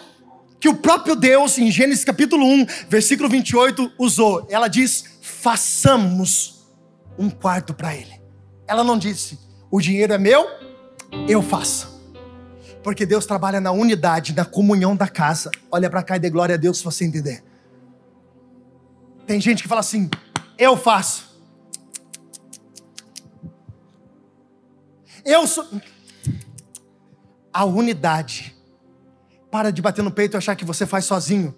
que 0.58 0.68
o 0.68 0.76
próprio 0.76 1.16
Deus, 1.16 1.58
em 1.58 1.70
Gênesis 1.70 2.04
capítulo 2.04 2.44
1, 2.46 2.66
versículo 2.88 3.28
28, 3.28 3.92
usou. 3.98 4.46
Ela 4.50 4.68
diz: 4.68 5.04
façamos 5.20 6.66
um 7.18 7.30
quarto 7.30 7.74
para 7.74 7.94
ele. 7.94 8.20
Ela 8.66 8.84
não 8.84 8.98
disse, 8.98 9.38
o 9.70 9.80
dinheiro 9.80 10.12
é 10.12 10.18
meu, 10.18 10.46
eu 11.28 11.40
faço. 11.40 12.00
Porque 12.82 13.04
Deus 13.04 13.26
trabalha 13.26 13.60
na 13.60 13.70
unidade, 13.70 14.34
na 14.34 14.44
comunhão 14.44 14.96
da 14.96 15.06
casa. 15.06 15.50
Olha 15.70 15.88
para 15.88 16.02
cá 16.02 16.16
e 16.16 16.18
dê 16.18 16.30
glória 16.30 16.54
a 16.54 16.58
Deus 16.58 16.78
se 16.78 16.84
você 16.84 17.04
entender. 17.04 17.44
Tem 19.26 19.40
gente 19.40 19.62
que 19.62 19.68
fala 19.68 19.80
assim: 19.80 20.10
eu 20.58 20.76
faço. 20.76 21.30
Eu 25.24 25.46
sou. 25.46 25.66
A 27.52 27.64
unidade. 27.64 28.56
Para 29.50 29.70
de 29.70 29.82
bater 29.82 30.02
no 30.02 30.10
peito 30.10 30.36
e 30.36 30.38
achar 30.38 30.56
que 30.56 30.64
você 30.64 30.86
faz 30.86 31.04
sozinho. 31.04 31.54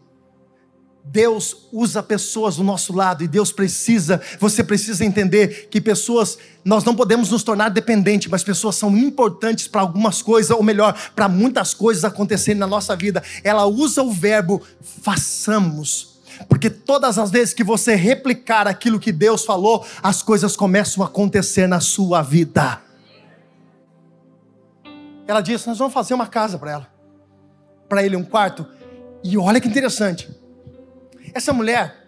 Deus 1.04 1.68
usa 1.72 2.02
pessoas 2.02 2.56
do 2.56 2.62
nosso 2.62 2.92
lado 2.92 3.24
e 3.24 3.28
Deus 3.28 3.50
precisa, 3.50 4.20
você 4.38 4.62
precisa 4.62 5.04
entender 5.04 5.68
que 5.68 5.80
pessoas, 5.80 6.38
nós 6.64 6.84
não 6.84 6.94
podemos 6.94 7.30
nos 7.30 7.42
tornar 7.42 7.70
dependentes, 7.70 8.30
mas 8.30 8.44
pessoas 8.44 8.76
são 8.76 8.96
importantes 8.96 9.66
para 9.66 9.80
algumas 9.80 10.22
coisas, 10.22 10.50
ou 10.56 10.62
melhor, 10.62 10.96
para 11.14 11.28
muitas 11.28 11.74
coisas 11.74 12.04
acontecerem 12.04 12.58
na 12.58 12.68
nossa 12.68 12.94
vida. 12.94 13.22
Ela 13.42 13.66
usa 13.66 14.02
o 14.02 14.12
verbo 14.12 14.62
façamos, 15.02 16.20
porque 16.48 16.70
todas 16.70 17.18
as 17.18 17.30
vezes 17.30 17.52
que 17.52 17.64
você 17.64 17.96
replicar 17.96 18.68
aquilo 18.68 19.00
que 19.00 19.10
Deus 19.10 19.44
falou, 19.44 19.84
as 20.02 20.22
coisas 20.22 20.56
começam 20.56 21.02
a 21.02 21.06
acontecer 21.06 21.66
na 21.66 21.80
sua 21.80 22.22
vida. 22.22 22.80
Ela 25.26 25.40
disse: 25.40 25.66
Nós 25.66 25.78
vamos 25.78 25.92
fazer 25.92 26.14
uma 26.14 26.26
casa 26.26 26.58
para 26.58 26.70
ela, 26.70 26.88
para 27.88 28.04
ele 28.04 28.16
um 28.16 28.24
quarto. 28.24 28.66
E 29.24 29.36
olha 29.36 29.60
que 29.60 29.68
interessante 29.68 30.41
essa 31.34 31.52
mulher, 31.52 32.06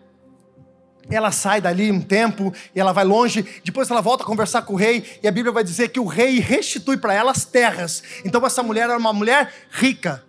ela 1.11 1.31
sai 1.31 1.61
dali 1.61 1.91
um 1.91 2.01
tempo 2.01 2.53
e 2.75 2.81
ela 2.81 2.93
vai 2.93 3.05
longe, 3.05 3.43
depois 3.65 3.91
ela 3.91 4.01
volta 4.01 4.23
a 4.23 4.27
conversar 4.27 4.63
com 4.63 4.75
o 4.75 4.77
rei, 4.77 5.05
e 5.23 5.29
a 5.29 5.33
Bíblia 5.33 5.53
vai 5.53 5.65
dizer 5.65 5.89
que 5.89 6.01
o 6.01 6.07
rei 6.07 6.39
restitui 6.39 6.97
para 6.97 7.13
ela 7.13 7.31
as 7.31 7.45
terras. 7.45 8.03
Então 8.25 8.45
essa 8.45 8.63
mulher 8.63 8.85
era 8.85 8.99
uma 8.99 9.13
mulher 9.13 9.53
rica. 9.71 10.25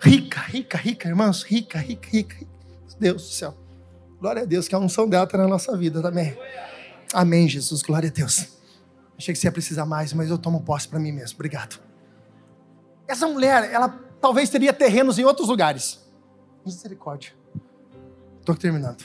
Rica, 0.00 0.40
rica, 0.40 0.78
rica, 0.78 1.08
irmãos, 1.08 1.42
rica, 1.42 1.78
rica, 1.78 2.08
rica. 2.10 2.36
Deus 2.98 3.22
do 3.22 3.28
céu. 3.28 3.56
Glória 4.20 4.42
a 4.42 4.44
Deus, 4.44 4.68
que 4.68 4.74
a 4.74 4.78
unção 4.78 5.08
dela 5.08 5.24
está 5.24 5.38
na 5.38 5.48
nossa 5.48 5.74
vida 5.76 6.02
também. 6.02 6.36
Amém, 7.12 7.48
Jesus, 7.48 7.82
glória 7.82 8.10
a 8.10 8.12
Deus. 8.12 8.46
Achei 9.16 9.32
que 9.32 9.40
você 9.40 9.46
ia 9.46 9.52
precisar 9.52 9.86
mais, 9.86 10.12
mas 10.12 10.28
eu 10.28 10.38
tomo 10.38 10.62
posse 10.62 10.86
para 10.86 10.98
mim 10.98 11.10
mesmo. 11.10 11.36
Obrigado. 11.36 11.80
Essa 13.08 13.26
mulher, 13.26 13.70
ela 13.72 13.88
talvez 14.20 14.50
teria 14.50 14.72
terrenos 14.72 15.18
em 15.18 15.24
outros 15.24 15.48
lugares. 15.48 16.00
Misericórdia. 16.64 17.32
Estou 18.40 18.54
terminando. 18.54 19.04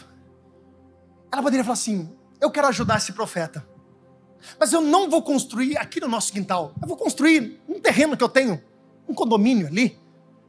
Ela 1.31 1.43
poderia 1.43 1.63
falar 1.63 1.73
assim: 1.73 2.09
eu 2.41 2.49
quero 2.49 2.67
ajudar 2.67 2.97
esse 2.97 3.11
profeta, 3.11 3.65
mas 4.59 4.73
eu 4.73 4.81
não 4.81 5.09
vou 5.09 5.21
construir 5.21 5.77
aqui 5.77 5.99
no 5.99 6.07
nosso 6.07 6.31
quintal. 6.31 6.73
Eu 6.81 6.87
vou 6.87 6.97
construir 6.97 7.61
um 7.67 7.79
terreno 7.79 8.15
que 8.15 8.23
eu 8.23 8.29
tenho, 8.29 8.61
um 9.07 9.13
condomínio 9.13 9.67
ali. 9.67 9.99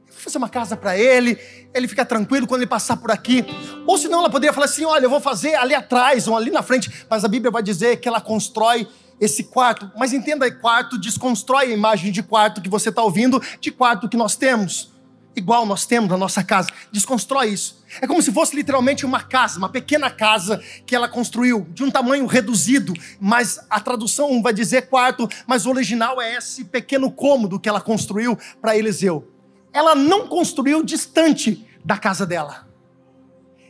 Eu 0.06 0.12
vou 0.12 0.22
fazer 0.22 0.38
uma 0.38 0.48
casa 0.48 0.76
para 0.76 0.96
ele, 0.96 1.38
ele 1.74 1.88
fica 1.88 2.04
tranquilo 2.04 2.46
quando 2.46 2.62
ele 2.62 2.70
passar 2.70 2.96
por 2.96 3.10
aqui. 3.10 3.44
Ou 3.86 3.98
senão 3.98 4.20
ela 4.20 4.30
poderia 4.30 4.52
falar 4.52 4.66
assim: 4.66 4.84
olha, 4.84 5.04
eu 5.04 5.10
vou 5.10 5.20
fazer 5.20 5.54
ali 5.56 5.74
atrás 5.74 6.28
ou 6.28 6.36
ali 6.36 6.50
na 6.50 6.62
frente. 6.62 7.06
Mas 7.10 7.24
a 7.24 7.28
Bíblia 7.28 7.50
vai 7.50 7.62
dizer 7.62 7.96
que 7.96 8.08
ela 8.08 8.20
constrói 8.20 8.88
esse 9.20 9.44
quarto. 9.44 9.90
Mas 9.96 10.12
entenda, 10.12 10.50
quarto 10.50 10.98
desconstrói 10.98 11.66
a 11.66 11.74
imagem 11.74 12.12
de 12.12 12.22
quarto 12.22 12.60
que 12.60 12.68
você 12.68 12.90
está 12.90 13.02
ouvindo, 13.02 13.42
de 13.60 13.72
quarto 13.72 14.08
que 14.08 14.16
nós 14.16 14.36
temos 14.36 14.95
igual 15.36 15.66
nós 15.66 15.84
temos 15.84 16.08
na 16.08 16.16
nossa 16.16 16.42
casa. 16.42 16.70
Desconstrói 16.90 17.50
isso. 17.50 17.84
É 18.00 18.06
como 18.06 18.22
se 18.22 18.32
fosse 18.32 18.56
literalmente 18.56 19.04
uma 19.04 19.22
casa, 19.22 19.58
uma 19.58 19.68
pequena 19.68 20.10
casa 20.10 20.60
que 20.86 20.96
ela 20.96 21.08
construiu, 21.08 21.66
de 21.70 21.84
um 21.84 21.90
tamanho 21.90 22.26
reduzido, 22.26 22.94
mas 23.20 23.60
a 23.68 23.78
tradução 23.78 24.42
vai 24.42 24.54
dizer 24.54 24.88
quarto, 24.88 25.28
mas 25.46 25.66
o 25.66 25.70
original 25.70 26.20
é 26.20 26.34
esse 26.34 26.64
pequeno 26.64 27.10
cômodo 27.10 27.60
que 27.60 27.68
ela 27.68 27.80
construiu 27.80 28.36
para 28.60 28.76
Eliseu. 28.76 29.30
Ela 29.72 29.94
não 29.94 30.26
construiu 30.26 30.82
distante 30.82 31.64
da 31.84 31.98
casa 31.98 32.26
dela. 32.26 32.66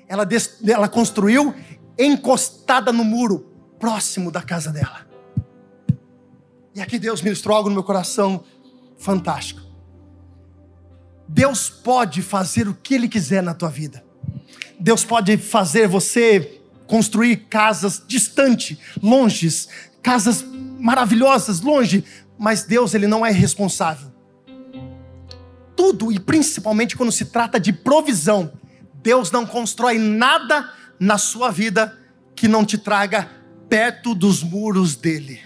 Ela, 0.09 0.25
des... 0.25 0.61
ela 0.65 0.89
construiu 0.89 1.53
encostada 1.99 2.93
no 2.93 3.05
muro, 3.05 3.51
próximo 3.79 4.31
da 4.31 4.41
casa 4.41 4.71
dela. 4.71 5.05
E 6.75 6.81
aqui 6.81 6.99
Deus 6.99 7.23
ministrou 7.23 7.57
algo 7.57 7.69
no 7.69 7.75
meu 7.75 7.83
coração 7.83 8.45
fantástico. 8.99 9.66
Deus 11.29 11.69
pode 11.69 12.23
fazer 12.23 12.69
o 12.69 12.75
que 12.75 12.95
Ele 12.95 13.09
quiser 13.09 13.43
na 13.43 13.55
tua 13.55 13.69
vida. 13.69 14.05
Deus 14.79 15.05
pode 15.05 15.37
fazer 15.37 15.89
você 15.89 16.61
construir 16.87 17.49
casas 17.49 18.03
distante, 18.07 18.79
longes, 19.03 19.69
casas 20.03 20.45
maravilhosas, 20.79 21.61
longe, 21.61 22.05
mas 22.39 22.63
Deus 22.63 22.95
ele 22.95 23.07
não 23.07 23.25
é 23.25 23.31
responsável. 23.31 24.13
Tudo 25.75 26.13
e 26.13 26.19
principalmente 26.19 26.97
quando 26.97 27.13
se 27.13 27.27
trata 27.27 27.59
de 27.59 27.73
provisão, 27.73 28.53
Deus 29.03 29.31
não 29.31 29.47
constrói 29.47 29.99
nada 29.99 30.73
na 30.99 31.19
sua 31.19 31.51
vida 31.51 31.97
que 32.35 32.49
não 32.49 32.65
te 32.65 32.79
traga 32.79 33.29
perto 33.69 34.15
dos 34.15 34.43
muros 34.43 34.95
dele. 34.95 35.41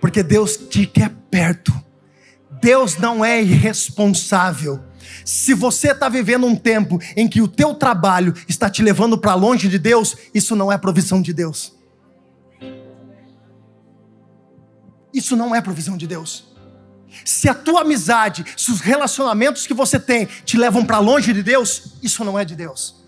Porque 0.00 0.22
Deus 0.22 0.56
te 0.56 0.86
quer 0.86 1.10
perto. 1.30 1.72
Deus 2.60 2.96
não 2.96 3.24
é 3.24 3.42
irresponsável. 3.42 4.82
Se 5.24 5.54
você 5.54 5.92
está 5.92 6.08
vivendo 6.08 6.46
um 6.46 6.56
tempo 6.56 7.00
em 7.16 7.28
que 7.28 7.40
o 7.40 7.48
teu 7.48 7.74
trabalho 7.74 8.34
está 8.48 8.68
te 8.68 8.82
levando 8.82 9.18
para 9.18 9.34
longe 9.34 9.68
de 9.68 9.78
Deus, 9.78 10.16
isso 10.34 10.54
não 10.56 10.70
é 10.70 10.78
provisão 10.78 11.22
de 11.22 11.32
Deus. 11.32 11.74
Isso 15.12 15.36
não 15.36 15.54
é 15.54 15.60
provisão 15.60 15.96
de 15.96 16.06
Deus. 16.06 16.52
Se 17.24 17.48
a 17.48 17.54
tua 17.54 17.82
amizade, 17.82 18.44
se 18.56 18.72
os 18.72 18.80
relacionamentos 18.80 19.66
que 19.66 19.74
você 19.74 20.00
tem 20.00 20.26
te 20.44 20.56
levam 20.56 20.84
para 20.84 20.98
longe 20.98 21.32
de 21.32 21.42
Deus, 21.42 21.94
isso 22.02 22.24
não 22.24 22.36
é 22.38 22.44
de 22.44 22.56
Deus. 22.56 23.04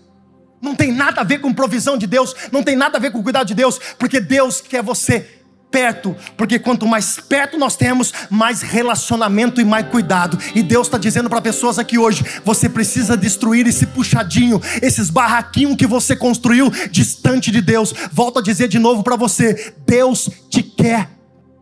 Não 0.61 0.73
tem 0.73 0.91
nada 0.91 1.21
a 1.21 1.23
ver 1.23 1.39
com 1.39 1.53
provisão 1.53 1.97
de 1.97 2.07
Deus, 2.07 2.33
não 2.51 2.63
tem 2.63 2.75
nada 2.75 2.97
a 2.97 3.01
ver 3.01 3.11
com 3.11 3.21
cuidado 3.21 3.47
de 3.47 3.53
Deus, 3.53 3.79
porque 3.99 4.19
Deus 4.19 4.61
quer 4.61 4.81
você 4.81 5.36
perto, 5.71 6.15
porque 6.35 6.59
quanto 6.59 6.87
mais 6.87 7.19
perto 7.19 7.57
nós 7.57 7.75
temos, 7.75 8.13
mais 8.29 8.61
relacionamento 8.61 9.59
e 9.61 9.65
mais 9.65 9.87
cuidado. 9.87 10.37
E 10.55 10.63
Deus 10.63 10.87
está 10.87 10.97
dizendo 10.97 11.29
para 11.29 11.41
pessoas 11.41 11.77
aqui 11.77 11.97
hoje: 11.97 12.23
você 12.43 12.69
precisa 12.69 13.17
destruir 13.17 13.67
esse 13.67 13.85
puxadinho, 13.87 14.61
esses 14.81 15.09
barraquinhos 15.09 15.75
que 15.75 15.87
você 15.87 16.15
construiu 16.15 16.69
distante 16.89 17.51
de 17.51 17.61
Deus. 17.61 17.93
Volto 18.11 18.39
a 18.39 18.41
dizer 18.41 18.67
de 18.67 18.79
novo 18.79 19.03
para 19.03 19.15
você: 19.15 19.73
Deus 19.85 20.29
te 20.49 20.63
quer 20.63 21.09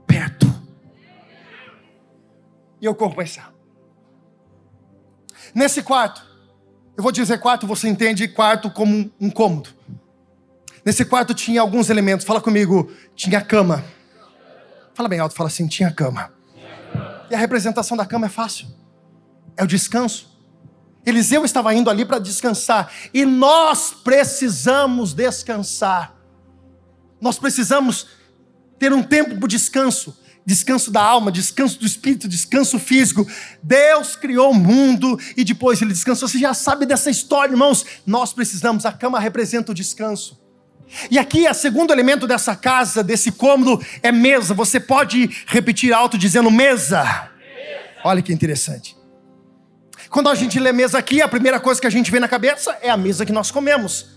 perto. 0.05 0.53
E 2.81 2.85
eu 2.85 2.95
corro 2.95 3.15
pensar. 3.15 3.53
Nesse 5.53 5.81
quarto, 5.81 6.21
eu 6.97 7.03
vou 7.03 7.11
dizer 7.11 7.39
quarto, 7.39 7.65
você 7.65 7.87
entende 7.87 8.27
quarto 8.27 8.69
como 8.69 9.11
um 9.19 9.29
cômodo. 9.29 9.69
Nesse 10.85 11.03
quarto 11.03 11.33
tinha 11.33 11.61
alguns 11.61 11.89
elementos. 11.89 12.25
Fala 12.25 12.39
comigo, 12.39 12.91
tinha 13.15 13.41
cama. 13.41 13.83
Fala 14.95 15.09
bem 15.09 15.19
alto, 15.19 15.35
fala 15.35 15.49
assim: 15.49 15.67
tinha 15.67 15.91
cama. 15.91 16.33
E 17.29 17.35
a 17.35 17.37
representação 17.37 17.97
da 17.97 18.05
cama 18.05 18.27
é 18.27 18.29
fácil. 18.29 18.67
É 19.57 19.63
o 19.63 19.67
descanso. 19.67 20.33
Eliseu 21.05 21.45
estava 21.45 21.73
indo 21.73 21.89
ali 21.89 22.05
para 22.05 22.17
descansar. 22.17 22.91
E 23.13 23.25
nós 23.25 23.91
precisamos 23.91 25.13
descansar. 25.13 26.15
Nós 27.21 27.37
precisamos 27.37 28.07
ter 28.79 28.91
um 28.93 29.03
tempo 29.03 29.37
para 29.37 29.47
descanso. 29.47 30.17
Descanso 30.45 30.91
da 30.91 31.01
alma, 31.01 31.31
descanso 31.31 31.79
do 31.79 31.85
espírito, 31.85 32.27
descanso 32.27 32.79
físico. 32.79 33.27
Deus 33.61 34.15
criou 34.15 34.51
o 34.51 34.55
mundo 34.55 35.19
e 35.35 35.43
depois 35.43 35.81
ele 35.81 35.91
descansou. 35.91 36.27
Você 36.27 36.37
já 36.37 36.53
sabe 36.53 36.85
dessa 36.85 37.09
história, 37.09 37.51
irmãos. 37.51 37.85
Nós 38.05 38.31
precisamos, 38.31 38.85
a 38.85 38.91
cama 38.91 39.19
representa 39.19 39.71
o 39.71 39.75
descanso. 39.75 40.44
E 41.09 41.17
aqui, 41.19 41.47
o 41.47 41.53
segundo 41.53 41.91
elemento 41.91 42.27
dessa 42.27 42.55
casa, 42.55 43.03
desse 43.03 43.31
cômodo, 43.31 43.83
é 44.01 44.11
mesa. 44.11 44.53
Você 44.53 44.79
pode 44.79 45.29
repetir 45.47 45.93
alto 45.93 46.17
dizendo 46.17 46.49
mesa. 46.51 47.03
mesa. 47.03 47.29
Olha 48.03 48.21
que 48.21 48.31
interessante. 48.31 48.95
Quando 50.09 50.29
a 50.29 50.35
gente 50.35 50.59
lê 50.59 50.71
mesa 50.71 50.97
aqui, 50.97 51.21
a 51.21 51.27
primeira 51.27 51.59
coisa 51.59 51.81
que 51.81 51.87
a 51.87 51.89
gente 51.89 52.09
vê 52.11 52.19
na 52.19 52.27
cabeça 52.27 52.77
é 52.81 52.89
a 52.89 52.97
mesa 52.97 53.25
que 53.25 53.31
nós 53.31 53.51
comemos. 53.51 54.07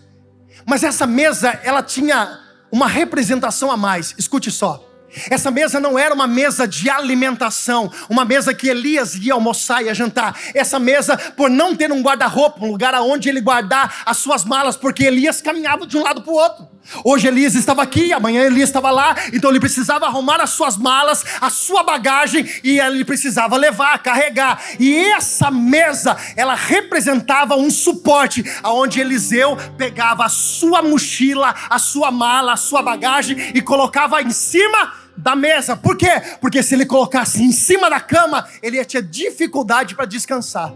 Mas 0.67 0.85
essa 0.85 1.07
mesa, 1.07 1.59
ela 1.65 1.83
tinha 1.83 2.41
uma 2.71 2.87
representação 2.87 3.71
a 3.71 3.77
mais. 3.77 4.15
Escute 4.19 4.51
só. 4.51 4.88
Essa 5.31 5.51
mesa 5.51 5.81
não 5.81 5.99
era 5.99 6.15
uma 6.15 6.27
mesa 6.27 6.67
de 6.67 6.91
alimentação, 6.91 7.91
uma 8.09 8.25
mesa 8.25 8.53
que 8.53 8.69
Elias 8.69 9.15
ia 9.15 9.33
almoçar 9.33 9.83
e 9.85 9.93
jantar. 9.95 10.39
Essa 10.55 10.79
mesa, 10.79 11.17
por 11.17 11.49
não 11.49 11.75
ter 11.75 11.91
um 11.91 12.03
guarda-roupa, 12.03 12.65
um 12.65 12.71
lugar 12.71 12.95
aonde 12.95 13.29
ele 13.29 13.41
guardar 13.41 14.03
as 14.05 14.19
suas 14.19 14.45
malas, 14.45 14.77
porque 14.77 15.05
Elias 15.05 15.41
caminhava 15.41 15.87
de 15.87 15.97
um 15.97 16.03
lado 16.03 16.23
para 16.23 16.33
o 16.33 16.37
outro. 16.37 16.79
Hoje 17.05 17.29
Elias 17.29 17.55
estava 17.55 17.83
aqui, 17.83 18.13
amanhã 18.13 18.45
Elias 18.45 18.71
estava 18.71 18.91
lá, 18.91 19.15
então 19.33 19.51
ele 19.51 19.61
precisava 19.61 20.07
arrumar 20.07 20.41
as 20.41 20.51
suas 20.51 20.77
malas, 20.77 21.23
a 21.41 21.51
sua 21.51 21.83
bagagem 21.83 22.49
e 22.65 22.81
ele 22.81 23.05
precisava 23.05 23.57
levar, 23.57 23.99
carregar. 23.99 24.63
E 24.81 24.97
essa 24.97 25.51
mesa, 25.51 26.17
ela 26.35 26.55
representava 26.55 27.57
um 27.57 27.71
suporte 27.71 28.43
aonde 28.63 29.01
Eliseu 29.01 29.57
pegava 29.77 30.25
a 30.25 30.29
sua 30.31 30.81
mochila, 30.81 31.55
a 31.69 31.79
sua 31.79 32.11
mala, 32.11 32.55
a 32.55 32.57
sua 32.57 32.83
bagagem 32.83 33.53
e 33.55 33.61
colocava 33.61 34.23
em 34.23 34.31
cima 34.31 34.95
da 35.19 35.35
mesa. 35.35 35.77
Por 35.77 35.97
quê? 35.97 36.21
Porque 36.41 36.63
se 36.63 36.75
ele 36.75 36.87
colocasse 36.87 37.43
em 37.43 37.51
cima 37.51 37.91
da 37.91 38.01
cama, 38.01 38.49
ele 38.63 38.77
ia 38.77 38.85
ter 38.85 39.03
dificuldade 39.03 39.95
para 39.95 40.07
descansar. 40.07 40.73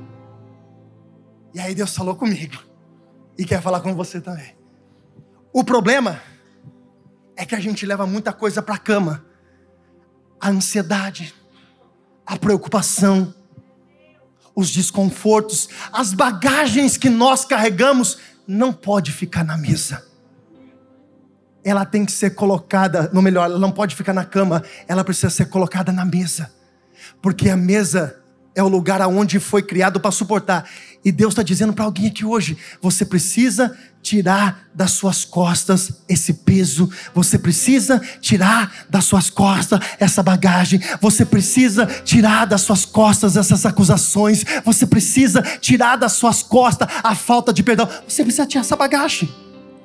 E 1.55 1.61
aí 1.61 1.75
Deus 1.75 1.95
falou 1.95 2.17
comigo 2.17 2.59
e 3.39 3.45
quer 3.45 3.63
falar 3.63 3.81
com 3.81 3.95
você 3.95 4.21
também. 4.21 4.57
O 5.53 5.63
problema 5.63 6.21
é 7.37 7.47
que 7.47 7.55
a 7.55 7.61
gente 7.61 7.87
leva 7.87 8.07
muita 8.07 8.33
coisa 8.33 8.61
para 8.61 8.75
a 8.75 8.79
cama. 8.79 9.25
A 10.41 10.49
ansiedade, 10.49 11.33
a 12.27 12.37
preocupação, 12.37 13.33
os 14.57 14.71
desconfortos, 14.71 15.69
as 15.93 16.13
bagagens 16.13 16.97
que 16.97 17.09
nós 17.09 17.45
carregamos 17.45 18.19
não 18.47 18.73
pode 18.73 19.13
ficar 19.13 19.45
na 19.45 19.57
mesa. 19.57 20.12
Ela 21.65 21.85
tem 21.85 22.05
que 22.05 22.13
ser 22.13 22.31
colocada, 22.31 23.11
no 23.13 23.23
melhor, 23.23 23.45
ela 23.45 23.59
não 23.59 23.71
pode 23.71 23.95
ficar 23.95 24.13
na 24.13 24.25
cama, 24.25 24.63
ela 24.89 25.05
precisa 25.05 25.31
ser 25.31 25.47
colocada 25.47 25.93
na 25.93 26.05
mesa. 26.05 26.51
Porque 27.21 27.49
a 27.49 27.57
mesa 27.57 28.23
é 28.55 28.63
o 28.63 28.69
lugar 28.69 29.01
aonde 29.01 29.39
foi 29.39 29.63
criado 29.63 29.99
para 29.99 30.11
suportar. 30.11 30.69
E 31.05 31.11
Deus 31.11 31.33
está 31.33 31.43
dizendo 31.43 31.73
para 31.73 31.85
alguém 31.85 32.07
aqui 32.07 32.25
hoje: 32.25 32.57
você 32.81 33.05
precisa 33.05 33.77
tirar 34.03 34.69
das 34.75 34.93
suas 34.93 35.25
costas 35.25 36.03
esse 36.09 36.35
peso, 36.35 36.91
você 37.15 37.39
precisa 37.39 38.01
tirar 38.21 38.87
das 38.91 39.05
suas 39.05 39.31
costas 39.31 39.81
essa 39.99 40.23
bagagem, 40.23 40.81
você 41.01 41.25
precisa 41.25 41.87
tirar 41.87 42.47
das 42.47 42.63
suas 42.63 42.85
costas 42.85 43.37
essas 43.37 43.65
acusações, 43.65 44.45
você 44.65 44.87
precisa 44.87 45.43
tirar 45.61 45.97
das 45.97 46.13
suas 46.13 46.43
costas 46.43 46.89
a 47.03 47.15
falta 47.15 47.53
de 47.53 47.63
perdão, 47.63 47.89
você 48.07 48.23
precisa 48.23 48.47
tirar 48.47 48.63
essa 48.63 48.77
bagagem, 48.77 49.33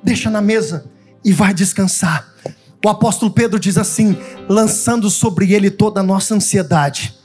deixa 0.02 0.30
na 0.30 0.40
mesa 0.40 0.97
e 1.24 1.32
vai 1.32 1.52
descansar. 1.54 2.28
O 2.84 2.88
apóstolo 2.88 3.32
Pedro 3.32 3.58
diz 3.58 3.76
assim: 3.76 4.16
lançando 4.48 5.10
sobre 5.10 5.52
ele 5.52 5.70
toda 5.70 6.00
a 6.00 6.04
nossa 6.04 6.34
ansiedade 6.34 7.18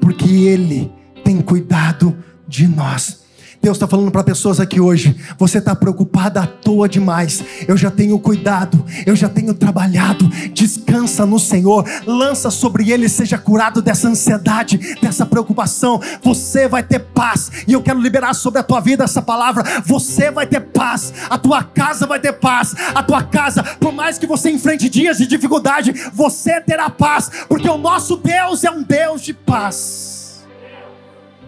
porque 0.00 0.28
Ele 0.28 0.90
tem 1.22 1.40
cuidado 1.40 2.16
de 2.48 2.66
nós. 2.66 3.20
Deus 3.62 3.76
está 3.76 3.86
falando 3.86 4.10
para 4.10 4.24
pessoas 4.24 4.58
aqui 4.58 4.80
hoje: 4.80 5.14
você 5.38 5.58
está 5.58 5.74
preocupada 5.76 6.40
à 6.40 6.46
toa 6.46 6.88
demais. 6.88 7.44
Eu 7.68 7.76
já 7.76 7.90
tenho 7.90 8.18
cuidado, 8.18 8.82
eu 9.04 9.14
já 9.14 9.28
tenho 9.28 9.52
trabalhado. 9.52 10.26
Descansa 10.54 11.26
no 11.26 11.38
Senhor, 11.38 11.84
lança 12.06 12.50
sobre 12.50 12.90
Ele, 12.90 13.06
seja 13.06 13.36
curado 13.36 13.82
dessa 13.82 14.08
ansiedade, 14.08 14.96
dessa 15.02 15.26
preocupação. 15.26 16.00
Você 16.22 16.66
vai 16.68 16.82
ter 16.82 17.00
paz, 17.00 17.50
e 17.68 17.74
eu 17.74 17.82
quero 17.82 18.00
liberar 18.00 18.32
sobre 18.32 18.60
a 18.60 18.62
tua 18.62 18.80
vida 18.80 19.04
essa 19.04 19.20
palavra. 19.20 19.62
Você 19.84 20.30
vai 20.30 20.46
ter 20.46 20.60
paz, 20.60 21.12
a 21.28 21.36
tua 21.36 21.62
casa 21.62 22.06
vai 22.06 22.18
ter 22.18 22.32
paz. 22.32 22.74
A 22.94 23.02
tua 23.02 23.22
casa, 23.22 23.62
por 23.62 23.92
mais 23.92 24.18
que 24.18 24.26
você 24.26 24.50
enfrente 24.50 24.88
dias 24.88 25.18
de 25.18 25.26
dificuldade, 25.26 25.92
você 26.14 26.62
terá 26.62 26.88
paz, 26.88 27.30
porque 27.46 27.68
o 27.68 27.76
nosso 27.76 28.16
Deus 28.16 28.64
é 28.64 28.70
um 28.70 28.82
Deus 28.82 29.20
de 29.20 29.34
paz. 29.34 30.46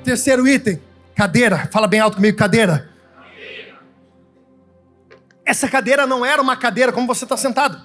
Terceiro 0.05 0.47
item 0.47 0.92
Cadeira, 1.15 1.69
fala 1.71 1.87
bem 1.87 2.01
alto 2.01 2.17
comigo, 2.17 2.37
cadeira. 2.37 2.91
Essa 5.45 5.69
cadeira 5.69 6.07
não 6.07 6.25
era 6.25 6.41
uma 6.41 6.57
cadeira 6.57 6.93
como 6.93 7.07
você 7.07 7.25
está 7.25 7.37
sentado. 7.37 7.81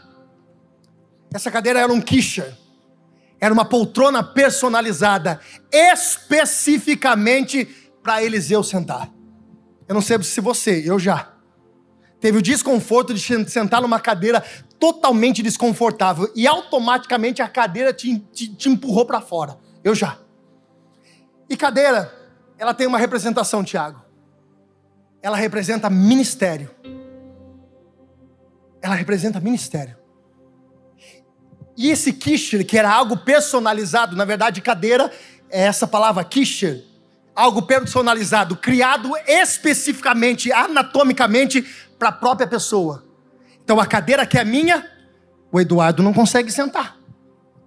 Essa 1.33 1.51
cadeira 1.51 1.79
era 1.79 1.91
um 1.91 1.99
quicha. 1.99 2.57
Era 3.39 3.53
uma 3.53 3.65
poltrona 3.65 4.23
personalizada, 4.23 5.39
especificamente 5.71 7.65
para 8.01 8.23
Eliseu 8.23 8.63
sentar. 8.63 9.09
Eu 9.87 9.93
não 9.93 10.01
sei 10.01 10.21
se 10.23 10.41
você, 10.41 10.83
eu 10.85 10.97
já. 10.97 11.33
Teve 12.19 12.39
o 12.39 12.41
desconforto 12.41 13.13
de 13.13 13.49
sentar 13.49 13.81
numa 13.81 13.99
cadeira 13.99 14.43
totalmente 14.79 15.43
desconfortável 15.43 16.31
e 16.35 16.47
automaticamente 16.47 17.41
a 17.41 17.47
cadeira 17.47 17.93
te, 17.93 18.19
te, 18.31 18.47
te 18.47 18.69
empurrou 18.69 19.05
para 19.05 19.21
fora. 19.21 19.57
Eu 19.83 19.93
já. 19.93 20.17
E 21.49 21.55
cadeira 21.55 22.16
ela 22.57 22.73
tem 22.73 22.87
uma 22.87 22.97
representação, 22.97 23.63
Tiago. 23.63 24.01
Ela 25.21 25.37
representa 25.37 25.89
ministério. 25.89 26.69
Ela 28.81 28.95
representa 28.95 29.39
ministério. 29.39 29.95
E 31.75 31.91
esse 31.91 32.11
kisher, 32.11 32.65
que 32.65 32.77
era 32.77 32.91
algo 32.91 33.17
personalizado, 33.17 34.15
na 34.15 34.25
verdade, 34.25 34.61
cadeira 34.61 35.11
é 35.49 35.63
essa 35.63 35.87
palavra 35.87 36.23
kisher, 36.23 36.83
algo 37.35 37.61
personalizado, 37.61 38.55
criado 38.55 39.11
especificamente, 39.27 40.51
anatomicamente, 40.51 41.61
para 41.99 42.09
a 42.09 42.11
própria 42.11 42.47
pessoa. 42.47 43.03
Então 43.63 43.79
a 43.79 43.85
cadeira 43.85 44.25
que 44.25 44.37
é 44.37 44.43
minha, 44.43 44.89
o 45.51 45.59
Eduardo 45.59 46.01
não 46.01 46.13
consegue 46.13 46.51
sentar. 46.51 46.97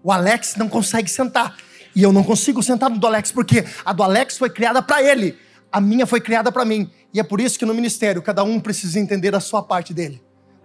O 0.02 0.10
Alex 0.10 0.56
não 0.56 0.68
consegue 0.68 1.10
sentar. 1.10 1.56
E 1.94 2.02
eu 2.02 2.12
não 2.12 2.22
consigo 2.22 2.62
sentar 2.62 2.88
no 2.90 2.98
do 2.98 3.06
Alex, 3.06 3.32
porque 3.32 3.64
a 3.84 3.92
do 3.92 4.02
Alex 4.02 4.38
foi 4.38 4.50
criada 4.50 4.82
para 4.82 5.02
ele, 5.02 5.36
a 5.72 5.80
minha 5.80 6.06
foi 6.06 6.20
criada 6.20 6.52
para 6.52 6.64
mim. 6.64 6.90
E 7.12 7.18
é 7.20 7.22
por 7.22 7.40
isso 7.40 7.58
que 7.58 7.64
no 7.64 7.74
ministério 7.74 8.22
cada 8.22 8.42
um 8.44 8.60
precisa 8.60 8.98
entender 8.98 9.34
a 9.34 9.40
sua 9.40 9.62
parte 9.62 9.92
dele. 9.92 10.22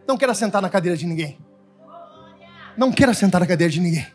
Não 0.07 0.17
queira 0.17 0.33
sentar 0.33 0.61
na 0.61 0.69
cadeira 0.69 0.97
de 0.97 1.05
ninguém. 1.05 1.37
Não 2.77 2.91
queira 2.91 3.13
sentar 3.13 3.41
na 3.41 3.47
cadeira 3.47 3.71
de 3.71 3.79
ninguém. 3.79 4.05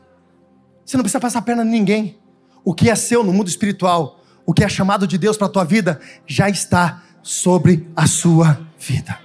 Você 0.84 0.96
não 0.96 1.02
precisa 1.02 1.20
passar 1.20 1.40
a 1.40 1.42
perna 1.42 1.64
em 1.64 1.68
ninguém. 1.68 2.18
O 2.64 2.74
que 2.74 2.90
é 2.90 2.94
seu 2.94 3.24
no 3.24 3.32
mundo 3.32 3.48
espiritual, 3.48 4.20
o 4.44 4.52
que 4.52 4.62
é 4.62 4.68
chamado 4.68 5.06
de 5.06 5.16
Deus 5.16 5.36
para 5.36 5.46
a 5.46 5.50
tua 5.50 5.64
vida, 5.64 6.00
já 6.26 6.48
está 6.48 7.02
sobre 7.22 7.88
a 7.96 8.06
sua 8.06 8.60
vida. 8.78 9.18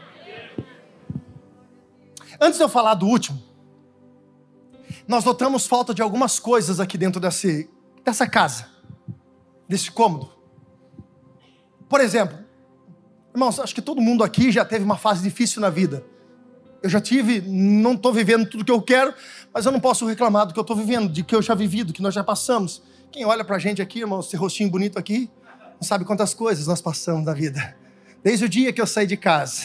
Antes 2.40 2.58
de 2.58 2.64
eu 2.64 2.70
falar 2.70 2.96
do 2.96 3.08
último, 3.08 3.42
nós 5.08 5.24
notamos 5.24 5.68
falta 5.68 5.94
de 5.94 6.02
algumas 6.02 6.40
coisas 6.40 6.80
aqui 6.80 6.98
dentro 6.98 7.20
desse, 7.20 7.70
dessa 8.06 8.28
casa, 8.28 8.68
desse 9.68 9.92
cômodo. 9.92 10.30
Por 11.90 12.00
exemplo, 12.00 12.38
irmãos, 13.34 13.60
acho 13.60 13.74
que 13.74 13.82
todo 13.82 14.00
mundo 14.00 14.24
aqui 14.24 14.52
já 14.52 14.64
teve 14.64 14.86
uma 14.86 14.98
fase 14.98 15.24
difícil 15.24 15.60
na 15.60 15.72
vida. 15.72 16.06
Eu 16.84 16.90
já 16.90 17.02
tive, 17.02 17.42
não 17.42 17.94
estou 17.94 18.14
vivendo 18.14 18.48
tudo 18.48 18.64
que 18.64 18.72
eu 18.72 18.82
quero, 18.82 19.12
mas 19.52 19.66
eu 19.66 19.72
não 19.72 19.80
posso 19.80 20.06
reclamar 20.06 20.46
do 20.46 20.54
que 20.54 20.60
eu 20.60 20.62
estou 20.62 20.76
vivendo, 20.76 21.12
de 21.12 21.24
que 21.24 21.36
eu 21.36 21.42
já 21.42 21.56
vivi, 21.56 21.84
do 21.84 21.92
que 21.92 22.02
nós 22.02 22.14
já 22.14 22.24
passamos. 22.24 22.84
Quem 23.12 23.26
olha 23.26 23.44
para 23.44 23.56
a 23.56 23.60
gente 23.60 23.82
aqui, 23.82 24.02
irmão, 24.02 24.20
esse 24.20 24.36
rostinho 24.36 24.70
bonito 24.70 25.00
aqui, 25.00 25.32
não 25.74 25.82
sabe 25.82 26.06
quantas 26.06 26.34
coisas 26.34 26.68
nós 26.68 26.82
passamos 26.82 27.26
na 27.26 27.34
vida. 27.34 27.76
Desde 28.24 28.46
o 28.46 28.50
dia 28.50 28.72
que 28.72 28.80
eu 28.80 28.86
saí 28.86 29.08
de 29.08 29.18
casa. 29.18 29.64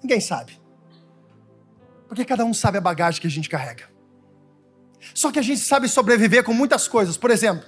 Ninguém 0.00 0.20
sabe. 0.20 0.60
Porque 2.06 2.24
cada 2.24 2.44
um 2.44 2.54
sabe 2.54 2.78
a 2.78 2.80
bagagem 2.80 3.20
que 3.20 3.26
a 3.26 3.30
gente 3.30 3.48
carrega. 3.48 3.91
Só 5.14 5.32
que 5.32 5.38
a 5.38 5.42
gente 5.42 5.60
sabe 5.60 5.88
sobreviver 5.88 6.44
com 6.44 6.52
muitas 6.52 6.86
coisas. 6.86 7.16
Por 7.16 7.30
exemplo, 7.30 7.64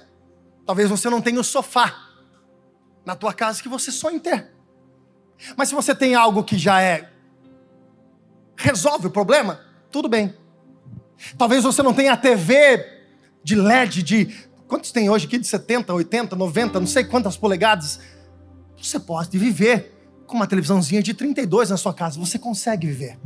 talvez 0.65 0.89
você 0.89 1.09
não 1.09 1.21
tenha 1.21 1.39
o 1.39 1.43
sofá 1.43 1.93
na 3.05 3.15
tua 3.15 3.33
casa 3.33 3.61
que 3.61 3.69
você 3.69 3.91
sonha 3.91 4.15
em 4.15 4.19
ter. 4.19 4.51
Mas 5.55 5.69
se 5.69 5.75
você 5.75 5.93
tem 5.93 6.15
algo 6.15 6.43
que 6.43 6.57
já 6.57 6.81
é 6.81 7.11
resolve 8.55 9.07
o 9.07 9.11
problema, 9.11 9.59
tudo 9.91 10.07
bem. 10.07 10.33
Talvez 11.37 11.63
você 11.63 11.83
não 11.83 11.93
tenha 11.93 12.13
a 12.13 12.17
TV 12.17 12.85
de 13.43 13.55
LED 13.55 14.01
de 14.01 14.47
quantos 14.67 14.91
tem 14.91 15.09
hoje 15.09 15.27
aqui 15.27 15.37
de 15.37 15.45
70, 15.45 15.93
80, 15.93 16.35
90, 16.35 16.79
não 16.79 16.87
sei 16.87 17.03
quantas 17.03 17.37
polegadas. 17.37 17.99
Você 18.81 18.99
pode 18.99 19.37
viver 19.37 19.93
com 20.25 20.35
uma 20.35 20.47
televisãozinha 20.47 21.03
de 21.03 21.13
32 21.13 21.69
na 21.69 21.77
sua 21.77 21.93
casa, 21.93 22.19
você 22.19 22.39
consegue 22.39 22.87
viver. 22.87 23.19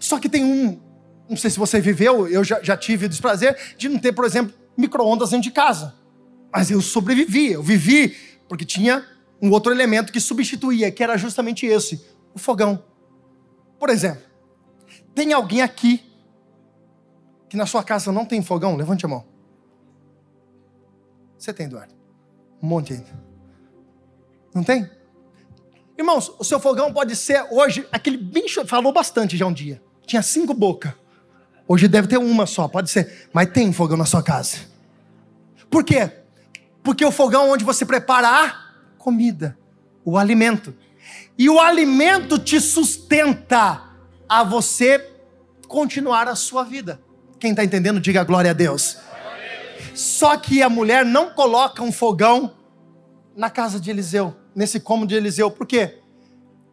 Só 0.00 0.18
que 0.18 0.28
tem 0.28 0.44
um 0.44 0.80
não 1.28 1.36
sei 1.36 1.50
se 1.50 1.58
você 1.58 1.80
viveu, 1.80 2.26
eu 2.26 2.42
já, 2.42 2.62
já 2.62 2.76
tive 2.76 3.06
o 3.06 3.08
desprazer 3.08 3.56
de 3.76 3.88
não 3.88 3.98
ter, 3.98 4.12
por 4.12 4.24
exemplo, 4.24 4.54
micro-ondas 4.76 5.30
dentro 5.30 5.44
de 5.44 5.50
casa. 5.50 5.94
Mas 6.52 6.70
eu 6.70 6.80
sobrevivi, 6.80 7.52
eu 7.52 7.62
vivi, 7.62 8.16
porque 8.48 8.64
tinha 8.64 9.04
um 9.40 9.50
outro 9.50 9.72
elemento 9.72 10.12
que 10.12 10.20
substituía, 10.20 10.90
que 10.90 11.02
era 11.02 11.16
justamente 11.16 11.66
esse, 11.66 12.04
o 12.34 12.38
fogão. 12.38 12.82
Por 13.78 13.90
exemplo, 13.90 14.22
tem 15.14 15.32
alguém 15.32 15.60
aqui 15.60 16.02
que 17.48 17.56
na 17.56 17.66
sua 17.66 17.82
casa 17.82 18.10
não 18.12 18.24
tem 18.24 18.42
fogão? 18.42 18.76
Levante 18.76 19.04
a 19.04 19.08
mão. 19.08 19.24
Você 21.38 21.52
tem, 21.52 21.66
Eduardo? 21.66 21.94
Um 22.62 22.66
monte 22.66 22.92
ainda. 22.92 23.28
Não 24.54 24.64
tem? 24.64 24.90
Irmãos, 25.96 26.32
o 26.38 26.44
seu 26.44 26.58
fogão 26.58 26.92
pode 26.92 27.14
ser 27.16 27.46
hoje 27.50 27.86
aquele 27.92 28.16
bicho, 28.16 28.64
falou 28.66 28.92
bastante 28.92 29.36
já 29.36 29.46
um 29.46 29.52
dia. 29.52 29.82
Tinha 30.06 30.22
cinco 30.22 30.54
bocas. 30.54 30.92
Hoje 31.68 31.86
deve 31.86 32.08
ter 32.08 32.16
uma 32.16 32.46
só, 32.46 32.66
pode 32.66 32.90
ser. 32.90 33.28
Mas 33.30 33.50
tem 33.50 33.70
fogão 33.74 33.98
na 33.98 34.06
sua 34.06 34.22
casa. 34.22 34.56
Por 35.70 35.84
quê? 35.84 36.10
Porque 36.82 37.04
o 37.04 37.12
fogão 37.12 37.46
é 37.46 37.50
onde 37.50 37.64
você 37.64 37.84
prepara 37.84 38.26
a 38.26 38.56
comida, 38.96 39.56
o 40.02 40.16
alimento. 40.16 40.74
E 41.36 41.50
o 41.50 41.60
alimento 41.60 42.38
te 42.38 42.58
sustenta 42.58 43.82
a 44.26 44.42
você 44.42 45.12
continuar 45.68 46.26
a 46.26 46.34
sua 46.34 46.64
vida. 46.64 46.98
Quem 47.38 47.50
está 47.50 47.62
entendendo, 47.62 48.00
diga 48.00 48.24
glória 48.24 48.50
a 48.50 48.54
Deus. 48.54 48.96
Só 49.94 50.36
que 50.38 50.62
a 50.62 50.70
mulher 50.70 51.04
não 51.04 51.30
coloca 51.30 51.82
um 51.82 51.92
fogão 51.92 52.54
na 53.36 53.50
casa 53.50 53.78
de 53.78 53.90
Eliseu, 53.90 54.34
nesse 54.54 54.80
cômodo 54.80 55.10
de 55.10 55.14
Eliseu. 55.14 55.50
Por 55.50 55.66
quê? 55.66 55.98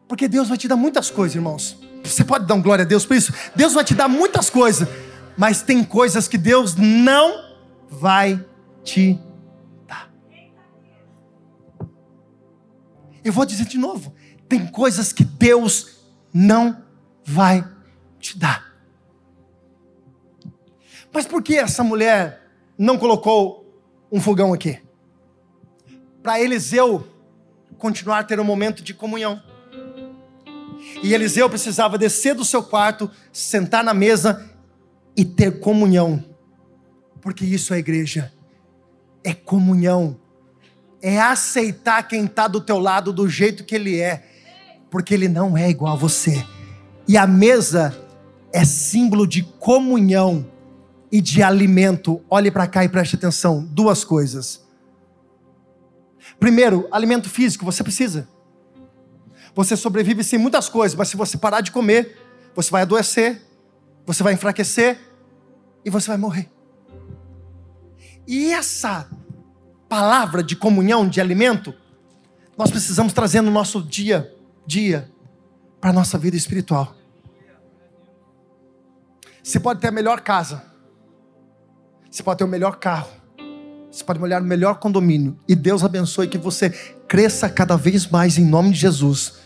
Porque 0.08 0.28
Deus 0.28 0.48
vai 0.48 0.58
te 0.58 0.68
dar 0.68 0.76
muitas 0.76 1.12
coisas, 1.12 1.36
irmãos. 1.36 1.85
Você 2.06 2.24
pode 2.24 2.46
dar 2.46 2.56
um 2.56 2.62
glória 2.62 2.84
a 2.84 2.88
Deus 2.88 3.06
por 3.06 3.16
isso? 3.16 3.34
Deus 3.56 3.74
vai 3.74 3.84
te 3.84 3.94
dar 3.94 4.08
muitas 4.08 4.50
coisas, 4.50 4.88
mas 5.38 5.62
tem 5.62 5.84
coisas 5.84 6.28
que 6.28 6.38
Deus 6.38 6.76
não 6.76 7.56
vai 7.90 8.44
te 8.84 9.20
dar. 9.88 10.10
Eu 13.24 13.34
vou 13.34 13.46
dizer 13.46 13.66
de 13.66 13.78
novo: 13.78 14.14
tem 14.48 14.68
coisas 14.68 15.12
que 15.12 15.24
Deus 15.24 16.00
não 16.34 16.84
vai 17.24 17.68
te 18.20 18.38
dar. 18.38 18.76
Mas 21.12 21.26
por 21.26 21.42
que 21.42 21.56
essa 21.56 21.84
mulher 21.84 22.42
não 22.78 22.98
colocou 22.98 23.82
um 24.12 24.20
fogão 24.20 24.54
aqui? 24.54 24.82
Para 26.22 26.42
Eliseu 26.42 27.08
continuar 27.78 28.20
a 28.20 28.24
ter 28.24 28.40
um 28.40 28.44
momento 28.44 28.84
de 28.84 28.94
comunhão. 28.94 29.42
E 31.04 31.14
Eliseu 31.14 31.50
precisava 31.50 31.98
descer 31.98 32.36
do 32.36 32.46
seu 32.46 32.64
quarto, 32.64 33.10
sentar 33.32 33.84
na 33.84 33.94
mesa 33.94 34.50
e 35.16 35.24
ter 35.24 35.60
comunhão. 35.60 36.24
Porque 37.22 37.46
isso 37.46 37.74
é 37.74 37.80
igreja. 37.80 38.32
É 39.24 39.34
comunhão. 39.34 40.18
É 41.02 41.20
aceitar 41.20 42.08
quem 42.08 42.26
está 42.26 42.48
do 42.48 42.62
teu 42.62 42.80
lado 42.80 43.12
do 43.12 43.28
jeito 43.28 43.64
que 43.64 43.76
ele 43.76 44.00
é. 44.00 44.24
Porque 44.90 45.14
ele 45.14 45.28
não 45.28 45.58
é 45.58 45.70
igual 45.70 45.94
a 45.94 45.98
você. 45.98 46.46
E 47.08 47.18
a 47.18 47.28
mesa 47.28 47.96
é 48.54 48.64
símbolo 48.64 49.28
de 49.28 49.44
comunhão 49.44 50.50
e 51.12 51.22
de 51.22 51.44
alimento. 51.44 52.22
Olhe 52.30 52.50
para 52.50 52.68
cá 52.68 52.84
e 52.84 52.90
preste 52.90 53.16
atenção. 53.16 53.64
Duas 53.64 54.04
coisas. 54.04 54.66
Primeiro, 56.40 56.88
alimento 56.92 57.30
físico, 57.30 57.66
você 57.66 57.84
precisa. 57.84 58.28
Você 59.56 59.76
sobrevive 59.78 60.24
sem 60.24 60.38
muitas 60.38 60.68
coisas, 60.70 60.96
mas 60.96 61.08
se 61.08 61.18
você 61.18 61.38
parar 61.38 61.62
de 61.62 61.72
comer, 61.72 62.18
você 62.54 62.70
vai 62.70 62.82
adoecer, 62.82 63.42
você 64.06 64.22
vai 64.22 64.34
enfraquecer 64.34 65.00
e 65.84 65.90
você 65.90 66.08
vai 66.08 66.18
morrer. 66.18 66.52
E 68.28 68.52
essa 68.52 69.10
palavra 69.88 70.44
de 70.44 70.56
comunhão, 70.56 71.08
de 71.08 71.22
alimento, 71.22 71.74
nós 72.58 72.70
precisamos 72.70 73.14
trazer 73.14 73.42
no 73.42 73.52
nosso 73.52 73.82
dia 73.82 74.36
dia 74.66 75.10
para 75.80 75.92
a 75.92 75.94
nossa 75.94 76.18
vida 76.18 76.36
espiritual. 76.36 76.96
Você 79.44 79.60
pode 79.60 79.80
ter 79.80 79.90
a 79.90 79.92
melhor 79.92 80.22
casa, 80.22 80.64
você 82.10 82.24
pode 82.24 82.40
ter 82.40 82.44
o 82.44 82.48
melhor 82.48 82.78
carro, 82.78 83.12
você 83.92 84.04
pode 84.04 84.20
olhar 84.20 84.42
o 84.42 84.46
melhor 84.46 84.80
condomínio, 84.80 85.40
e 85.48 85.56
Deus 85.56 85.84
abençoe 85.84 86.28
que 86.28 86.38
você 86.38 86.72
cresça 87.08 87.48
cada 87.48 87.78
vez 87.78 88.08
mais 88.08 88.40
em 88.40 88.46
nome 88.46 88.72
de 88.72 88.80
Jesus. 88.80 89.45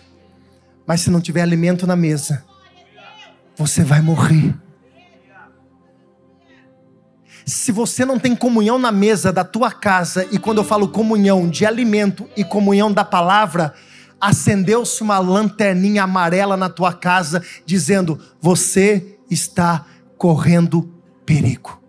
Mas 0.90 1.02
se 1.02 1.12
não 1.12 1.22
tiver 1.22 1.44
alimento 1.44 1.86
na 1.86 1.96
mesa, 1.96 2.44
você 3.56 3.84
vai 3.84 4.02
morrer. 4.02 4.56
Se 7.46 7.72
você 7.72 8.04
não 8.04 8.18
tem 8.18 8.36
comunhão 8.36 8.80
na 8.80 8.92
mesa 8.92 9.32
da 9.32 9.44
tua 9.44 9.72
casa, 9.72 10.28
e 10.32 10.40
quando 10.40 10.58
eu 10.58 10.64
falo 10.64 10.88
comunhão 10.88 11.48
de 11.48 11.64
alimento 11.64 12.28
e 12.36 12.44
comunhão 12.44 12.92
da 12.92 13.06
palavra, 13.06 13.76
acendeu-se 14.20 15.04
uma 15.04 15.20
lanterninha 15.20 16.06
amarela 16.06 16.58
na 16.58 16.70
tua 16.70 16.92
casa, 16.92 17.44
dizendo: 17.68 18.20
Você 18.42 19.20
está 19.30 19.86
correndo 20.18 20.92
perigo. 21.24 21.80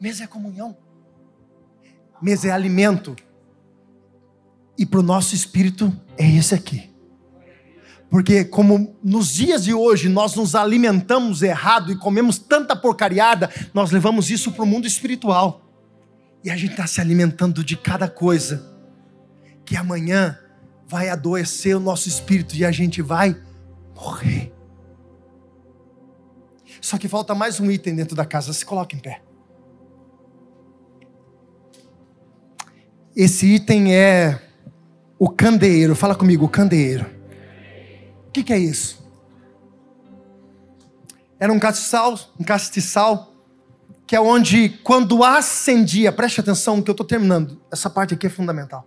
Mesa 0.00 0.22
é 0.22 0.26
comunhão, 0.28 0.76
mesa 2.22 2.46
é 2.46 2.50
alimento, 2.52 3.16
e 4.76 4.84
para 4.84 5.00
o 5.00 5.02
nosso 5.02 5.34
espírito 5.34 5.92
é 6.16 6.28
esse 6.28 6.54
aqui. 6.54 6.90
Porque, 8.10 8.44
como 8.44 8.96
nos 9.02 9.34
dias 9.34 9.64
de 9.64 9.74
hoje 9.74 10.08
nós 10.08 10.34
nos 10.36 10.54
alimentamos 10.54 11.42
errado 11.42 11.90
e 11.90 11.96
comemos 11.96 12.38
tanta 12.38 12.76
porcariada, 12.76 13.50
nós 13.72 13.90
levamos 13.90 14.30
isso 14.30 14.52
para 14.52 14.62
o 14.62 14.66
mundo 14.66 14.86
espiritual. 14.86 15.62
E 16.44 16.50
a 16.50 16.56
gente 16.56 16.72
está 16.72 16.86
se 16.86 17.00
alimentando 17.00 17.64
de 17.64 17.76
cada 17.76 18.08
coisa, 18.08 18.72
que 19.64 19.76
amanhã 19.76 20.38
vai 20.86 21.08
adoecer 21.08 21.76
o 21.76 21.80
nosso 21.80 22.08
espírito 22.08 22.54
e 22.54 22.64
a 22.64 22.70
gente 22.70 23.02
vai 23.02 23.36
morrer. 23.94 24.52
Só 26.80 26.98
que 26.98 27.08
falta 27.08 27.34
mais 27.34 27.58
um 27.58 27.70
item 27.70 27.96
dentro 27.96 28.14
da 28.14 28.26
casa. 28.26 28.52
Se 28.52 28.64
coloque 28.64 28.94
em 28.94 28.98
pé. 29.00 29.22
Esse 33.16 33.46
item 33.46 33.94
é 33.94 34.40
o 35.24 35.30
candeeiro, 35.30 35.96
fala 35.96 36.14
comigo, 36.14 36.44
o 36.44 36.48
candeeiro. 36.50 37.06
O 38.28 38.30
que, 38.30 38.44
que 38.44 38.52
é 38.52 38.58
isso? 38.58 39.02
Era 41.40 41.50
um 41.50 41.58
castiçal, 41.58 42.20
um 42.38 42.44
castiçal, 42.44 43.32
que 44.06 44.14
é 44.14 44.20
onde, 44.20 44.68
quando 44.84 45.24
acendia, 45.24 46.12
preste 46.12 46.40
atenção 46.40 46.82
que 46.82 46.90
eu 46.90 46.92
estou 46.92 47.06
terminando, 47.06 47.58
essa 47.72 47.88
parte 47.88 48.12
aqui 48.12 48.26
é 48.26 48.30
fundamental. 48.30 48.86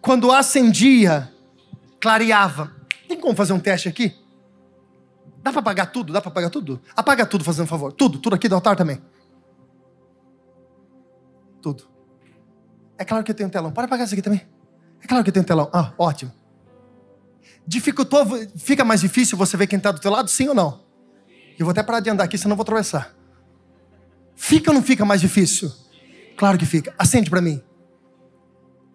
Quando 0.00 0.32
acendia, 0.32 1.32
clareava. 2.00 2.72
Tem 3.06 3.20
como 3.20 3.36
fazer 3.36 3.52
um 3.52 3.60
teste 3.60 3.88
aqui? 3.88 4.16
Dá 5.44 5.52
para 5.52 5.60
apagar 5.60 5.92
tudo? 5.92 6.12
Dá 6.12 6.20
para 6.20 6.32
apagar 6.32 6.50
tudo? 6.50 6.82
Apaga 6.96 7.24
tudo, 7.24 7.44
fazendo 7.44 7.66
um 7.66 7.68
favor. 7.68 7.92
Tudo, 7.92 8.18
tudo 8.18 8.34
aqui 8.34 8.48
do 8.48 8.56
altar 8.56 8.74
também. 8.74 9.00
Tudo. 11.62 11.97
É 12.98 13.04
claro 13.04 13.22
que 13.22 13.30
eu 13.30 13.34
tenho 13.34 13.48
telão. 13.48 13.70
Pode 13.70 13.86
apagar 13.86 14.04
isso 14.04 14.14
aqui 14.14 14.22
também. 14.22 14.44
É 15.02 15.06
claro 15.06 15.22
que 15.22 15.30
eu 15.30 15.34
tenho 15.34 15.46
telão. 15.46 15.70
Ah, 15.72 15.92
ótimo. 15.96 16.32
Dificultou, 17.66 18.26
fica 18.56 18.84
mais 18.84 19.00
difícil 19.00 19.38
você 19.38 19.56
ver 19.56 19.66
quem 19.66 19.76
está 19.76 19.92
do 19.92 20.00
teu 20.00 20.10
lado, 20.10 20.28
sim 20.28 20.48
ou 20.48 20.54
não? 20.54 20.80
Eu 21.58 21.64
vou 21.66 21.70
até 21.70 21.82
parar 21.82 22.00
de 22.00 22.10
andar 22.10 22.24
aqui, 22.24 22.36
senão 22.36 22.54
eu 22.54 22.56
vou 22.56 22.62
atravessar. 22.62 23.14
Fica 24.34 24.70
ou 24.70 24.74
não 24.74 24.82
fica 24.82 25.04
mais 25.04 25.20
difícil? 25.20 25.70
Claro 26.36 26.56
que 26.56 26.66
fica. 26.66 26.94
Acende 26.98 27.28
para 27.28 27.40
mim. 27.40 27.62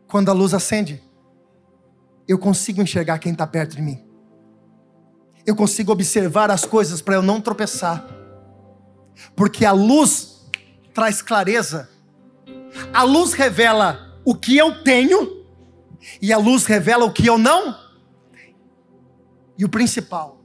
Quando 0.08 0.30
a 0.30 0.34
luz 0.34 0.54
acende, 0.54 1.04
eu 2.28 2.38
consigo 2.38 2.82
enxergar 2.82 3.20
quem 3.20 3.32
está 3.32 3.45
perto 3.45 3.76
de 3.76 3.82
mim. 3.82 4.04
Eu 5.45 5.56
consigo 5.56 5.91
observar 5.91 6.49
as 6.49 6.66
coisas 6.66 7.01
para 7.01 7.16
eu 7.16 7.22
não 7.22 7.41
tropeçar. 7.41 8.06
Porque 9.36 9.66
a 9.66 9.72
luz 9.72 10.49
traz 10.93 11.22
clareza 11.22 11.89
a 12.93 13.03
luz 13.03 13.33
revela 13.33 14.19
o 14.23 14.35
que 14.35 14.55
eu 14.55 14.83
tenho 14.83 15.43
e 16.21 16.31
a 16.31 16.37
luz 16.37 16.65
revela 16.65 17.05
o 17.05 17.11
que 17.11 17.25
eu 17.25 17.37
não. 17.37 17.75
E 19.57 19.65
o 19.65 19.69
principal, 19.69 20.41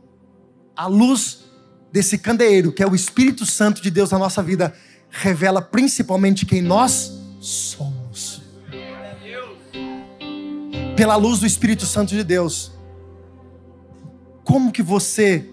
a 0.74 0.86
luz 0.86 1.44
desse 1.92 2.18
candeeiro, 2.18 2.72
que 2.72 2.82
é 2.82 2.86
o 2.86 2.94
Espírito 2.94 3.44
Santo 3.44 3.82
de 3.82 3.90
Deus 3.90 4.11
na 4.11 4.18
nossa 4.18 4.42
vida, 4.42 4.74
revela 5.11 5.61
principalmente 5.61 6.46
quem 6.46 6.62
nós 6.62 7.12
somos. 7.40 8.42
Pela 10.96 11.16
luz 11.16 11.38
do 11.40 11.46
Espírito 11.46 11.86
Santo 11.86 12.14
de 12.14 12.24
Deus, 12.24 12.72
como 14.42 14.72
que 14.72 14.82
você 14.82 15.49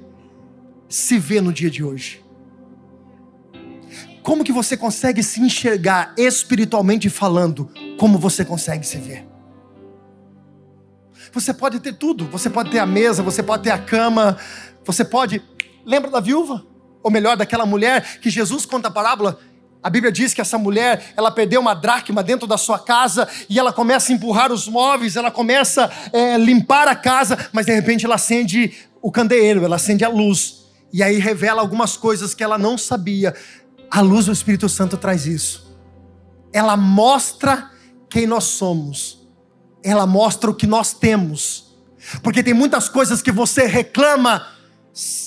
se 0.90 1.20
vê 1.20 1.40
no 1.40 1.54
dia 1.54 1.70
de 1.70 1.84
hoje? 1.84 2.25
Como 4.26 4.44
que 4.44 4.52
você 4.52 4.76
consegue 4.76 5.22
se 5.22 5.40
enxergar 5.40 6.12
espiritualmente 6.18 7.12
falando? 7.12 7.70
Como 7.96 8.18
você 8.18 8.44
consegue 8.44 8.84
se 8.84 8.98
ver? 8.98 9.24
Você 11.32 11.54
pode 11.54 11.80
ter 11.80 11.94
tudo, 11.94 12.26
você 12.26 12.50
pode 12.50 12.72
ter 12.72 12.80
a 12.80 12.88
mesa, 12.88 13.22
você 13.22 13.44
pode 13.44 13.62
ter 13.62 13.70
a 13.70 13.78
cama, 13.78 14.36
você 14.84 15.06
pode. 15.06 15.44
Lembra 15.86 16.10
da 16.10 16.20
viúva? 16.20 16.66
Ou 17.04 17.12
melhor, 17.12 17.38
daquela 17.38 17.68
mulher 17.68 18.18
que 18.20 18.32
Jesus 18.32 18.66
conta 18.66 18.88
a 18.88 18.92
parábola? 18.92 19.38
A 19.84 19.92
Bíblia 19.92 20.12
diz 20.12 20.34
que 20.34 20.42
essa 20.42 20.58
mulher, 20.58 21.14
ela 21.16 21.30
perdeu 21.30 21.62
uma 21.62 21.76
dracma 21.76 22.24
dentro 22.24 22.48
da 22.48 22.58
sua 22.58 22.80
casa 22.80 23.30
e 23.48 23.60
ela 23.60 23.72
começa 23.72 24.12
a 24.12 24.16
empurrar 24.16 24.52
os 24.52 24.68
móveis, 24.68 25.16
ela 25.16 25.30
começa 25.30 25.86
a 25.86 26.18
é, 26.18 26.36
limpar 26.36 26.88
a 26.88 26.96
casa, 26.96 27.38
mas 27.54 27.68
de 27.68 27.76
repente 27.76 28.04
ela 28.04 28.16
acende 28.16 28.74
o 29.04 29.12
candeeiro, 29.12 29.64
ela 29.64 29.76
acende 29.76 30.04
a 30.04 30.10
luz. 30.10 30.66
E 30.92 31.04
aí 31.04 31.20
revela 31.20 31.62
algumas 31.62 31.96
coisas 31.98 32.34
que 32.34 32.44
ela 32.44 32.58
não 32.58 32.78
sabia. 32.78 33.36
A 33.96 34.02
luz 34.02 34.26
do 34.26 34.34
Espírito 34.34 34.68
Santo 34.68 34.98
traz 34.98 35.26
isso. 35.26 35.74
Ela 36.52 36.76
mostra 36.76 37.72
quem 38.10 38.28
nós 38.28 38.44
somos. 38.44 39.26
Ela 39.82 40.06
mostra 40.06 40.52
o 40.52 40.54
que 40.54 40.68
nós 40.68 40.92
temos. 40.92 41.74
Porque 42.22 42.44
tem 42.44 42.54
muitas 42.54 42.90
coisas 42.90 43.22
que 43.22 43.32
você 43.32 43.66
reclama 43.66 44.46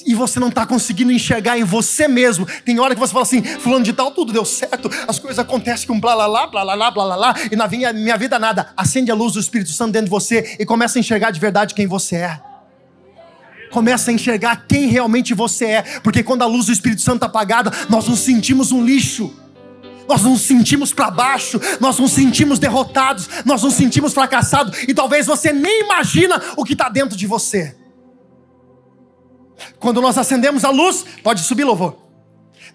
e 0.05 0.15
você 0.15 0.39
não 0.39 0.51
está 0.51 0.67
conseguindo 0.67 1.11
enxergar 1.11 1.59
em 1.59 1.65
você 1.65 2.07
mesmo. 2.07 2.47
Tem 2.63 2.79
hora 2.79 2.95
que 2.95 3.01
você 3.01 3.11
fala 3.11 3.23
assim, 3.23 3.43
fulano 3.43 3.87
de 3.87 3.95
tal, 3.95 4.11
tudo 4.11 4.35
deu 4.35 4.45
certo, 4.45 4.91
as 5.09 5.19
coisas 5.19 5.39
acontecem 5.39 5.87
com 5.87 5.99
blá 5.99 6.15
blá 6.15 6.29
blá, 6.29 6.47
blá 6.47 6.77
blá 6.77 6.91
blá, 6.91 6.91
blá 6.91 7.17
blá 7.17 7.35
e 7.51 7.57
na 7.57 7.67
minha, 7.69 7.91
minha 7.91 8.19
vida 8.19 8.39
nada. 8.39 8.69
Acende 8.77 9.11
a 9.11 9.15
luz 9.15 9.33
do 9.33 9.41
Espírito 9.41 9.71
Santo 9.71 9.93
dentro 9.93 10.07
de 10.07 10.11
você 10.11 10.59
e 10.61 10.67
começa 10.67 10.99
a 10.99 11.01
enxergar 11.01 11.31
de 11.31 11.41
verdade 11.41 11.73
quem 11.73 11.87
você 11.87 12.17
é. 12.17 12.41
Começa 13.71 14.11
a 14.11 14.15
enxergar 14.15 14.65
quem 14.69 14.87
realmente 14.87 15.35
você 15.35 15.65
é, 15.67 15.83
porque 16.03 16.23
quando 16.23 16.43
a 16.43 16.47
luz 16.47 16.67
do 16.67 16.73
Espírito 16.73 17.03
Santo 17.03 17.17
está 17.17 17.27
apagada, 17.27 17.71
nós 17.89 18.07
nos 18.09 18.21
sentimos 18.21 18.73
um 18.73 18.85
lixo 18.85 19.35
nós 20.09 20.23
nos 20.23 20.41
sentimos 20.41 20.91
para 20.91 21.11
baixo, 21.11 21.61
nós 21.79 21.99
nos 21.99 22.13
sentimos 22.13 22.59
derrotados, 22.59 23.29
nós 23.45 23.63
nos 23.63 23.75
sentimos 23.75 24.15
fracassados, 24.15 24.85
e 24.89 24.95
talvez 24.95 25.27
você 25.27 25.53
nem 25.53 25.85
imagina 25.85 26.41
o 26.57 26.65
que 26.65 26.73
está 26.73 26.89
dentro 26.89 27.15
de 27.17 27.27
você. 27.27 27.77
Quando 29.79 30.01
nós 30.01 30.17
acendemos 30.17 30.65
a 30.65 30.71
luz, 30.71 31.05
pode 31.23 31.43
subir 31.43 31.65
louvor. 31.65 31.99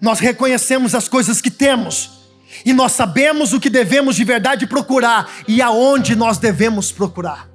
Nós 0.00 0.20
reconhecemos 0.20 0.94
as 0.94 1.08
coisas 1.08 1.40
que 1.40 1.50
temos, 1.50 2.10
e 2.64 2.72
nós 2.72 2.92
sabemos 2.92 3.52
o 3.52 3.58
que 3.58 3.68
devemos 3.68 4.14
de 4.14 4.22
verdade 4.22 4.64
procurar 4.66 5.28
e 5.48 5.60
aonde 5.60 6.14
nós 6.14 6.38
devemos 6.38 6.92
procurar. 6.92 7.53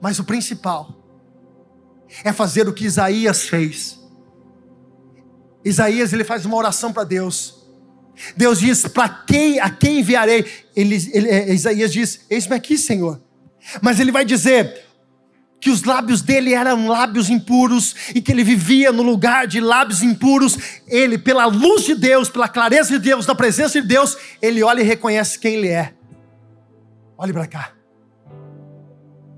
Mas 0.00 0.18
o 0.18 0.24
principal 0.24 0.94
é 2.24 2.32
fazer 2.32 2.68
o 2.68 2.72
que 2.72 2.84
Isaías 2.84 3.42
fez 3.48 3.98
Isaías 5.64 6.12
ele 6.12 6.24
faz 6.24 6.44
uma 6.44 6.56
oração 6.56 6.92
para 6.92 7.04
Deus. 7.04 7.56
Deus 8.36 8.58
diz: 8.58 8.86
Para 8.88 9.08
quem, 9.08 9.60
a 9.60 9.70
quem 9.70 10.00
enviarei? 10.00 10.44
Ele, 10.74 10.96
ele, 11.12 11.28
é, 11.28 11.52
Isaías 11.52 11.92
diz: 11.92 12.26
Eis-me 12.30 12.56
aqui, 12.56 12.76
Senhor. 12.78 13.20
Mas 13.82 14.00
ele 14.00 14.10
vai 14.10 14.24
dizer 14.24 14.84
que 15.60 15.70
os 15.70 15.82
lábios 15.82 16.22
dele 16.22 16.54
eram 16.54 16.86
lábios 16.86 17.28
impuros 17.28 17.94
e 18.14 18.22
que 18.22 18.30
ele 18.30 18.44
vivia 18.44 18.92
no 18.92 19.02
lugar 19.02 19.46
de 19.46 19.60
lábios 19.60 20.02
impuros. 20.02 20.56
Ele, 20.86 21.18
pela 21.18 21.44
luz 21.46 21.84
de 21.84 21.94
Deus, 21.94 22.28
pela 22.28 22.48
clareza 22.48 22.90
de 22.90 22.98
Deus, 22.98 23.26
na 23.26 23.34
presença 23.34 23.80
de 23.80 23.86
Deus, 23.86 24.16
ele 24.40 24.62
olha 24.62 24.80
e 24.80 24.84
reconhece 24.84 25.38
quem 25.38 25.56
ele 25.56 25.68
é. 25.68 25.92
Olhe 27.16 27.32
para 27.32 27.46
cá. 27.46 27.72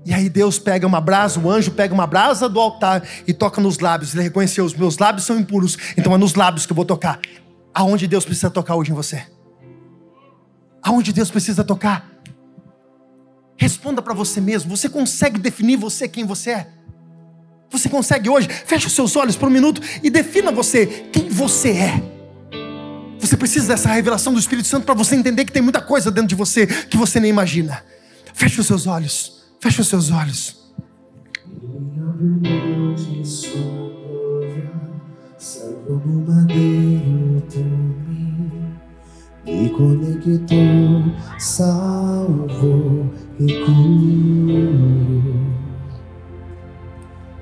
E 0.05 0.13
aí 0.13 0.29
Deus 0.29 0.57
pega 0.57 0.87
uma 0.87 0.99
brasa, 0.99 1.39
o 1.39 1.49
anjo 1.49 1.71
pega 1.71 1.93
uma 1.93 2.07
brasa 2.07 2.49
do 2.49 2.59
altar 2.59 3.03
e 3.27 3.33
toca 3.33 3.61
nos 3.61 3.79
lábios. 3.79 4.13
Ele 4.13 4.23
reconheceu, 4.23 4.65
os 4.65 4.73
meus 4.73 4.97
lábios 4.97 5.25
são 5.25 5.39
impuros, 5.39 5.77
então 5.95 6.13
é 6.13 6.17
nos 6.17 6.33
lábios 6.33 6.65
que 6.65 6.71
eu 6.71 6.75
vou 6.75 6.85
tocar. 6.85 7.19
Aonde 7.73 8.07
Deus 8.07 8.25
precisa 8.25 8.49
tocar 8.49 8.75
hoje 8.75 8.91
em 8.91 8.95
você? 8.95 9.23
Aonde 10.81 11.13
Deus 11.13 11.29
precisa 11.29 11.63
tocar? 11.63 12.09
Responda 13.55 14.01
para 14.01 14.13
você 14.13 14.41
mesmo. 14.41 14.75
Você 14.75 14.89
consegue 14.89 15.39
definir 15.39 15.77
você 15.77 16.07
quem 16.07 16.25
você 16.25 16.49
é? 16.51 16.67
Você 17.69 17.87
consegue 17.87 18.27
hoje? 18.27 18.49
Feche 18.49 18.87
os 18.87 18.93
seus 18.93 19.15
olhos 19.15 19.35
por 19.35 19.47
um 19.47 19.51
minuto 19.51 19.81
e 20.01 20.09
defina 20.09 20.51
você 20.51 20.87
quem 21.11 21.29
você 21.29 21.69
é. 21.69 22.03
Você 23.19 23.37
precisa 23.37 23.67
dessa 23.67 23.87
revelação 23.89 24.33
do 24.33 24.39
Espírito 24.39 24.67
Santo 24.67 24.83
para 24.83 24.95
você 24.95 25.15
entender 25.15 25.45
que 25.45 25.51
tem 25.51 25.61
muita 25.61 25.79
coisa 25.79 26.09
dentro 26.09 26.29
de 26.29 26.35
você 26.35 26.65
que 26.65 26.97
você 26.97 27.19
nem 27.19 27.29
imagina. 27.29 27.83
Feche 28.33 28.59
os 28.59 28.65
seus 28.65 28.87
olhos. 28.87 29.40
Feche 29.61 29.81
os 29.81 29.87
seus 29.89 30.09
olhos. 30.09 30.73
Me 39.45 39.69
conectou, 39.69 41.03
salvou 41.37 43.13
e 43.39 43.53
curou. 43.63 44.51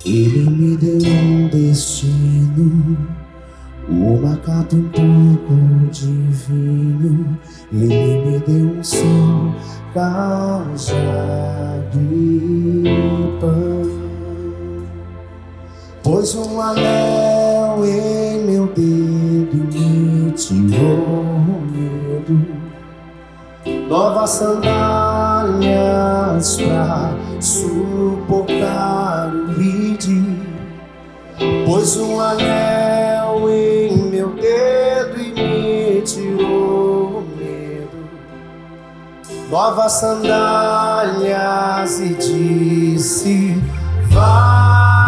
Ele 0.05 0.49
me 0.49 0.75
deu 0.75 0.97
um 0.97 1.47
destino, 1.47 2.97
uma 3.87 4.35
carta 4.37 4.75
um 4.75 4.89
pouco 4.89 5.55
de 5.89 6.05
vinho. 6.05 7.39
Ele 7.71 8.25
me 8.25 8.39
deu 8.39 8.77
um 8.77 8.83
som 8.83 9.55
causa 9.93 10.95
de 11.91 12.83
pão. 13.39 13.79
Pôs 16.03 16.35
um 16.35 16.59
anel 16.61 17.85
em 17.85 18.45
meu 18.45 18.67
dedo 18.67 19.57
me 19.73 20.31
tirou 20.31 21.35
medo. 21.71 22.45
Novas 23.87 24.29
sandálias 24.31 25.69
pra 26.61 27.13
suportar 27.41 29.33
o 29.33 29.53
ride. 29.53 30.23
Pôs 31.65 31.97
um 31.97 32.19
anel 32.19 33.18
novas 39.49 39.93
sandálias 39.93 41.39
e 41.99 42.09
disse: 42.13 43.61
Vai. 44.09 44.98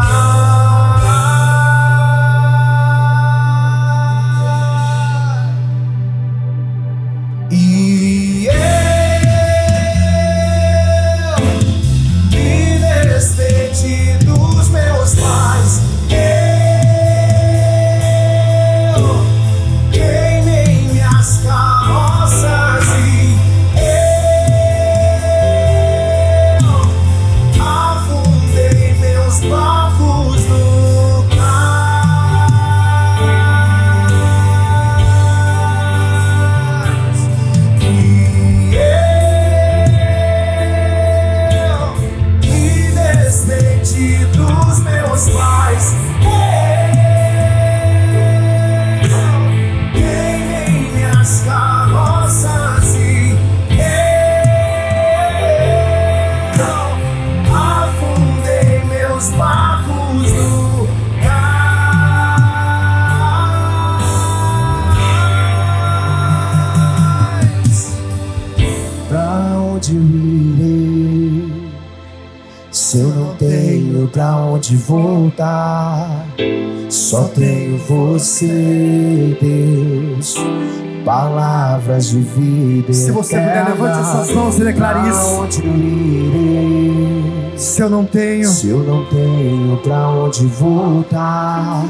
Palavras 82.01 82.09
de 82.09 82.19
vida. 82.19 82.93
Se 82.93 83.11
você 83.11 83.37
puder, 83.37 83.69
levante 83.69 83.99
essas 83.99 84.31
mãos 84.31 84.57
e 84.57 84.63
declare 84.63 85.09
isso. 85.09 85.61
Irei? 85.63 87.53
Se 87.55 87.81
eu 87.81 87.89
não 87.89 88.05
tenho, 88.05 88.49
se 88.49 88.69
eu 88.69 88.79
não 88.79 89.05
tenho 89.05 89.77
pra 89.83 90.09
onde 90.09 90.45
voltar, 90.47 91.85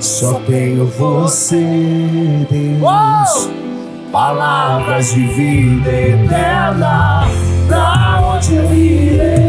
só 0.00 0.40
tenho 0.46 0.86
você, 0.86 2.46
Deus. 2.50 3.50
Palavras 4.10 5.12
de 5.12 5.26
vida 5.26 5.90
eterna. 5.90 7.26
Pra 7.68 8.34
onde 8.34 8.54
eu 8.54 8.74
irei? 8.74 9.41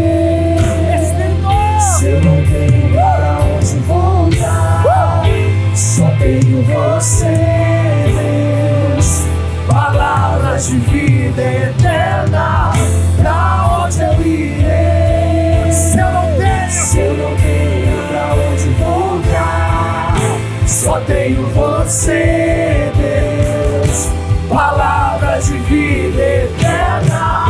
tenho 21.24 21.46
você, 21.52 22.92
Deus. 22.98 24.10
Palavra 24.50 25.40
de 25.40 25.58
vida 25.60 26.22
eterna, 26.22 27.46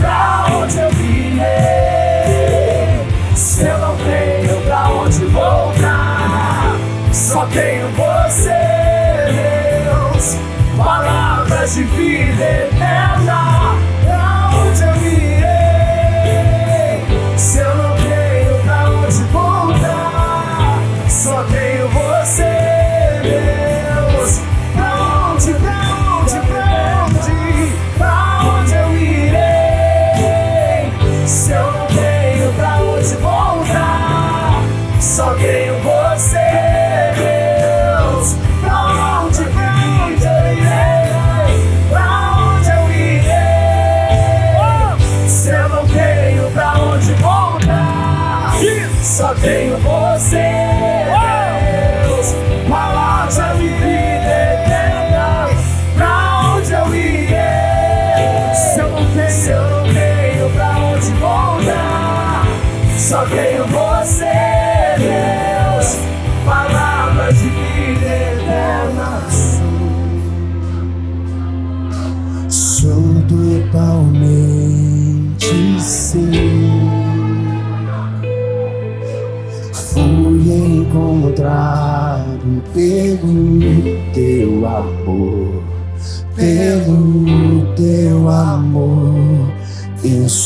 pra 0.00 0.46
onde 0.56 0.78
eu 0.78 0.90
virei? 0.92 1.46
Se 3.36 3.66
eu 3.66 3.78
não 3.78 3.96
tenho 3.96 4.58
pra 4.62 4.88
onde 4.88 5.26
voltar, 5.26 6.74
só 7.12 7.44
tenho 7.46 7.88
você, 7.90 8.48
Deus. 9.26 10.38
Palavra 10.78 11.66
de 11.68 11.82
vida 11.82 12.42
eterna. 12.42 12.77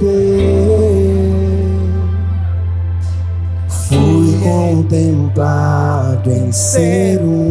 teu. 0.00 0.80
Fui 3.68 4.38
contemplado 4.42 6.30
em 6.30 6.50
ser 6.50 7.20
um 7.20 7.50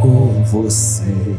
com 0.00 0.42
você, 0.44 1.36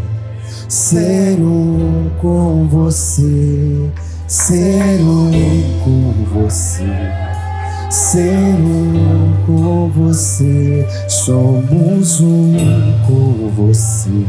ser 0.70 1.40
um 1.42 2.12
com 2.22 2.68
você, 2.68 3.90
ser 4.28 5.02
um 5.02 5.32
com 5.84 6.14
você, 6.32 6.86
ser 7.92 8.56
um 8.56 9.34
com 9.46 9.90
você, 9.90 10.88
somos 11.10 12.22
um 12.22 12.56
com 13.06 13.50
você. 13.50 14.26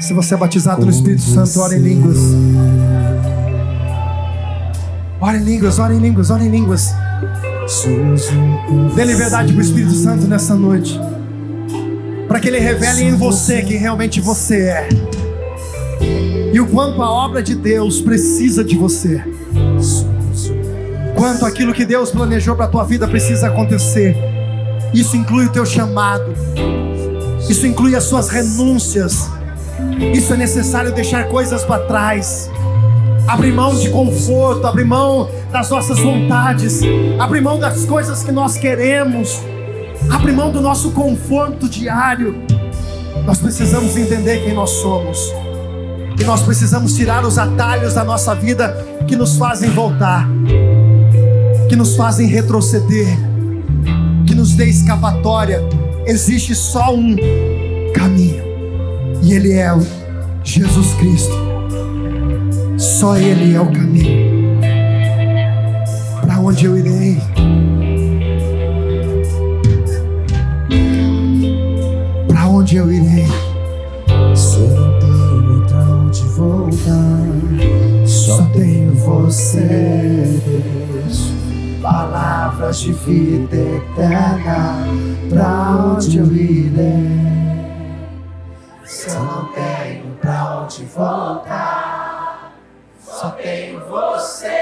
Se 0.00 0.14
você 0.14 0.34
é 0.34 0.36
batizado 0.36 0.84
no 0.84 0.90
Espírito 0.90 1.22
Santo, 1.22 1.58
ora 1.60 1.74
em 1.74 1.80
línguas. 1.80 2.18
Ora 5.20 5.36
em 5.38 5.44
línguas, 5.44 5.78
ora 5.80 5.92
em 5.92 5.98
línguas, 5.98 6.30
ora 6.30 6.44
em 6.44 6.50
línguas. 6.50 6.94
Com 8.68 8.88
Dê 8.94 9.04
liberdade 9.04 9.52
para 9.52 9.58
o 9.60 9.64
Espírito 9.64 9.94
Santo 9.94 10.28
nessa 10.28 10.54
noite. 10.54 11.00
Para 12.28 12.38
que 12.38 12.46
ele 12.46 12.60
revele 12.60 13.02
em 13.02 13.16
você 13.16 13.62
quem 13.62 13.76
realmente 13.76 14.20
você 14.20 14.68
é. 14.68 14.88
E 16.52 16.60
o 16.60 16.66
quanto 16.68 17.02
a 17.02 17.10
obra 17.10 17.42
de 17.42 17.56
Deus 17.56 18.00
precisa 18.00 18.62
de 18.62 18.76
você. 18.76 19.22
Quanto 21.22 21.46
aquilo 21.46 21.72
que 21.72 21.84
Deus 21.84 22.10
planejou 22.10 22.56
para 22.56 22.64
a 22.64 22.68
tua 22.68 22.82
vida 22.82 23.06
precisa 23.06 23.46
acontecer. 23.46 24.16
Isso 24.92 25.16
inclui 25.16 25.46
o 25.46 25.50
teu 25.50 25.64
chamado. 25.64 26.34
Isso 27.48 27.64
inclui 27.64 27.94
as 27.94 28.02
suas 28.02 28.28
renúncias. 28.28 29.30
Isso 30.12 30.34
é 30.34 30.36
necessário 30.36 30.92
deixar 30.92 31.28
coisas 31.28 31.62
para 31.62 31.84
trás. 31.84 32.50
Abrir 33.28 33.52
mão 33.52 33.72
de 33.72 33.88
conforto, 33.90 34.66
abrir 34.66 34.84
mão 34.84 35.30
das 35.52 35.70
nossas 35.70 36.00
vontades, 36.00 36.80
abrir 37.20 37.40
mão 37.40 37.56
das 37.56 37.84
coisas 37.84 38.24
que 38.24 38.32
nós 38.32 38.56
queremos, 38.56 39.40
abrir 40.10 40.32
mão 40.32 40.50
do 40.50 40.60
nosso 40.60 40.90
conforto 40.90 41.68
diário. 41.68 42.34
Nós 43.24 43.38
precisamos 43.38 43.96
entender 43.96 44.42
quem 44.42 44.54
nós 44.54 44.70
somos. 44.70 45.32
E 46.18 46.24
nós 46.24 46.42
precisamos 46.42 46.96
tirar 46.96 47.24
os 47.24 47.38
atalhos 47.38 47.94
da 47.94 48.02
nossa 48.02 48.34
vida 48.34 48.76
que 49.06 49.14
nos 49.14 49.36
fazem 49.36 49.70
voltar, 49.70 50.28
que 51.72 51.76
nos 51.76 51.96
fazem 51.96 52.26
retroceder, 52.26 53.16
que 54.26 54.34
nos 54.34 54.52
dê 54.52 54.66
escapatória. 54.66 55.58
Existe 56.04 56.54
só 56.54 56.94
um 56.94 57.16
caminho, 57.94 58.44
e 59.22 59.32
Ele 59.32 59.54
é 59.54 59.74
o 59.74 59.80
Jesus 60.44 60.92
Cristo. 60.96 61.32
Só 62.76 63.16
Ele 63.16 63.54
é 63.54 63.60
o 63.62 63.72
caminho. 63.72 64.60
Para 66.20 66.40
onde 66.40 66.66
eu 66.66 66.76
irei? 66.76 67.16
Para 72.28 72.48
onde 72.48 72.76
eu 72.76 72.92
irei? 72.92 73.24
Eu 74.58 74.68
não 74.74 75.00
tenho 75.00 75.64
pra 75.66 75.78
onde 75.78 76.22
voltar, 76.24 78.06
só 78.06 78.42
tenho 78.52 78.92
você. 78.92 80.81
Palavras 81.82 82.78
de 82.78 82.92
vida 82.92 83.56
eterna, 83.56 84.84
pra 85.28 85.94
onde 85.94 86.16
eu 86.16 86.26
irei? 86.26 87.10
Se 88.84 89.08
eu 89.10 89.24
não 89.24 89.46
tenho 89.46 90.14
pra 90.20 90.60
onde 90.62 90.84
voltar, 90.84 92.52
só 93.00 93.30
tenho 93.30 93.80
você, 93.88 94.61